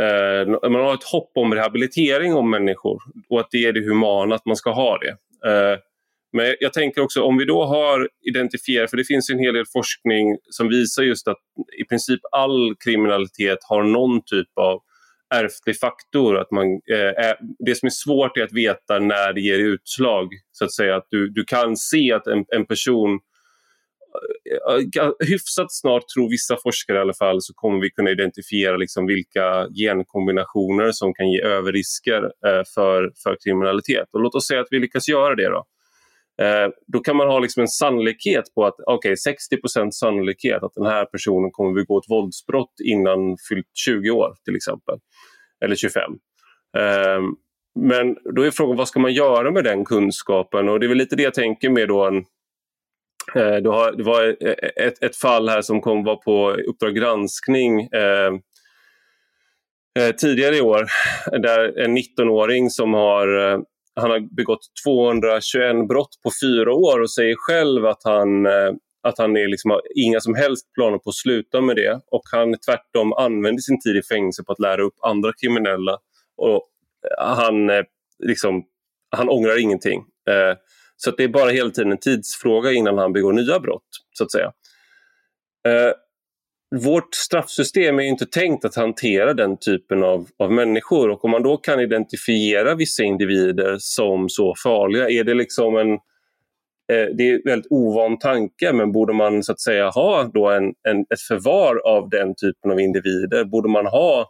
Eh, 0.00 0.70
man 0.70 0.80
har 0.80 0.94
ett 0.94 1.04
hopp 1.04 1.32
om 1.34 1.54
rehabilitering 1.54 2.34
om 2.34 2.50
människor 2.50 3.02
och 3.28 3.40
att 3.40 3.48
det 3.50 3.64
är 3.64 3.72
det 3.72 3.80
humana, 3.80 4.34
att 4.34 4.46
man 4.46 4.56
ska 4.56 4.70
ha 4.70 4.98
det. 4.98 5.16
Eh, 5.50 5.78
men 6.32 6.56
jag 6.60 6.72
tänker 6.72 7.00
också 7.00 7.22
om 7.22 7.36
vi 7.36 7.44
då 7.44 7.64
har 7.64 8.08
identifierat, 8.28 8.90
för 8.90 8.96
det 8.96 9.04
finns 9.04 9.30
en 9.30 9.38
hel 9.38 9.54
del 9.54 9.66
forskning 9.72 10.36
som 10.50 10.68
visar 10.68 11.02
just 11.02 11.28
att 11.28 11.38
i 11.80 11.84
princip 11.84 12.20
all 12.32 12.74
kriminalitet 12.84 13.58
har 13.68 13.82
någon 13.82 14.22
typ 14.24 14.48
av 14.56 14.80
ärftlig 15.34 15.78
faktor. 15.78 16.38
Att 16.38 16.50
man, 16.50 16.66
eh, 16.66 17.32
det 17.58 17.74
som 17.74 17.86
är 17.86 17.90
svårt 17.90 18.36
är 18.36 18.42
att 18.42 18.52
veta 18.52 18.98
när 18.98 19.32
det 19.32 19.40
ger 19.40 19.58
utslag. 19.58 20.28
Så 20.52 20.64
att 20.64 20.74
säga 20.74 20.96
att 20.96 21.06
du, 21.10 21.28
du 21.28 21.44
kan 21.44 21.76
se 21.76 22.12
att 22.12 22.26
en, 22.26 22.44
en 22.48 22.66
person 22.66 23.20
Eh, 24.68 25.04
eh, 25.04 25.12
hyfsat 25.28 25.72
snart, 25.72 26.02
tror 26.08 26.30
vissa 26.30 26.56
forskare 26.62 26.96
i 26.96 27.00
alla 27.00 27.14
fall, 27.14 27.42
så 27.42 27.52
kommer 27.54 27.80
vi 27.80 27.90
kunna 27.90 28.10
identifiera 28.10 28.76
liksom 28.76 29.06
vilka 29.06 29.68
genkombinationer 29.68 30.92
som 30.92 31.14
kan 31.14 31.30
ge 31.30 31.42
överrisker 31.42 32.22
eh, 32.22 32.62
för, 32.74 33.12
för 33.22 33.36
kriminalitet. 33.44 34.08
Och 34.12 34.20
låt 34.20 34.34
oss 34.34 34.46
säga 34.46 34.60
att 34.60 34.68
vi 34.70 34.78
lyckas 34.78 35.08
göra 35.08 35.34
det. 35.34 35.48
då. 35.48 35.64
Då 36.86 37.00
kan 37.00 37.16
man 37.16 37.28
ha 37.28 37.38
liksom 37.38 37.60
en 37.60 37.68
sannolikhet 37.68 38.54
på 38.54 38.66
att 38.66 38.74
okay, 38.86 39.14
60% 39.14 39.90
sannolikhet 39.90 40.62
att 40.62 40.74
den 40.74 40.86
här 40.86 41.04
personen 41.04 41.50
kommer 41.50 41.74
begå 41.74 41.98
ett 41.98 42.10
våldsbrott 42.10 42.74
innan 42.84 43.36
fyllt 43.48 43.66
20 43.74 44.10
år 44.10 44.34
till 44.44 44.56
exempel. 44.56 44.98
Eller 45.64 45.76
25. 45.76 46.02
Ehm, 46.78 47.34
men 47.74 48.16
då 48.34 48.42
är 48.42 48.50
frågan 48.50 48.76
vad 48.76 48.88
ska 48.88 49.00
man 49.00 49.12
göra 49.12 49.50
med 49.50 49.64
den 49.64 49.84
kunskapen? 49.84 50.68
Och 50.68 50.80
det 50.80 50.86
är 50.86 50.88
väl 50.88 50.98
lite 50.98 51.16
det 51.16 51.22
jag 51.22 51.34
tänker 51.34 51.70
med 51.70 51.88
då 51.88 52.06
en, 52.06 52.24
eh, 53.36 53.56
det 53.96 54.02
var 54.02 54.36
eh, 54.40 54.86
ett, 54.86 55.02
ett 55.02 55.16
fall 55.16 55.48
här 55.48 55.62
som 55.62 55.80
kom 55.80 56.04
var 56.04 56.16
på 56.16 56.50
Uppdrag 56.50 56.94
granskning 56.94 57.80
eh, 57.80 58.32
eh 59.98 60.14
tidigare 60.20 60.56
i 60.56 60.60
år 60.60 60.86
där 61.42 61.78
en 61.78 61.98
19-åring 61.98 62.70
som 62.70 62.94
har 62.94 63.52
eh, 63.52 63.60
han 63.94 64.10
har 64.10 64.34
begått 64.36 64.60
221 64.84 65.88
brott 65.88 66.20
på 66.22 66.30
fyra 66.42 66.74
år 66.74 67.00
och 67.00 67.10
säger 67.10 67.34
själv 67.38 67.86
att 67.86 68.04
han, 68.04 68.46
eh, 68.46 68.72
att 69.02 69.18
han 69.18 69.36
är 69.36 69.48
liksom, 69.48 69.70
har 69.70 69.80
inga 69.94 70.20
som 70.20 70.34
helst 70.34 70.72
planer 70.74 70.98
på 70.98 71.10
att 71.10 71.16
sluta 71.16 71.60
med 71.60 71.76
det. 71.76 72.00
Och 72.10 72.22
han 72.32 72.58
tvärtom 72.58 73.12
använder 73.12 73.60
sin 73.60 73.80
tid 73.80 73.96
i 73.96 74.02
fängelse 74.02 74.44
på 74.44 74.52
att 74.52 74.58
lära 74.58 74.82
upp 74.82 74.94
andra 75.02 75.32
kriminella. 75.40 75.98
Och 76.36 76.68
han, 77.18 77.70
eh, 77.70 77.84
liksom, 78.18 78.64
han 79.16 79.28
ångrar 79.28 79.60
ingenting. 79.60 80.04
Eh, 80.30 80.56
så 81.04 81.10
det 81.10 81.24
är 81.24 81.28
bara 81.28 81.50
hela 81.50 81.70
tiden 81.70 81.92
en 81.92 81.98
tidsfråga 81.98 82.72
innan 82.72 82.98
han 82.98 83.12
begår 83.12 83.32
nya 83.32 83.60
brott, 83.60 83.88
så 84.12 84.24
att 84.24 84.32
säga. 84.32 84.52
Eh, 85.68 85.92
vårt 86.76 87.14
straffsystem 87.14 87.98
är 87.98 88.02
inte 88.02 88.26
tänkt 88.26 88.64
att 88.64 88.74
hantera 88.76 89.34
den 89.34 89.56
typen 89.56 90.02
av, 90.02 90.28
av 90.38 90.52
människor. 90.52 91.10
Och 91.10 91.24
om 91.24 91.30
man 91.30 91.42
då 91.42 91.56
kan 91.56 91.80
identifiera 91.80 92.74
vissa 92.74 93.02
individer 93.02 93.76
som 93.78 94.28
så 94.28 94.54
farliga, 94.62 95.10
är 95.10 95.24
det 95.24 95.34
liksom 95.34 95.76
en 95.76 95.92
eh, 96.92 97.14
det 97.16 97.30
är 97.30 97.34
en 97.34 97.42
väldigt 97.44 97.72
ovan 97.72 98.18
tanke, 98.18 98.72
men 98.72 98.92
borde 98.92 99.12
man 99.12 99.42
så 99.42 99.52
att 99.52 99.60
säga 99.60 99.90
ha 99.90 100.30
då 100.34 100.48
en, 100.50 100.64
en, 100.88 101.00
ett 101.00 101.20
förvar 101.28 101.76
av 101.84 102.08
den 102.10 102.34
typen 102.34 102.70
av 102.70 102.80
individer? 102.80 103.44
Borde 103.44 103.68
man 103.68 103.86
ha, 103.86 104.20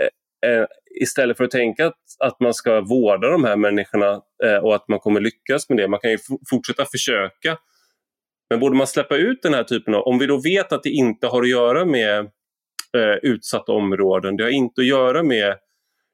eh, 0.00 0.08
eh, 0.44 0.66
istället 1.00 1.36
för 1.36 1.44
att 1.44 1.50
tänka 1.50 1.86
att, 1.86 1.98
att 2.18 2.40
man 2.40 2.54
ska 2.54 2.80
vårda 2.80 3.28
de 3.28 3.44
här 3.44 3.56
människorna 3.56 4.20
eh, 4.44 4.56
och 4.56 4.74
att 4.74 4.88
man 4.88 4.98
kommer 4.98 5.20
lyckas 5.20 5.68
med 5.68 5.78
det, 5.78 5.88
man 5.88 6.00
kan 6.00 6.10
ju 6.10 6.18
fortsätta 6.50 6.84
försöka 6.84 7.58
men 8.50 8.60
borde 8.60 8.76
man 8.76 8.86
släppa 8.86 9.16
ut 9.16 9.42
den 9.42 9.54
här 9.54 9.64
typen 9.64 9.94
av, 9.94 10.02
om 10.02 10.18
vi 10.18 10.26
då 10.26 10.40
vet 10.40 10.72
att 10.72 10.82
det 10.82 10.90
inte 10.90 11.26
har 11.26 11.42
att 11.42 11.48
göra 11.48 11.84
med 11.84 12.18
eh, 12.96 13.16
utsatta 13.22 13.72
områden, 13.72 14.36
det 14.36 14.44
har 14.44 14.50
inte 14.50 14.80
att 14.80 14.86
göra 14.86 15.22
med 15.22 15.56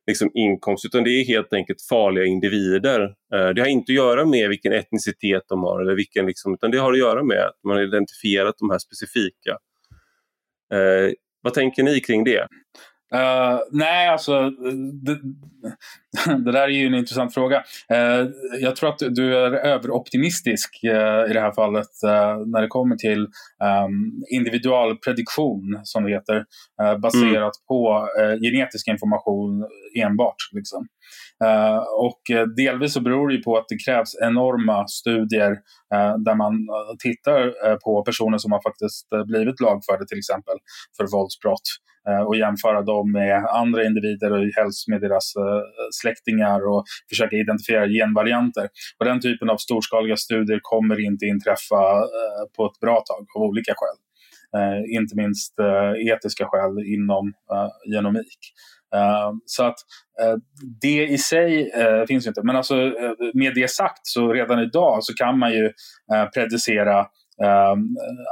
liksom, 0.07 0.31
inkomst 0.35 0.85
utan 0.85 1.05
det 1.05 1.11
är 1.11 1.25
helt 1.25 1.53
enkelt 1.53 1.83
farliga 1.83 2.25
individer. 2.25 3.01
Eh, 3.35 3.49
det 3.49 3.61
har 3.61 3.69
inte 3.69 3.93
att 3.93 3.97
göra 3.97 4.25
med 4.25 4.49
vilken 4.49 4.73
etnicitet 4.73 5.43
de 5.49 5.63
har 5.63 5.81
eller 5.81 5.95
vilken, 5.95 6.27
liksom, 6.27 6.55
utan 6.55 6.71
det 6.71 6.79
har 6.79 6.93
att 6.93 6.99
göra 6.99 7.25
med 7.25 7.45
att 7.45 7.59
man 7.65 7.77
har 7.77 7.83
identifierat 7.83 8.55
de 8.59 8.71
här 8.71 8.79
specifika. 8.79 9.51
Eh, 10.75 11.13
vad 11.43 11.55
tänker 11.55 11.83
ni 11.83 12.01
kring 12.01 12.25
det? 12.25 12.47
Uh, 13.15 13.61
nej, 13.71 14.09
alltså 14.09 14.33
eh, 14.43 14.73
det, 14.93 15.21
det, 16.27 16.53
där 16.53 16.63
är 16.63 16.69
ju 16.69 16.87
en 16.87 16.95
intressant 16.95 17.35
fråga. 17.35 17.57
Uh, 17.93 18.31
jag 18.61 18.77
tror 18.77 18.89
att 18.89 18.99
du 19.11 19.37
är 19.37 19.53
överoptimistisk 19.53 20.81
uh, 20.85 21.31
i 21.31 21.33
det 21.33 21.41
här 21.41 21.53
fallet 21.53 21.89
när 22.47 22.63
det 22.63 22.69
kommer 22.69 22.97
till 22.97 23.21
um, 23.85 24.25
individualprediktion, 24.31 25.81
som 25.83 26.05
det 26.05 26.11
heter, 26.11 26.45
baserat 26.99 27.35
mm. 27.35 27.67
på 27.69 28.09
genetisk 28.43 28.89
information 28.89 29.67
enbart. 29.95 30.37
Liksom. 30.53 30.87
och 31.99 32.21
delvis 32.57 32.93
så 32.93 33.01
beror 33.01 33.29
det 33.29 33.43
på 33.43 33.57
att 33.57 33.69
det 33.69 33.85
krävs 33.85 34.11
enorma 34.23 34.89
studier 34.89 35.57
där 36.25 36.35
man 36.35 36.53
tittar 36.99 37.79
på 37.79 38.03
personer 38.03 38.39
som 38.39 38.53
har 38.53 38.63
faktiskt 38.63 39.09
blivit 39.27 39.61
lagförda 39.61 40.05
till 40.05 40.19
exempel 40.19 40.57
för 40.97 41.07
våldsbrott. 41.17 41.69
Eh, 42.09 42.23
och 42.27 42.37
jämföra 42.37 42.83
dem 42.83 43.13
med 43.13 43.45
andra 43.45 43.85
individer 43.85 44.33
och 44.33 44.45
helst 44.59 44.89
med 44.89 45.01
deras 45.01 45.37
eh, 45.37 45.63
släktingar 46.01 46.69
och 46.73 46.85
försöka 47.09 47.37
identifiera 47.37 47.89
genvarianter. 47.89 48.69
Och 48.99 49.05
den 49.05 49.21
typen 49.21 49.51
av 49.51 49.57
storskaliga 49.57 50.17
studier 50.17 50.59
kommer 50.63 51.07
inte 51.07 51.27
inträffa 51.27 51.83
eh, 51.99 52.45
på 52.57 52.67
ett 52.67 52.81
bra 52.81 52.95
tag 52.95 53.27
av 53.37 53.43
olika 53.43 53.75
skäl. 53.77 53.99
Eh, 54.57 54.97
inte 54.99 55.17
minst 55.17 55.59
eh, 55.59 56.13
etiska 56.13 56.47
skäl 56.47 56.75
inom 56.95 57.33
genomik. 57.93 58.39
så 59.45 59.65
att 59.65 59.79
det 60.81 61.07
i 61.07 61.19
sig 61.19 61.71
finns 62.09 62.27
inte. 62.27 62.43
Men 62.43 62.57
alltså, 62.57 62.75
med 63.35 63.55
det 63.55 63.71
sagt 63.71 64.01
så 64.03 64.33
redan 64.33 64.59
idag 64.61 65.05
så 65.05 65.15
kan 65.15 65.39
man 65.39 65.53
ju 65.53 65.73
predicera 66.35 67.07
eh, 67.45 67.75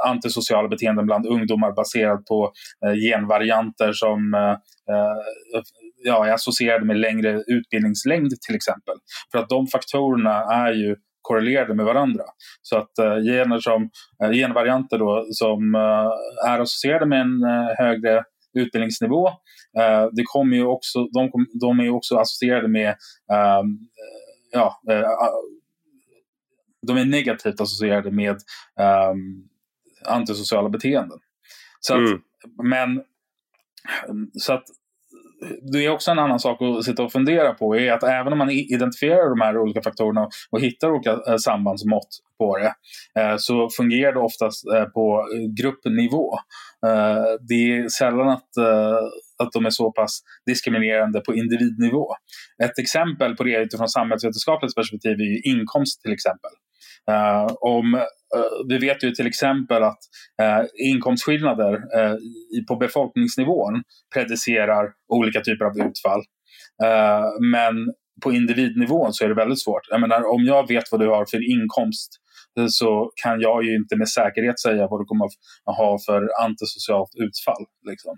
antisociala 0.07 0.67
beteenden 0.67 1.05
bland 1.05 1.25
ungdomar 1.25 1.71
baserat 1.71 2.25
på 2.25 2.51
eh, 2.85 2.93
genvarianter 2.93 3.91
som 3.93 4.33
eh, 4.33 4.51
eh, 4.95 5.61
ja, 6.03 6.27
är 6.27 6.33
associerade 6.33 6.85
med 6.85 6.97
längre 6.97 7.43
utbildningslängd 7.47 8.41
till 8.41 8.55
exempel. 8.55 8.95
För 9.31 9.39
att 9.39 9.49
de 9.49 9.67
faktorerna 9.67 10.43
är 10.43 10.73
ju 10.73 10.95
korrelerade 11.21 11.73
med 11.73 11.85
varandra. 11.85 12.23
Så 12.61 12.77
att 12.77 12.91
uh, 13.01 13.23
gener 13.23 13.59
som, 13.59 13.89
uh, 14.23 14.31
genvarianter 14.31 14.97
då, 14.97 15.25
som 15.31 15.75
uh, 15.75 16.51
är 16.51 16.59
associerade 16.59 17.05
med 17.05 17.21
en 17.21 17.43
högre 17.77 18.23
utbildningsnivå, 18.53 19.29
det 20.11 20.23
kommer 20.23 20.57
ju 20.57 20.65
också, 20.65 21.07
de, 21.07 21.31
kom, 21.31 21.47
de 21.61 21.79
är 21.79 21.89
också 21.89 22.17
associerade 22.17 22.67
med 22.67 22.89
ehm, 23.31 23.79
ja, 24.51 24.81
de 26.87 26.97
är 26.97 27.05
negativt 27.05 27.61
associerade 27.61 28.11
med 28.11 28.35
um, 29.11 29.49
antisociala 30.05 30.69
beteenden. 30.69 31.19
Så 31.79 31.93
att, 31.93 31.99
mm. 31.99 32.21
Men 32.63 33.03
så 34.33 34.53
att 34.53 34.63
det 35.71 35.85
är 35.85 35.89
också 35.89 36.11
en 36.11 36.19
annan 36.19 36.39
sak 36.39 36.61
att 36.61 36.85
sitta 36.85 37.03
och 37.03 37.11
fundera 37.11 37.53
på 37.53 37.75
är 37.75 37.91
att 37.91 38.03
även 38.03 38.33
om 38.33 38.37
man 38.37 38.49
identifierar 38.49 39.29
de 39.29 39.41
här 39.41 39.57
olika 39.57 39.81
faktorerna 39.81 40.29
och 40.49 40.61
hittar 40.61 40.91
olika 40.91 41.11
eh, 41.11 41.35
sambandsmått 41.37 42.07
på 42.37 42.57
det 42.57 42.73
eh, 43.21 43.35
så 43.37 43.69
fungerar 43.77 44.13
det 44.13 44.19
oftast 44.19 44.67
eh, 44.67 44.83
på 44.83 45.27
gruppnivå. 45.57 46.33
Det 47.49 47.53
är 47.53 47.89
sällan 47.89 48.29
att, 48.29 48.49
att 49.43 49.51
de 49.53 49.65
är 49.65 49.69
så 49.69 49.91
pass 49.91 50.19
diskriminerande 50.45 51.21
på 51.21 51.35
individnivå. 51.35 52.07
Ett 52.63 52.79
exempel 52.79 53.35
på 53.35 53.43
det 53.43 53.57
utifrån 53.57 53.89
samhällsvetenskapligt 53.89 54.75
perspektiv 54.75 55.11
är 55.11 55.47
inkomst 55.47 56.01
till 56.01 56.13
exempel. 56.13 56.51
Om, 57.61 58.01
Eh, 58.35 58.67
vi 58.67 58.77
vet 58.77 59.03
ju 59.03 59.11
till 59.11 59.27
exempel 59.27 59.83
att 59.83 59.99
eh, 60.41 60.61
inkomstskillnader 60.91 61.73
eh, 61.73 62.15
på 62.67 62.75
befolkningsnivån 62.75 63.83
predicerar 64.13 64.89
olika 65.07 65.41
typer 65.41 65.65
av 65.65 65.87
utfall. 65.87 66.23
men 67.51 67.75
på 68.23 68.31
individnivån 68.31 69.13
så 69.13 69.23
är 69.25 69.29
det 69.29 69.35
väldigt 69.35 69.63
svårt. 69.63 69.81
Jag 69.89 70.01
menar, 70.01 70.33
om 70.33 70.43
jag 70.43 70.67
vet 70.67 70.83
vad 70.91 71.01
du 71.01 71.07
har 71.07 71.25
för 71.25 71.51
inkomst 71.51 72.11
så 72.69 73.11
kan 73.23 73.41
jag 73.41 73.63
ju 73.63 73.75
inte 73.75 73.95
med 73.97 74.09
säkerhet 74.09 74.59
säga 74.59 74.87
vad 74.87 75.01
du 75.01 75.05
kommer 75.05 75.25
att 75.25 75.77
ha 75.77 75.97
för 76.05 76.29
antisocialt 76.43 77.09
utfall. 77.15 77.65
Liksom. 77.89 78.15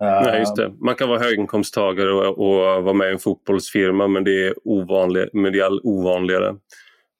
Nej, 0.00 0.38
just 0.38 0.56
det. 0.56 0.72
Man 0.80 0.94
kan 0.94 1.08
vara 1.08 1.18
höginkomsttagare 1.18 2.12
och, 2.12 2.38
och 2.38 2.84
vara 2.84 2.94
med 2.94 3.08
i 3.08 3.12
en 3.12 3.18
fotbollsfirma 3.18 4.08
men 4.08 4.24
det 4.24 4.46
är, 4.46 4.54
ovanlig, 4.64 5.28
men 5.32 5.52
det 5.52 5.58
är 5.58 5.86
ovanligare 5.86 6.54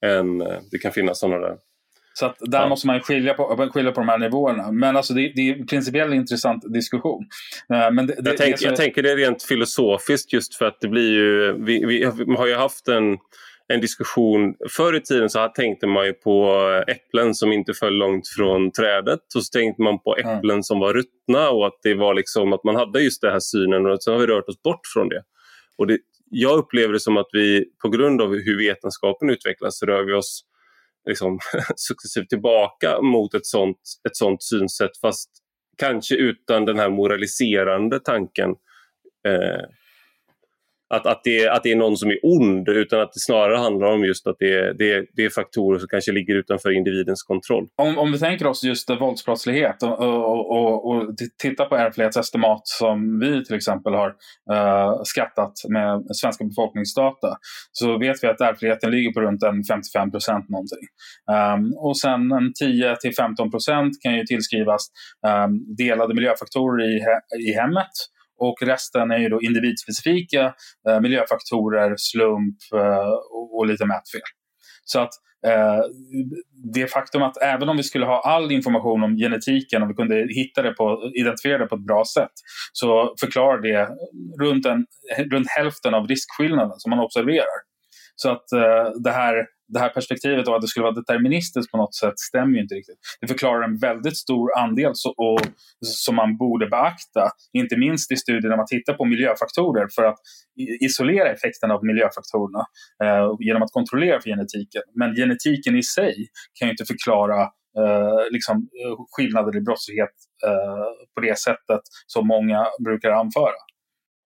än 0.07 0.39
det 0.39 0.78
kan 0.82 0.93
finnas 0.93 1.20
sådana 1.20 1.39
där. 1.39 1.57
Så 2.19 2.27
att 2.27 2.37
där 2.41 2.61
ja. 2.61 2.69
måste 2.69 2.87
man 2.87 3.01
skilja 3.01 3.35
på, 3.35 3.71
skilja 3.73 3.93
på 3.93 4.01
de 4.01 4.09
här 4.09 4.19
nivåerna. 4.19 4.73
Men 4.73 4.97
alltså 4.97 5.14
det, 5.14 5.33
det 5.35 5.51
är 5.51 5.57
en 5.57 5.66
principiellt 5.66 6.14
intressant 6.14 6.75
diskussion. 6.75 7.27
Eh, 7.73 7.91
men 7.91 8.07
det, 8.07 8.14
det, 8.19 8.31
jag, 8.31 8.37
tänk, 8.37 8.62
jag 8.62 8.77
tänker 8.77 9.03
det 9.03 9.16
rent 9.16 9.43
filosofiskt 9.43 10.33
just 10.33 10.55
för 10.55 10.64
att 10.64 10.81
det 10.81 10.89
blir 10.89 11.12
ju... 11.12 11.53
Vi, 11.64 11.85
vi 11.87 12.05
har 12.37 12.47
ju 12.47 12.55
haft 12.55 12.89
en, 12.89 13.19
en 13.69 13.81
diskussion. 13.81 14.55
Förr 14.71 14.97
i 14.97 15.01
tiden 15.01 15.31
så 15.31 15.49
tänkte 15.49 15.87
man 15.87 16.07
ju 16.07 16.12
på 16.12 16.61
äpplen 16.89 17.35
som 17.35 17.53
inte 17.53 17.75
föll 17.75 17.95
långt 17.95 18.29
från 18.29 18.73
trädet. 18.73 19.21
Och 19.37 19.45
så 19.45 19.59
tänkte 19.59 19.83
man 19.83 19.99
på 19.99 20.16
äpplen 20.16 20.51
mm. 20.51 20.62
som 20.62 20.81
var 20.81 20.95
ruttna 20.95 21.51
och 21.51 21.66
att 21.66 21.79
det 21.83 21.95
var 21.95 22.14
liksom 22.14 22.53
att 22.53 22.64
man 22.64 22.77
hade 22.77 23.01
just 23.01 23.23
den 23.23 23.33
här 23.33 23.41
synen 23.41 23.87
och 23.87 24.03
sen 24.03 24.12
har 24.12 24.21
vi 24.21 24.27
rört 24.27 24.49
oss 24.49 24.62
bort 24.62 24.87
från 24.95 25.09
det. 25.09 25.23
Och 25.77 25.87
det, 25.87 25.99
jag 26.31 26.59
upplever 26.59 26.93
det 26.93 27.01
som 27.01 27.16
att 27.16 27.29
vi 27.33 27.64
på 27.83 27.89
grund 27.89 28.23
av 28.23 28.29
hur 28.29 28.59
vetenskapen 28.59 29.31
utvecklas 29.31 29.79
så 29.79 29.87
rör 29.87 30.03
vi 30.03 30.12
oss 30.12 30.45
liksom, 31.07 31.38
successivt 31.76 32.28
tillbaka 32.28 33.01
mot 33.03 33.34
ett 33.34 33.46
sånt, 33.46 33.80
ett 34.09 34.16
sånt 34.16 34.42
synsätt 34.42 34.96
fast 35.01 35.30
kanske 35.78 36.14
utan 36.14 36.64
den 36.64 36.78
här 36.78 36.90
moraliserande 36.90 38.01
tanken. 38.01 38.51
Eh, 39.28 39.64
att, 40.95 41.07
att, 41.07 41.20
det, 41.24 41.49
att 41.49 41.62
det 41.62 41.72
är 41.72 41.76
någon 41.76 41.97
som 41.97 42.11
är 42.11 42.18
ond 42.22 42.68
utan 42.68 43.01
att 43.01 43.12
det 43.12 43.20
snarare 43.20 43.57
handlar 43.57 43.86
om 43.86 44.05
just 44.05 44.26
att 44.26 44.36
det 44.39 44.53
är, 44.53 44.74
det, 44.74 45.07
det 45.16 45.24
är 45.24 45.30
faktorer 45.30 45.78
som 45.78 45.89
kanske 45.89 46.12
ligger 46.12 46.34
utanför 46.34 46.70
individens 46.76 47.22
kontroll. 47.22 47.66
Om, 47.76 47.99
om 47.99 48.12
vi 48.12 48.18
tänker 48.18 48.47
oss 48.47 48.64
just 48.64 48.91
våldsbrottslighet 48.91 49.82
och, 49.82 49.99
och, 49.99 50.51
och, 50.51 50.91
och 50.91 51.14
tittar 51.43 51.64
på 51.64 51.76
erfarenhetsestimat 51.76 52.61
som 52.64 53.18
vi 53.18 53.45
till 53.45 53.57
exempel 53.57 53.95
har 53.95 54.09
uh, 54.53 55.03
skattat 55.05 55.53
med 55.68 56.16
svenska 56.16 56.45
befolkningsdata 56.45 57.28
så 57.72 57.99
vet 57.99 58.16
vi 58.22 58.28
att 58.28 58.41
ärftligheten 58.41 58.91
ligger 58.91 59.12
på 59.12 59.20
runt 59.20 59.43
en 59.43 59.64
55 59.64 60.11
procent 60.11 60.49
någonting. 60.49 60.84
Um, 61.55 61.74
och 61.76 61.99
sen 61.99 62.32
en 62.32 62.53
10 62.61 62.97
till 62.97 63.14
15 63.14 63.51
procent 63.51 63.93
kan 64.03 64.14
ju 64.14 64.24
tillskrivas 64.24 64.82
um, 65.26 65.76
delade 65.76 66.14
miljöfaktorer 66.14 66.84
i, 66.91 67.01
he 67.01 67.14
i 67.49 67.53
hemmet 67.55 67.95
och 68.39 68.57
resten 68.62 69.11
är 69.11 69.18
ju 69.18 69.28
då 69.28 69.43
individspecifika 69.43 70.55
eh, 70.89 71.01
miljöfaktorer, 71.01 71.95
slump 71.97 72.57
eh, 72.74 73.11
och, 73.32 73.59
och, 73.59 73.66
lite 73.66 73.86
mätfel. 73.86 74.20
Så 74.84 75.01
att 75.01 75.11
eh, 75.47 75.80
det 76.74 76.86
faktum 76.86 77.22
att 77.22 77.43
även 77.43 77.68
om 77.68 77.76
vi 77.76 77.82
skulle 77.82 78.07
ha 78.07 78.20
all 78.20 78.53
information 78.53 79.03
om 79.03 79.16
genetiken 79.16 79.82
och 79.82 79.91
vi 79.91 79.95
kunde 79.95 80.26
hitta 80.30 80.62
det 80.62 80.72
på, 80.72 81.12
identifiera 81.14 81.59
det 81.59 81.66
på 81.66 81.74
ett 81.74 81.86
bra 81.86 82.05
sätt 82.14 82.32
så 82.72 83.14
förklarar 83.20 83.62
det 83.62 83.89
runt, 84.45 84.66
en, 84.66 84.86
runt 85.30 85.51
hälften 85.51 85.95
av 85.95 86.07
riskskillnaden 86.07 86.78
som 86.78 86.91
man 86.91 87.01
observerar. 87.01 87.59
Så 88.16 88.30
att 88.30 88.53
eh, 88.53 88.93
det 89.05 89.11
här 89.11 89.47
det 89.69 89.79
här 89.79 89.89
perspektivet 89.89 90.49
av 90.49 90.55
att 90.55 90.61
det 90.61 90.69
skulle 90.69 90.85
vara 90.85 90.95
deterministiskt 90.95 91.71
på 91.73 91.77
något 91.77 91.95
sätt 91.95 92.19
stämmer 92.19 92.55
ju 92.57 92.62
inte 92.62 92.75
riktigt. 92.75 92.99
Det 93.21 93.27
förklarar 93.27 93.62
en 93.62 93.79
väldigt 93.79 94.16
stor 94.16 94.59
andel 94.59 94.91
så, 94.95 95.11
och, 95.11 95.41
som 95.81 96.14
man 96.16 96.37
borde 96.37 96.66
beakta, 96.66 97.31
inte 97.53 97.77
minst 97.77 98.12
i 98.12 98.16
studier 98.16 98.51
när 98.51 98.57
man 98.57 98.66
tittar 98.66 98.95
på 98.95 99.05
miljöfaktorer 99.05 99.89
för 99.95 100.05
att 100.05 100.19
isolera 100.81 101.33
effekten 101.33 101.71
av 101.71 101.85
miljöfaktorerna 101.85 102.62
eh, 103.05 103.29
genom 103.41 103.62
att 103.62 103.73
kontrollera 103.73 104.21
för 104.21 104.31
genetiken. 104.31 104.83
Men 104.95 105.14
genetiken 105.14 105.77
i 105.77 105.83
sig 105.83 106.14
kan 106.59 106.69
ju 106.69 106.71
inte 106.71 106.85
förklara 106.85 107.41
eh, 107.79 108.23
liksom, 108.31 108.57
eh, 108.57 108.97
skillnader 109.12 109.57
i 109.57 109.61
brottslighet 109.61 110.14
eh, 110.47 110.91
på 111.14 111.21
det 111.21 111.39
sättet 111.39 111.81
som 112.07 112.27
många 112.27 112.66
brukar 112.85 113.11
anföra. 113.11 113.59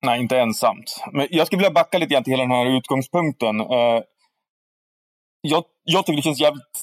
Nej, 0.07 0.21
inte 0.21 0.39
ensamt. 0.39 1.05
Men 1.13 1.27
jag 1.31 1.47
skulle 1.47 1.59
vilja 1.59 1.71
backa 1.71 1.99
lite 1.99 2.13
grann 2.15 2.25
till 2.25 2.33
hela 2.33 2.43
den 2.43 2.51
här 2.51 2.77
utgångspunkten. 2.79 3.61
Eh, 3.61 4.01
jag, 5.43 5.65
jag 5.85 6.07
tycker 6.07 6.17
det 6.17 6.23
känns 6.23 6.41
jävligt 6.41 6.83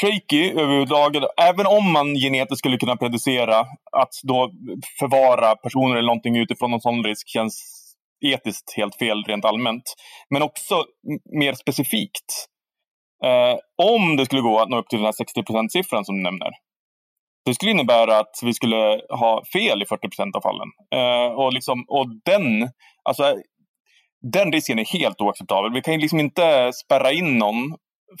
shaky 0.00 0.50
överhuvudtaget. 0.50 1.22
Även 1.36 1.66
om 1.66 1.92
man 1.92 2.14
genetiskt 2.14 2.58
skulle 2.58 2.78
kunna 2.78 2.96
predicera 2.96 3.60
att 3.92 4.14
då 4.22 4.50
förvara 4.98 5.56
personer 5.56 5.96
eller 5.96 6.06
någonting 6.06 6.36
utifrån 6.36 6.72
en 6.72 6.80
sån 6.80 7.04
risk 7.04 7.28
känns 7.28 7.84
etiskt 8.24 8.72
helt 8.76 8.94
fel 8.94 9.24
rent 9.24 9.44
allmänt. 9.44 9.94
Men 10.30 10.42
också 10.42 10.84
mer 11.38 11.52
specifikt. 11.54 12.46
Eh, 13.24 13.58
om 13.82 14.16
det 14.16 14.24
skulle 14.24 14.42
gå 14.42 14.58
att 14.60 14.68
nå 14.68 14.78
upp 14.78 14.88
till 14.88 14.98
den 14.98 15.06
här 15.06 15.12
60% 15.12 15.68
siffran 15.68 16.04
som 16.04 16.16
du 16.16 16.22
nämner. 16.22 16.50
Det 17.44 17.54
skulle 17.54 17.70
innebära 17.70 18.18
att 18.18 18.40
vi 18.42 18.54
skulle 18.54 19.00
ha 19.08 19.42
fel 19.52 19.82
i 19.82 19.84
40% 19.84 20.36
av 20.36 20.40
fallen. 20.40 20.68
Eh, 20.94 21.32
och, 21.32 21.52
liksom, 21.52 21.84
och 21.88 22.06
den, 22.24 22.70
alltså 23.02 23.36
den 24.32 24.52
risken 24.52 24.78
är 24.78 24.84
helt 24.84 25.20
oacceptabel. 25.20 25.72
Vi 25.72 25.80
kan 25.80 25.94
ju 25.94 26.00
liksom 26.00 26.20
inte 26.20 26.72
spärra 26.72 27.12
in 27.12 27.38
någon 27.38 27.76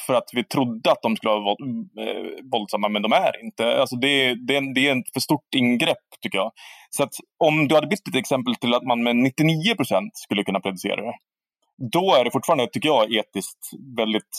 för 0.06 0.14
att 0.14 0.30
vi 0.32 0.44
trodde 0.44 0.92
att 0.92 1.02
de 1.02 1.16
skulle 1.16 1.32
vara 1.32 1.56
eh, 2.00 2.44
våldsamma, 2.52 2.88
men 2.88 3.02
de 3.02 3.12
är 3.12 3.44
inte. 3.44 3.80
Alltså 3.80 3.96
det, 3.96 4.34
det, 4.34 4.74
det 4.74 4.88
är 4.88 5.00
ett 5.00 5.12
för 5.12 5.20
stort 5.20 5.54
ingrepp, 5.56 6.06
tycker 6.22 6.38
jag. 6.38 6.52
Så 6.90 7.02
att 7.02 7.14
om 7.44 7.68
du 7.68 7.74
hade 7.74 7.86
bytt 7.86 8.08
ett 8.08 8.16
exempel 8.16 8.54
till 8.54 8.74
att 8.74 8.82
man 8.82 9.02
med 9.02 9.16
99 9.16 9.74
procent 9.74 10.16
skulle 10.16 10.44
kunna 10.44 10.60
predicera 10.60 10.96
det, 10.96 11.14
då 11.92 12.14
är 12.14 12.24
det 12.24 12.30
fortfarande, 12.30 12.66
tycker 12.66 12.88
jag, 12.88 13.12
etiskt 13.12 13.70
väldigt 13.96 14.36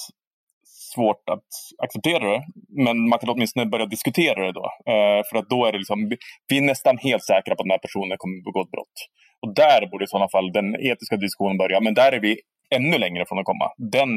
svårt 0.94 1.30
att 1.30 1.50
acceptera 1.84 2.32
det. 2.32 2.44
Men 2.70 3.10
man 3.10 3.20
kan 3.20 3.30
åtminstone 3.30 3.66
börja 3.66 3.86
diskutera 3.86 4.46
det 4.46 4.52
då. 4.52 4.66
Eh, 4.92 5.22
för 5.30 5.38
att 5.38 5.50
då 5.50 5.66
är 5.66 5.72
det 5.72 5.78
liksom, 5.78 6.12
vi 6.48 6.58
är 6.58 6.62
nästan 6.62 6.98
helt 6.98 7.24
säkra 7.24 7.56
på 7.56 7.62
att 7.62 7.66
den 7.66 7.72
här 7.72 7.86
personen 7.88 8.18
kommer 8.18 8.44
begå 8.44 8.62
ett 8.62 8.72
brott. 8.72 8.98
Och 9.46 9.54
där 9.56 9.88
borde 9.92 10.04
i 10.04 10.08
sådana 10.08 10.30
fall 10.30 10.52
den 10.52 10.76
etiska 10.76 11.16
diskussionen 11.18 11.58
börja. 11.58 11.80
Men 11.82 11.94
där 11.94 12.12
är 12.12 12.20
vi 12.20 12.40
ännu 12.76 12.98
längre 12.98 13.26
från 13.28 13.40
att 13.40 13.46
komma. 13.46 13.68
Den 13.78 14.10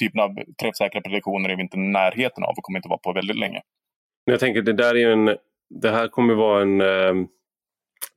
typen 0.00 0.20
av 0.20 0.30
träffsäkra 0.62 1.00
prediktioner 1.00 1.48
är 1.48 1.56
vi 1.56 1.62
inte 1.62 1.76
i 1.76 1.80
närheten 1.80 2.44
av 2.44 2.50
och 2.50 2.62
kommer 2.62 2.78
inte 2.78 2.88
vara 2.88 2.98
på 2.98 3.12
väldigt 3.12 3.36
länge. 3.36 3.60
Jag 4.24 4.40
tänker 4.40 4.62
det 4.62 4.72
där 4.72 4.96
är 4.96 5.10
en, 5.10 5.36
det 5.82 5.90
här 5.90 6.08
kommer 6.08 6.34
vara 6.34 6.62
en 6.62 6.80
eh, 6.80 7.26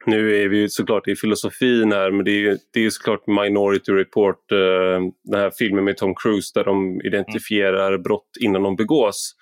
nu 0.05 0.43
är 0.43 0.49
vi 0.49 0.69
såklart 0.69 1.07
i 1.07 1.15
filosofin 1.15 1.91
här 1.91 2.11
men 2.11 2.25
det 2.25 2.31
är, 2.31 2.57
det 2.73 2.85
är 2.85 2.89
såklart 2.89 3.27
Minority 3.27 3.91
Report, 3.91 4.51
eh, 4.51 4.99
den 5.23 5.39
här 5.39 5.51
filmen 5.59 5.83
med 5.83 5.97
Tom 5.97 6.15
Cruise 6.15 6.51
där 6.55 6.63
de 6.63 7.01
identifierar 7.01 7.89
mm. 7.89 8.01
brott 8.01 8.29
innan 8.39 8.63
de 8.63 8.75
begås. 8.75 9.35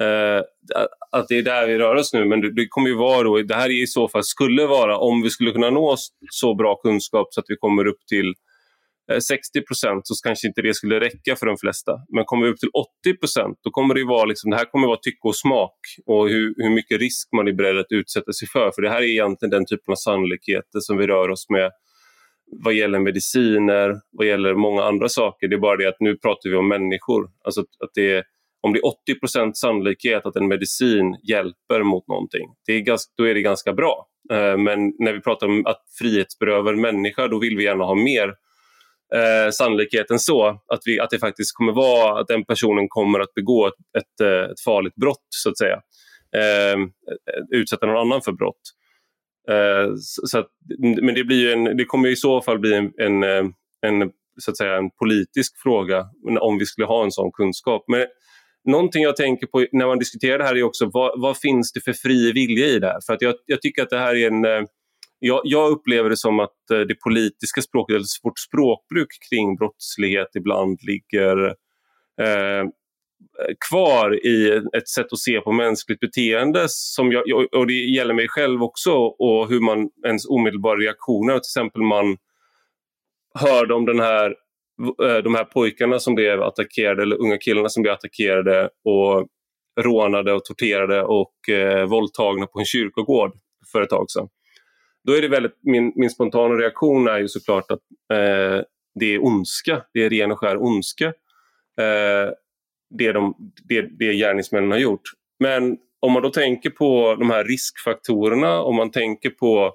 Eh, 0.00 0.42
att 1.12 1.28
det 1.28 1.38
är 1.38 1.42
där 1.42 1.66
vi 1.66 1.78
rör 1.78 1.94
oss 1.94 2.12
nu 2.12 2.24
men 2.24 2.40
det, 2.40 2.54
det 2.54 2.66
kommer 2.68 2.88
ju 2.88 2.96
vara 2.96 3.22
då, 3.22 3.42
det 3.42 3.54
här 3.54 3.66
är 3.66 3.82
i 3.82 3.86
så 3.86 4.08
fall 4.08 4.24
skulle 4.24 4.66
vara 4.66 4.98
om 4.98 5.22
vi 5.22 5.30
skulle 5.30 5.52
kunna 5.52 5.70
nå 5.70 5.96
så 6.30 6.54
bra 6.54 6.76
kunskap 6.76 7.28
så 7.30 7.40
att 7.40 7.46
vi 7.48 7.56
kommer 7.56 7.86
upp 7.86 8.06
till 8.08 8.34
eh, 9.12 9.18
60 9.18 9.62
procent 9.62 10.06
så 10.06 10.14
kanske 10.22 10.48
inte 10.48 10.62
det 10.62 10.74
skulle 10.74 11.00
räcka 11.00 11.36
för 11.36 11.46
de 11.46 11.56
flesta. 11.56 11.92
Men 12.08 12.24
kommer 12.24 12.46
vi 12.46 12.52
upp 12.52 12.58
till 12.58 12.70
80 13.04 13.16
procent 13.16 13.58
då 13.64 13.70
kommer 13.70 13.94
det 13.94 14.04
vara 14.04 14.24
liksom, 14.24 14.50
det 14.50 14.56
här 14.56 14.64
kommer 14.64 14.86
vara 14.86 14.98
tycke 15.02 15.28
och 15.28 15.36
smak 15.36 15.78
och 16.06 16.28
hur, 16.28 16.54
hur 16.56 16.70
mycket 16.70 17.00
risk 17.00 17.28
man 17.36 17.48
är 17.48 17.52
beredd 17.52 17.78
att 17.78 17.92
utsätta 17.92 18.32
sig 18.32 18.48
för. 18.48 18.70
För 18.74 18.82
det 18.82 18.90
här 18.90 19.02
är 19.02 19.06
egentligen 19.06 19.50
den 19.50 19.66
typen 19.66 19.92
av 19.92 19.96
sannolikheter 19.96 20.80
som 20.80 20.96
vi 20.96 21.06
rör 21.06 21.28
oss 21.28 21.46
med 21.48 21.70
vad 22.52 22.74
gäller 22.74 22.98
mediciner, 22.98 24.00
vad 24.10 24.26
gäller 24.26 24.54
många 24.54 24.82
andra 24.82 25.08
saker. 25.08 25.48
Det 25.48 25.56
är 25.56 25.60
bara 25.60 25.76
det 25.76 25.88
att 25.88 26.00
nu 26.00 26.16
pratar 26.16 26.50
vi 26.50 26.56
om 26.56 26.68
människor. 26.68 27.30
Alltså 27.44 27.60
att 27.60 27.90
det 27.94 28.12
är, 28.12 28.24
om 28.60 28.72
det 28.72 28.78
är 28.78 29.14
80% 29.42 29.52
sannolikhet 29.54 30.26
att 30.26 30.36
en 30.36 30.48
medicin 30.48 31.16
hjälper 31.28 31.82
mot 31.82 32.08
någonting, 32.08 32.48
det 32.66 32.72
är 32.72 32.80
ganska, 32.80 33.12
då 33.16 33.24
är 33.24 33.34
det 33.34 33.42
ganska 33.42 33.72
bra. 33.72 34.06
Eh, 34.32 34.56
men 34.56 34.92
när 34.98 35.12
vi 35.12 35.20
pratar 35.20 35.46
om 35.46 35.66
att 35.66 35.82
frihetsberöva 35.98 36.70
en 36.70 36.80
människa, 36.80 37.28
då 37.28 37.38
vill 37.38 37.56
vi 37.56 37.64
gärna 37.64 37.84
ha 37.84 37.94
mer 37.94 38.28
eh, 39.14 39.50
sannolikheten 39.52 40.18
så 40.18 40.48
att, 40.48 40.80
vi, 40.84 41.00
att 41.00 41.10
det 41.10 41.18
faktiskt 41.18 41.56
kommer 41.56 41.72
vara 41.72 42.20
att 42.20 42.28
den 42.28 42.44
personen 42.44 42.88
kommer 42.88 43.20
att 43.20 43.34
begå 43.34 43.66
ett, 43.66 43.74
ett, 43.98 44.26
eh, 44.26 44.50
ett 44.50 44.60
farligt 44.64 44.94
brott 44.94 45.26
så 45.28 45.50
att 45.50 45.58
säga. 45.58 45.80
Eh, 46.36 46.78
utsätta 47.50 47.86
någon 47.86 48.06
annan 48.06 48.22
för 48.22 48.32
brott. 48.32 48.60
Eh, 49.48 49.94
så, 49.96 50.26
så 50.26 50.38
att, 50.38 50.48
men 50.78 51.14
det, 51.14 51.24
blir 51.24 51.52
en, 51.52 51.76
det 51.76 51.84
kommer 51.84 52.08
i 52.08 52.16
så 52.16 52.42
fall 52.42 52.58
bli 52.58 52.74
en, 52.74 52.92
en, 52.98 53.22
eh, 53.22 53.44
en, 53.86 54.10
så 54.40 54.50
att 54.50 54.56
säga, 54.56 54.76
en 54.76 54.90
politisk 54.90 55.62
fråga 55.62 56.06
om 56.40 56.58
vi 56.58 56.66
skulle 56.66 56.86
ha 56.86 57.04
en 57.04 57.12
sån 57.12 57.32
kunskap. 57.32 57.84
Men 57.88 58.06
Någonting 58.64 59.02
jag 59.02 59.16
tänker 59.16 59.46
på 59.46 59.66
när 59.72 59.86
man 59.86 59.98
diskuterar 59.98 60.38
det 60.38 60.44
här 60.44 60.56
är 60.56 60.62
också 60.62 60.90
vad, 60.92 61.20
vad 61.20 61.38
finns 61.38 61.72
det 61.72 61.80
för 61.80 61.92
fri 61.92 62.32
vilja 62.32 62.66
i 62.66 62.78
det 62.78 62.86
här? 62.86 62.98
För 63.06 63.12
att 63.12 63.22
jag, 63.22 63.34
jag 63.46 63.62
tycker 63.62 63.82
att 63.82 63.90
det 63.90 63.98
här 63.98 64.14
är 64.14 64.26
en 64.26 64.44
eh, 64.44 64.62
jag, 65.18 65.40
jag, 65.44 65.70
upplever 65.70 66.10
det 66.10 66.16
som 66.16 66.40
att 66.40 66.70
eh, 66.72 66.78
det 66.80 66.94
politiska 66.94 67.62
språket, 67.62 67.94
eller 67.94 68.04
vårt 68.22 68.38
språkbruk 68.38 69.08
kring 69.30 69.56
brottslighet 69.56 70.28
ibland 70.34 70.78
ligger 70.82 71.46
eh, 72.20 72.64
kvar 73.68 74.26
i 74.26 74.62
ett 74.76 74.88
sätt 74.88 75.12
att 75.12 75.18
se 75.18 75.40
på 75.40 75.52
mänskligt 75.52 76.00
beteende 76.00 76.64
som 76.68 77.12
jag, 77.12 77.24
och 77.52 77.66
det 77.66 77.72
gäller 77.72 78.14
mig 78.14 78.28
själv 78.28 78.62
också 78.62 78.92
och 78.92 79.48
hur 79.48 79.60
man 79.60 79.90
ens 80.06 80.26
omedelbara 80.26 80.78
reaktioner, 80.78 81.32
till 81.32 81.38
exempel 81.38 81.82
man 81.82 82.16
hörde 83.34 83.74
om 83.74 83.86
den 83.86 84.00
här, 84.00 84.34
Eh, 84.80 85.16
de 85.16 85.34
här 85.34 85.44
pojkarna 85.44 85.98
som 85.98 86.14
blev 86.14 86.42
attackerade 86.42 87.02
eller 87.02 87.16
unga 87.16 87.38
killarna 87.38 87.68
som 87.68 87.82
blev 87.82 87.92
attackerade 87.92 88.70
och 88.84 89.28
rånade 89.80 90.32
och 90.32 90.44
torterade 90.44 91.02
och 91.02 91.48
eh, 91.48 91.86
våldtagna 91.88 92.46
på 92.46 92.58
en 92.58 92.64
kyrkogård 92.64 93.32
för 93.72 93.82
ett 93.82 93.90
tag 93.90 94.10
sedan. 94.10 94.28
Då 95.04 95.12
är 95.12 95.22
det 95.22 95.28
väldigt, 95.28 95.58
min, 95.62 95.92
min 95.96 96.10
spontana 96.10 96.54
reaktion 96.54 97.08
är 97.08 97.18
ju 97.18 97.28
såklart 97.28 97.70
att 97.70 97.80
eh, 98.12 98.64
det 99.00 99.14
är 99.14 99.24
ondska, 99.24 99.82
det 99.92 100.04
är 100.04 100.10
ren 100.10 100.32
och 100.32 100.38
skär 100.38 100.62
ondska. 100.62 101.06
Eh, 101.78 102.30
det, 102.98 103.12
de, 103.12 103.34
det, 103.68 103.82
det 103.82 104.14
gärningsmännen 104.14 104.70
har 104.70 104.78
gjort. 104.78 105.02
Men 105.38 105.78
om 106.00 106.12
man 106.12 106.22
då 106.22 106.30
tänker 106.30 106.70
på 106.70 107.16
de 107.18 107.30
här 107.30 107.44
riskfaktorerna, 107.44 108.62
om 108.62 108.76
man 108.76 108.90
tänker 108.90 109.30
på 109.30 109.74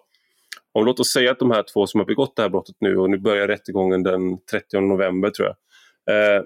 om 0.75 0.85
låt 0.85 0.99
oss 0.99 1.11
säga 1.11 1.31
att 1.31 1.39
de 1.39 1.51
här 1.51 1.63
två 1.73 1.87
som 1.87 1.99
har 1.99 2.05
begått 2.05 2.35
det 2.35 2.41
här 2.41 2.49
brottet 2.49 2.75
nu 2.79 2.97
och 2.97 3.09
nu 3.09 3.17
börjar 3.17 3.47
rättegången 3.47 4.03
den 4.03 4.45
30 4.51 4.79
november 4.79 5.29
tror 5.29 5.47
jag. 5.47 5.55
Eh, 6.15 6.43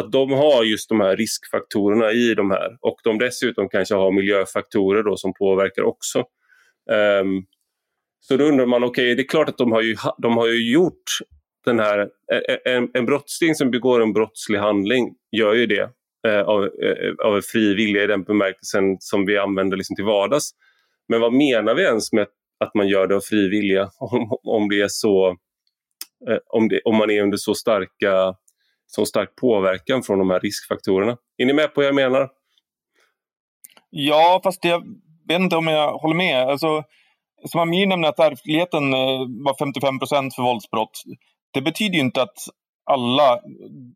att 0.00 0.12
de 0.12 0.32
har 0.32 0.64
just 0.64 0.88
de 0.88 1.00
här 1.00 1.16
riskfaktorerna 1.16 2.12
i 2.12 2.34
de 2.34 2.50
här 2.50 2.76
och 2.80 2.96
de 3.04 3.18
dessutom 3.18 3.68
kanske 3.68 3.94
har 3.94 4.12
miljöfaktorer 4.12 5.02
då 5.02 5.16
som 5.16 5.32
påverkar 5.34 5.82
också. 5.82 6.18
Eh, 6.90 7.24
så 8.20 8.36
då 8.36 8.44
undrar 8.44 8.66
man, 8.66 8.84
okej 8.84 9.04
okay, 9.04 9.14
det 9.14 9.22
är 9.22 9.28
klart 9.28 9.48
att 9.48 9.58
de 9.58 9.72
har 9.72 9.82
ju, 9.82 9.96
de 10.18 10.36
har 10.36 10.46
ju 10.46 10.72
gjort 10.72 11.04
den 11.64 11.78
här, 11.78 11.98
e, 12.32 12.36
e, 12.48 12.58
en, 12.64 12.90
en 12.94 13.06
brottsling 13.06 13.54
som 13.54 13.70
begår 13.70 14.02
en 14.02 14.12
brottslig 14.12 14.58
handling 14.58 15.14
gör 15.36 15.54
ju 15.54 15.66
det 15.66 15.90
eh, 16.28 16.40
av, 16.40 16.64
eh, 16.64 17.26
av 17.26 17.40
fri 17.40 17.74
vilja 17.74 18.04
i 18.04 18.06
den 18.06 18.22
bemärkelsen 18.22 18.96
som 19.00 19.26
vi 19.26 19.38
använder 19.38 19.76
liksom 19.76 19.96
till 19.96 20.04
vardags. 20.04 20.50
Men 21.08 21.20
vad 21.20 21.32
menar 21.32 21.74
vi 21.74 21.82
ens 21.82 22.12
med 22.12 22.22
att 22.22 22.39
att 22.64 22.74
man 22.74 22.88
gör 22.88 23.06
det 23.06 23.16
av 23.16 23.20
fri 23.20 23.48
vilja 23.48 23.90
om, 23.98 24.38
om 24.44 24.68
det 24.68 24.80
är 24.80 24.88
så 24.88 25.28
eh, 26.28 26.38
om, 26.46 26.68
det, 26.68 26.80
om 26.84 26.96
man 26.96 27.10
är 27.10 27.22
under 27.22 27.36
så 27.36 27.54
starka 27.54 28.34
så 28.86 29.06
stark 29.06 29.36
påverkan 29.36 30.02
från 30.02 30.18
de 30.18 30.30
här 30.30 30.40
riskfaktorerna. 30.40 31.16
Är 31.36 31.46
ni 31.46 31.52
med 31.52 31.74
på 31.74 31.80
vad 31.80 31.86
jag 31.86 31.94
menar? 31.94 32.28
Ja, 33.90 34.40
fast 34.44 34.64
jag 34.64 34.82
vet 35.28 35.40
inte 35.40 35.56
om 35.56 35.66
jag 35.66 35.92
håller 35.92 36.14
med. 36.14 36.48
Alltså, 36.48 36.82
som 37.44 37.60
Amir 37.60 37.86
nämner 37.86 38.08
att 38.08 38.18
ärftligheten 38.18 38.94
eh, 38.94 39.18
var 39.44 39.58
55 39.58 39.98
procent 39.98 40.34
för 40.34 40.42
våldsbrott. 40.42 41.02
Det 41.52 41.62
betyder 41.62 41.94
ju 41.94 42.00
inte 42.00 42.22
att 42.22 42.38
alla 42.90 43.38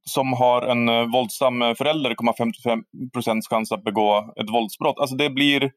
som 0.02 0.32
har 0.32 0.62
en 0.62 0.88
eh, 0.88 1.12
våldsam 1.12 1.74
förälder 1.78 2.14
kommer 2.14 2.32
ha 2.32 2.36
55 2.36 2.82
procents 3.12 3.48
chans 3.48 3.72
att 3.72 3.84
begå 3.84 4.32
ett 4.40 4.50
våldsbrott. 4.50 4.98
Alltså 4.98 5.16
det 5.16 5.30
blir 5.30 5.70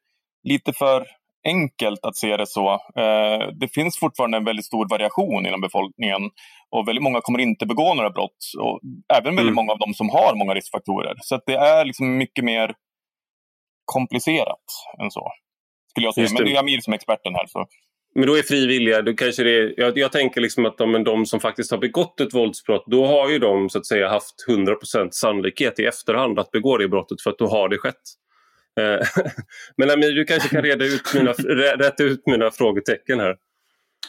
lite 0.43 0.73
för 0.73 1.07
enkelt 1.45 2.05
att 2.05 2.15
se 2.15 2.37
det 2.37 2.47
så. 2.47 2.73
Eh, 2.73 3.47
det 3.59 3.67
finns 3.73 3.99
fortfarande 3.99 4.37
en 4.37 4.45
väldigt 4.45 4.65
stor 4.65 4.89
variation 4.89 5.45
inom 5.45 5.61
befolkningen 5.61 6.21
och 6.69 6.87
väldigt 6.87 7.03
många 7.03 7.21
kommer 7.21 7.39
inte 7.39 7.65
begå 7.65 7.93
några 7.93 8.09
brott. 8.09 8.37
Och 8.59 8.79
även 9.13 9.35
väldigt 9.35 9.53
mm. 9.53 9.55
många 9.55 9.71
av 9.71 9.79
dem 9.79 9.93
som 9.93 10.09
har 10.09 10.35
många 10.35 10.53
riskfaktorer. 10.53 11.15
Så 11.21 11.39
det 11.45 11.55
är 11.55 11.85
liksom 11.85 12.17
mycket 12.17 12.43
mer 12.43 12.73
komplicerat 13.85 14.65
än 15.01 15.11
så. 15.11 15.31
Skulle 15.89 16.07
jag 16.07 16.13
säga. 16.13 16.27
Men 16.33 16.45
det 16.45 16.55
är 16.55 16.59
Amir 16.59 16.79
som 16.79 16.93
är 16.93 16.97
experten 16.97 17.35
här. 17.35 17.45
Så. 17.47 17.65
Men 18.15 18.27
då 18.27 18.37
är 18.37 18.41
frivilliga, 18.41 19.01
då 19.01 19.13
kanske 19.13 19.43
det 19.43 19.57
är, 19.57 19.73
jag, 19.77 19.97
jag 19.97 20.11
tänker 20.11 20.41
liksom 20.41 20.65
att 20.65 20.77
de, 20.77 21.03
de 21.03 21.25
som 21.25 21.39
faktiskt 21.39 21.71
har 21.71 21.77
begått 21.77 22.21
ett 22.21 22.33
våldsbrott, 22.33 22.83
då 22.87 23.05
har 23.05 23.29
ju 23.29 23.39
de 23.39 23.69
så 23.69 23.77
att 23.77 23.85
säga 23.85 24.09
haft 24.09 24.35
100% 24.49 25.07
sannolikhet 25.11 25.79
i 25.79 25.85
efterhand 25.85 26.39
att 26.39 26.51
begå 26.51 26.77
det 26.77 26.87
brottet 26.87 27.21
för 27.21 27.29
att 27.29 27.37
då 27.37 27.47
har 27.47 27.69
det 27.69 27.77
skett. 27.77 28.01
Eh, 28.77 29.07
men 29.77 29.89
Amir, 29.89 30.11
du 30.11 30.25
kanske 30.25 30.49
kan 30.49 30.61
reda 30.61 30.85
ut 30.85 31.13
mina, 31.13 31.31
rätta 31.77 32.03
ut 32.03 32.21
mina 32.25 32.51
frågetecken 32.51 33.19
här. 33.19 33.35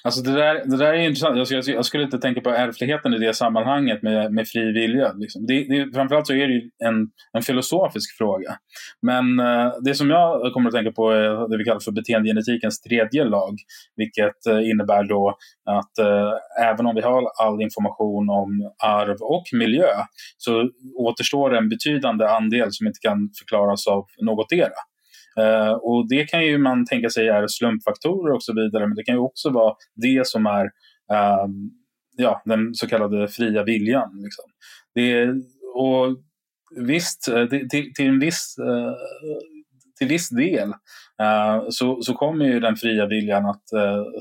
Alltså 0.04 0.22
det, 0.22 0.32
där, 0.32 0.64
det 0.64 0.76
där 0.76 0.92
är 0.92 0.98
intressant. 0.98 1.36
Jag 1.36 1.46
skulle, 1.46 1.62
jag 1.76 1.84
skulle 1.84 2.02
inte 2.02 2.18
tänka 2.18 2.40
på 2.40 2.50
ärftligheten 2.50 3.14
i 3.14 3.18
det 3.18 3.34
sammanhanget 3.34 4.02
med, 4.02 4.32
med 4.32 4.48
fri 4.48 4.72
vilja. 4.72 5.12
Liksom. 5.12 5.46
Det, 5.46 5.64
det, 5.64 5.94
framförallt 5.94 6.26
så 6.26 6.32
är 6.32 6.48
det 6.48 6.86
en, 6.86 7.08
en 7.32 7.42
filosofisk 7.42 8.18
fråga. 8.18 8.56
Men 9.02 9.40
eh, 9.40 9.72
det 9.84 9.94
som 9.94 10.10
jag 10.10 10.52
kommer 10.52 10.68
att 10.68 10.74
tänka 10.74 10.92
på 10.92 11.10
är 11.10 11.48
det 11.48 11.58
vi 11.58 11.64
kallar 11.64 11.80
för 11.80 11.92
beteendegenetikens 11.92 12.80
tredje 12.80 13.24
lag. 13.24 13.56
Vilket 13.96 14.46
eh, 14.46 14.70
innebär 14.70 15.04
då 15.04 15.36
att 15.64 15.98
eh, 15.98 16.68
även 16.70 16.86
om 16.86 16.94
vi 16.94 17.00
har 17.00 17.22
all 17.42 17.62
information 17.62 18.30
om 18.30 18.72
arv 18.84 19.16
och 19.20 19.44
miljö 19.52 19.88
så 20.36 20.70
återstår 20.96 21.56
en 21.56 21.68
betydande 21.68 22.26
andel 22.26 22.68
som 22.70 22.86
inte 22.86 22.98
kan 23.02 23.30
förklaras 23.38 23.86
av 23.86 24.06
något 24.22 24.52
era. 24.52 24.80
Eh, 25.38 25.72
och 25.72 26.08
det 26.08 26.24
kan 26.24 26.44
ju 26.44 26.58
man 26.58 26.86
tänka 26.86 27.10
sig 27.10 27.28
är 27.28 27.46
slumpfaktorer 27.48 28.34
och 28.34 28.42
så 28.42 28.54
vidare, 28.54 28.86
men 28.86 28.96
det 28.96 29.04
kan 29.04 29.14
ju 29.14 29.20
också 29.20 29.50
vara 29.50 29.74
det 29.94 30.26
som 30.26 30.46
är 30.46 30.64
ehm, 31.12 31.70
ja, 32.16 32.42
den 32.44 32.74
så 32.74 32.86
kallade 32.86 33.28
fria 33.28 33.62
viljan. 33.62 34.22
Liksom. 34.22 34.44
Det, 34.94 35.28
och 35.74 36.16
visst, 36.86 37.28
eh, 37.28 37.46
till, 37.46 37.92
till, 37.94 38.06
en 38.06 38.18
viss, 38.18 38.56
eh, 38.58 38.92
till 39.98 40.08
viss 40.08 40.28
del 40.28 40.72
så, 41.68 42.02
så 42.02 42.14
kommer 42.14 42.44
ju 42.44 42.60
den 42.60 42.76
fria 42.76 43.06
viljan 43.06 43.46
att 43.46 43.64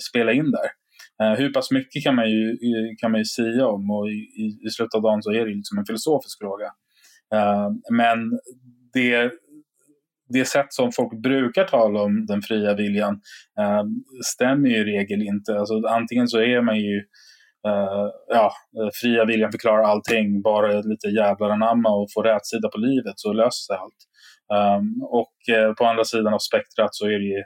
spela 0.10 0.32
in 0.34 0.52
där. 0.52 1.36
hur 1.38 1.54
pass 1.54 1.72
mycket 1.72 2.04
kan 2.04 2.16
man 2.16 2.30
ju, 2.30 2.58
kan 2.98 3.12
man 3.12 3.22
ju 3.22 3.26
säga 3.26 3.68
om 3.68 3.92
och 3.92 4.10
i, 4.10 4.60
i 4.68 4.70
slutet 4.70 4.96
av 4.96 5.02
dagen 5.02 5.24
så 5.24 5.32
är 5.32 5.46
det 5.46 5.56
liksom 5.56 5.78
en 5.78 5.86
filosofisk 5.86 6.40
fråga. 6.40 6.72
men 7.92 8.40
det 8.94 9.32
det 10.30 10.46
sätt 10.46 10.66
som 10.70 10.92
folk 10.92 11.22
brukar 11.22 11.64
tala 11.64 12.02
om 12.02 12.26
den 12.26 12.42
fria 12.42 12.74
viljan 12.74 13.22
eh, 13.60 13.84
stämmer 14.26 14.70
ju 14.70 14.76
i 14.76 14.84
regel 14.84 15.22
inte. 15.22 15.60
Alltså, 15.60 15.88
antingen 15.88 16.28
så 16.28 16.40
är 16.40 16.62
man 16.62 16.78
ju 16.80 17.04
Uh, 17.68 18.10
ja, 18.28 18.52
eh, 18.78 18.90
fria 19.02 19.26
viljan 19.26 19.52
förklarar 19.52 19.84
allting, 19.84 20.42
bara 20.42 20.82
lite 20.82 21.08
jävlar 21.08 21.50
anamma 21.50 21.90
och 21.90 22.08
få 22.14 22.22
rätsida 22.22 22.70
på 22.70 22.78
livet 22.78 23.14
så 23.16 23.34
löser 23.34 23.64
sig 23.66 23.76
allt. 23.76 24.02
Um, 24.58 25.04
och 25.04 25.36
uh, 25.58 25.74
på 25.74 25.86
andra 25.86 26.04
sidan 26.04 26.34
av 26.34 26.40
spektrat 26.40 26.90
så 26.92 27.06
är 27.06 27.20
det 27.20 27.26
ju 27.36 27.44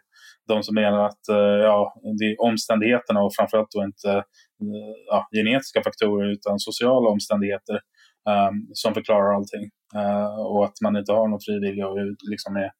de 0.47 0.63
som 0.63 0.75
menar 0.75 1.05
att 1.05 1.23
uh, 1.31 1.57
ja, 1.69 1.93
det 2.19 2.25
är 2.25 2.41
omständigheterna 2.41 3.21
och 3.21 3.35
framförallt 3.35 3.71
då 3.71 3.83
inte 3.83 4.23
ja, 5.09 5.27
genetiska 5.35 5.83
faktorer 5.83 6.31
utan 6.31 6.59
sociala 6.59 7.09
omständigheter 7.09 7.79
um, 8.29 8.67
som 8.73 8.93
förklarar 8.93 9.35
allting. 9.35 9.69
och 10.47 10.65
att 10.65 10.81
man 10.83 10.97
inte 10.97 11.11
har 11.11 11.27
någon 11.27 11.39
fri 11.39 11.59
vilja 11.59 11.87
och 11.87 11.97
liksom 12.31 12.55
är 12.55 12.71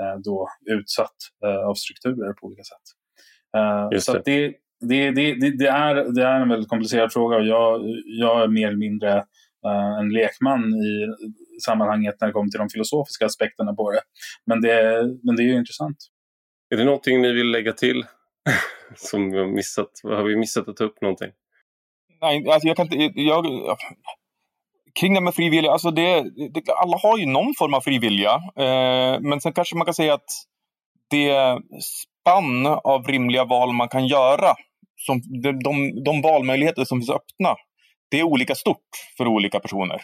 Eh, 0.00 0.20
då 0.24 0.48
utsatt 0.66 1.16
eh, 1.44 1.68
av 1.68 1.74
strukturer 1.74 2.32
på 2.32 2.46
olika 2.46 2.62
sätt. 2.62 4.02
Så 4.02 4.18
det. 4.24 4.54
Det, 4.80 5.10
det, 5.10 5.34
det, 5.34 5.50
det, 5.58 5.66
är, 5.66 5.94
det 5.94 6.22
är 6.22 6.40
en 6.40 6.48
väldigt 6.48 6.68
komplicerad 6.68 7.12
fråga 7.12 7.36
och 7.36 7.44
jag, 7.44 7.80
jag 8.04 8.42
är 8.42 8.48
mer 8.48 8.66
eller 8.66 8.76
mindre 8.76 9.16
uh, 9.66 9.98
en 10.00 10.08
lekman 10.08 10.74
i 10.74 11.06
sammanhanget 11.60 12.16
när 12.20 12.28
det 12.28 12.32
kommer 12.32 12.50
till 12.50 12.58
de 12.58 12.68
filosofiska 12.68 13.26
aspekterna 13.26 13.74
på 13.74 13.92
det. 13.92 14.00
Men 14.46 14.60
det, 14.60 15.02
men 15.22 15.36
det 15.36 15.42
är 15.42 15.44
ju 15.44 15.58
intressant. 15.58 15.96
Är 16.70 16.76
det 16.76 16.84
någonting 16.84 17.22
ni 17.22 17.32
vill 17.32 17.50
lägga 17.50 17.72
till? 17.72 18.04
Som 18.94 19.30
vi 19.30 19.38
har 19.38 19.46
missat? 19.46 19.90
Har 20.02 20.22
vi 20.22 20.36
missat 20.36 20.68
att 20.68 20.76
ta 20.76 20.84
upp 20.84 21.00
någonting? 21.00 21.30
Nej, 22.20 22.48
alltså 22.48 22.68
jag 22.68 22.76
kan 22.76 22.92
inte... 22.92 23.20
Jag, 23.20 23.44
kring 25.00 25.14
det 25.14 25.20
med 25.20 25.34
frivilliga, 25.34 25.72
alltså 25.72 25.90
det, 25.90 26.22
det, 26.54 26.72
alla 26.72 26.96
har 26.96 27.18
ju 27.18 27.26
någon 27.26 27.54
form 27.58 27.74
av 27.74 27.80
frivilliga. 27.80 28.34
Eh, 28.34 29.20
men 29.20 29.40
sen 29.40 29.52
kanske 29.52 29.76
man 29.76 29.84
kan 29.84 29.94
säga 29.94 30.14
att 30.14 30.30
det 31.10 31.58
spann 31.80 32.66
av 32.66 33.06
rimliga 33.06 33.44
val 33.44 33.72
man 33.72 33.88
kan 33.88 34.06
göra, 34.06 34.54
som, 34.96 35.22
de, 35.42 35.52
de, 35.52 36.04
de 36.04 36.22
valmöjligheter 36.22 36.84
som 36.84 36.98
finns 36.98 37.10
öppna, 37.10 37.54
det 38.10 38.20
är 38.20 38.22
olika 38.22 38.54
stort 38.54 38.90
för 39.16 39.26
olika 39.26 39.60
personer. 39.60 40.00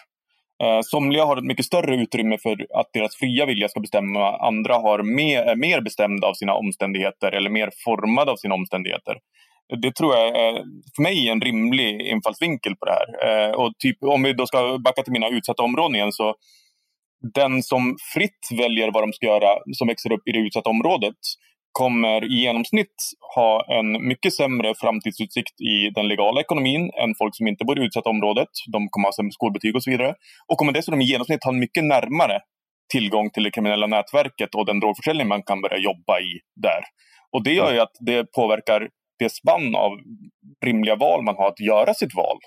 Eh, 0.62 0.80
somliga 0.82 1.24
har 1.24 1.36
ett 1.36 1.45
mycket 1.45 1.66
större 1.66 1.97
utrymme 1.97 2.38
för 2.38 2.53
att 2.53 2.86
deras 2.93 3.16
fria 3.16 3.47
vilja 3.47 3.68
ska 3.68 3.80
bestämma. 3.80 4.36
Andra 4.36 4.74
har 4.74 5.03
mer, 5.03 5.43
är 5.43 5.57
mer 5.57 5.80
bestämda 5.80 6.26
av 6.26 6.34
sina 6.34 6.55
omständigheter 6.55 7.32
eller 7.32 7.51
mer 7.51 7.70
formade 7.84 8.30
av 8.32 8.36
sina 8.36 8.55
omständigheter 8.55 9.16
det 9.83 9.95
tror 9.95 10.15
jag 10.15 10.27
är 10.27 10.53
för 10.97 11.03
mig 11.03 11.29
en 11.29 11.41
rimlig 11.41 12.01
infallsvinkel 12.01 12.77
på 12.77 12.85
det 12.85 12.93
här. 12.93 13.49
Eh, 13.49 13.51
och 13.51 13.73
typ, 13.79 13.97
om 14.03 14.23
vi 14.23 14.33
då 14.33 14.47
ska 14.47 14.79
backa 14.79 15.03
till 15.03 15.13
mina 15.13 15.29
utsatta 15.29 15.63
områden 15.63 15.95
igen 15.95 16.13
så 16.13 16.35
den 17.35 17.63
som 17.63 17.97
fritt 18.15 18.49
väljer 18.59 18.91
vad 18.91 19.03
de 19.03 19.13
ska 19.13 19.27
göra 19.27 19.59
som 19.73 19.89
växer 19.89 20.13
upp 20.13 20.29
i 20.29 20.33
det 20.33 20.39
utsatta 20.39 20.71
området 20.71 21.17
kommer 21.73 22.25
i 22.25 22.35
genomsnitt 22.35 22.95
ha 23.35 23.65
en 23.79 24.09
mycket 24.09 24.35
sämre 24.35 24.75
framtidsutsikt 24.75 25.61
i 25.61 25.91
den 25.95 26.09
legala 26.09 26.41
ekonomin 26.41 26.91
än 27.03 27.15
folk 27.19 27.37
som 27.37 27.47
inte 27.47 27.65
bor 27.65 27.79
i 27.79 27.85
utsatta 27.85 28.11
området. 28.11 28.49
De 28.73 28.89
kommer 28.89 29.09
ha 29.09 29.13
sämre 29.13 29.33
skolbetyg 29.33 29.77
och 29.77 29.83
så 29.83 29.91
vidare. 29.91 30.15
Och 30.49 30.59
kommer 30.59 30.73
dessutom 30.73 31.01
i 31.01 31.05
genomsnitt 31.05 31.45
ha 31.45 31.53
en 31.53 31.59
mycket 31.59 31.85
närmare 31.85 32.41
tillgång 32.93 33.31
till 33.31 33.43
det 33.43 33.51
kriminella 33.51 33.87
nätverket 33.87 34.55
och 34.55 34.67
den 34.67 34.81
drogförsäljning 34.81 35.29
man 35.29 35.43
kan 35.43 35.61
börja 35.61 35.79
jobba 35.79 36.21
i 36.21 36.41
där. 36.57 36.83
Och 37.33 37.43
det 37.43 37.53
gör 37.53 37.73
ju 37.73 37.81
att 37.81 37.97
det 38.01 38.33
påverkar 38.33 38.89
det 39.23 39.33
spann 39.33 39.75
av 39.75 39.93
rimliga 40.64 40.97
val 40.97 41.23
man 41.23 41.37
har 41.37 41.49
att 41.49 41.61
göra 41.61 41.95
sitt 41.95 42.14
val 42.14 42.39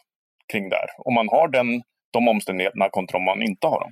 kring 0.51 0.69
där. 0.69 0.87
Om 0.97 1.13
man 1.13 1.27
har 1.29 1.47
den, 1.47 1.81
de 2.13 2.27
omständigheterna 2.27 2.89
kontra 2.89 3.17
om 3.17 3.23
man 3.23 3.41
inte 3.41 3.67
har 3.67 3.79
dem. 3.79 3.91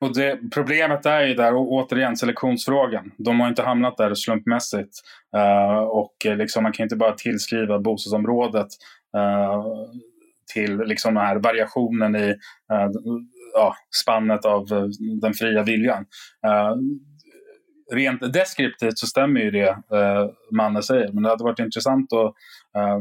Och 0.00 0.14
det, 0.14 0.38
problemet 0.54 1.06
är 1.06 1.26
ju 1.26 1.34
där, 1.34 1.54
och 1.54 1.72
återigen 1.72 2.16
selektionsfrågan. 2.16 3.12
De 3.18 3.40
har 3.40 3.48
inte 3.48 3.62
hamnat 3.62 3.96
där 3.96 4.14
slumpmässigt. 4.14 4.92
Uh, 5.36 5.78
och 5.78 6.26
eh, 6.26 6.36
liksom, 6.36 6.62
man 6.62 6.72
kan 6.72 6.84
inte 6.84 6.96
bara 6.96 7.12
tillskriva 7.12 7.78
bostadsområdet 7.78 8.66
uh, 9.16 9.64
till 10.54 10.78
liksom 10.78 11.14
den 11.14 11.24
här 11.24 11.36
variationen 11.36 12.16
i 12.16 12.28
uh, 12.72 12.90
ja, 13.54 13.74
spannet 14.02 14.44
av 14.44 14.66
den 15.22 15.34
fria 15.34 15.62
viljan 15.62 16.04
rent 17.92 18.32
deskriptivt 18.32 18.98
så 18.98 19.06
stämmer 19.06 19.40
ju 19.40 19.50
det 19.50 19.68
eh, 19.68 20.30
Manne 20.50 20.82
säger. 20.82 21.12
Men 21.12 21.22
det 21.22 21.28
hade 21.28 21.44
varit 21.44 21.58
intressant 21.58 22.12
att 22.12 22.34
eh, 22.76 22.98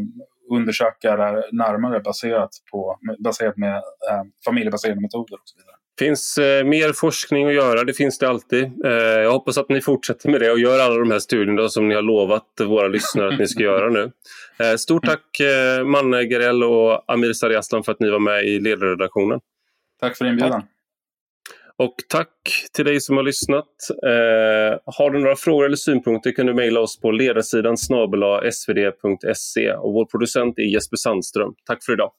undersöka 0.52 1.16
det 1.16 1.24
här 1.24 1.46
närmare 1.52 2.00
baserat, 2.00 2.50
på, 2.72 3.00
baserat 3.24 3.58
med 3.58 3.76
eh, 3.76 4.24
familjebaserade 4.46 5.02
metoder 5.02 5.36
och 5.36 5.42
så 5.46 5.58
vidare. 5.58 5.76
Det 5.98 6.06
finns 6.06 6.38
eh, 6.38 6.64
mer 6.64 6.94
forskning 6.94 7.48
att 7.48 7.54
göra, 7.54 7.84
det 7.84 7.94
finns 7.94 8.20
det 8.20 8.30
alltid. 8.30 8.86
Eh, 8.86 8.92
jag 8.92 9.32
hoppas 9.32 9.58
att 9.58 9.70
ni 9.70 9.82
fortsätter 9.82 10.30
med 10.30 10.42
det 10.42 10.52
och 10.52 10.60
gör 10.60 10.80
alla 10.80 10.96
de 10.96 11.12
här 11.12 11.20
studierna 11.20 11.70
som 11.70 11.88
ni 11.88 11.96
har 11.96 12.02
lovat 12.02 12.46
våra 12.60 12.88
lyssnare 12.88 13.34
att 13.34 13.40
ni 13.40 13.48
ska 13.48 13.64
göra 13.64 13.90
nu. 13.90 14.12
Eh, 14.60 14.76
stort 14.76 15.06
tack 15.06 15.40
eh, 15.40 15.86
Manne 15.86 16.24
Gerell 16.24 16.64
och 16.64 17.12
Amir 17.12 17.34
Sariaslan 17.34 17.84
för 17.84 17.92
att 17.92 18.00
ni 18.00 18.10
var 18.10 18.20
med 18.20 18.44
i 18.44 18.60
ledarredaktionen. 18.60 19.40
Tack 20.00 20.18
för 20.18 20.26
inbjudan. 20.26 20.62
Tack. 20.62 20.71
Och 21.84 21.96
tack 22.10 22.68
till 22.74 22.86
dig 22.86 23.02
som 23.02 23.18
har 23.18 23.24
lyssnat. 23.24 23.66
Eh, 24.06 24.80
har 24.86 25.10
du 25.10 25.20
några 25.20 25.36
frågor 25.36 25.66
eller 25.66 25.76
synpunkter 25.76 26.32
kan 26.32 26.46
du 26.46 26.54
mejla 26.54 26.80
oss 26.80 27.00
på 27.00 27.12
ledarsidan 27.12 27.78
svd.se 28.52 29.74
och 29.74 29.94
vår 29.94 30.06
producent 30.06 30.60
är 30.60 30.74
Jesper 30.74 30.98
Sandström. 30.98 31.54
Tack 31.66 31.86
för 31.86 31.94
idag. 31.94 32.12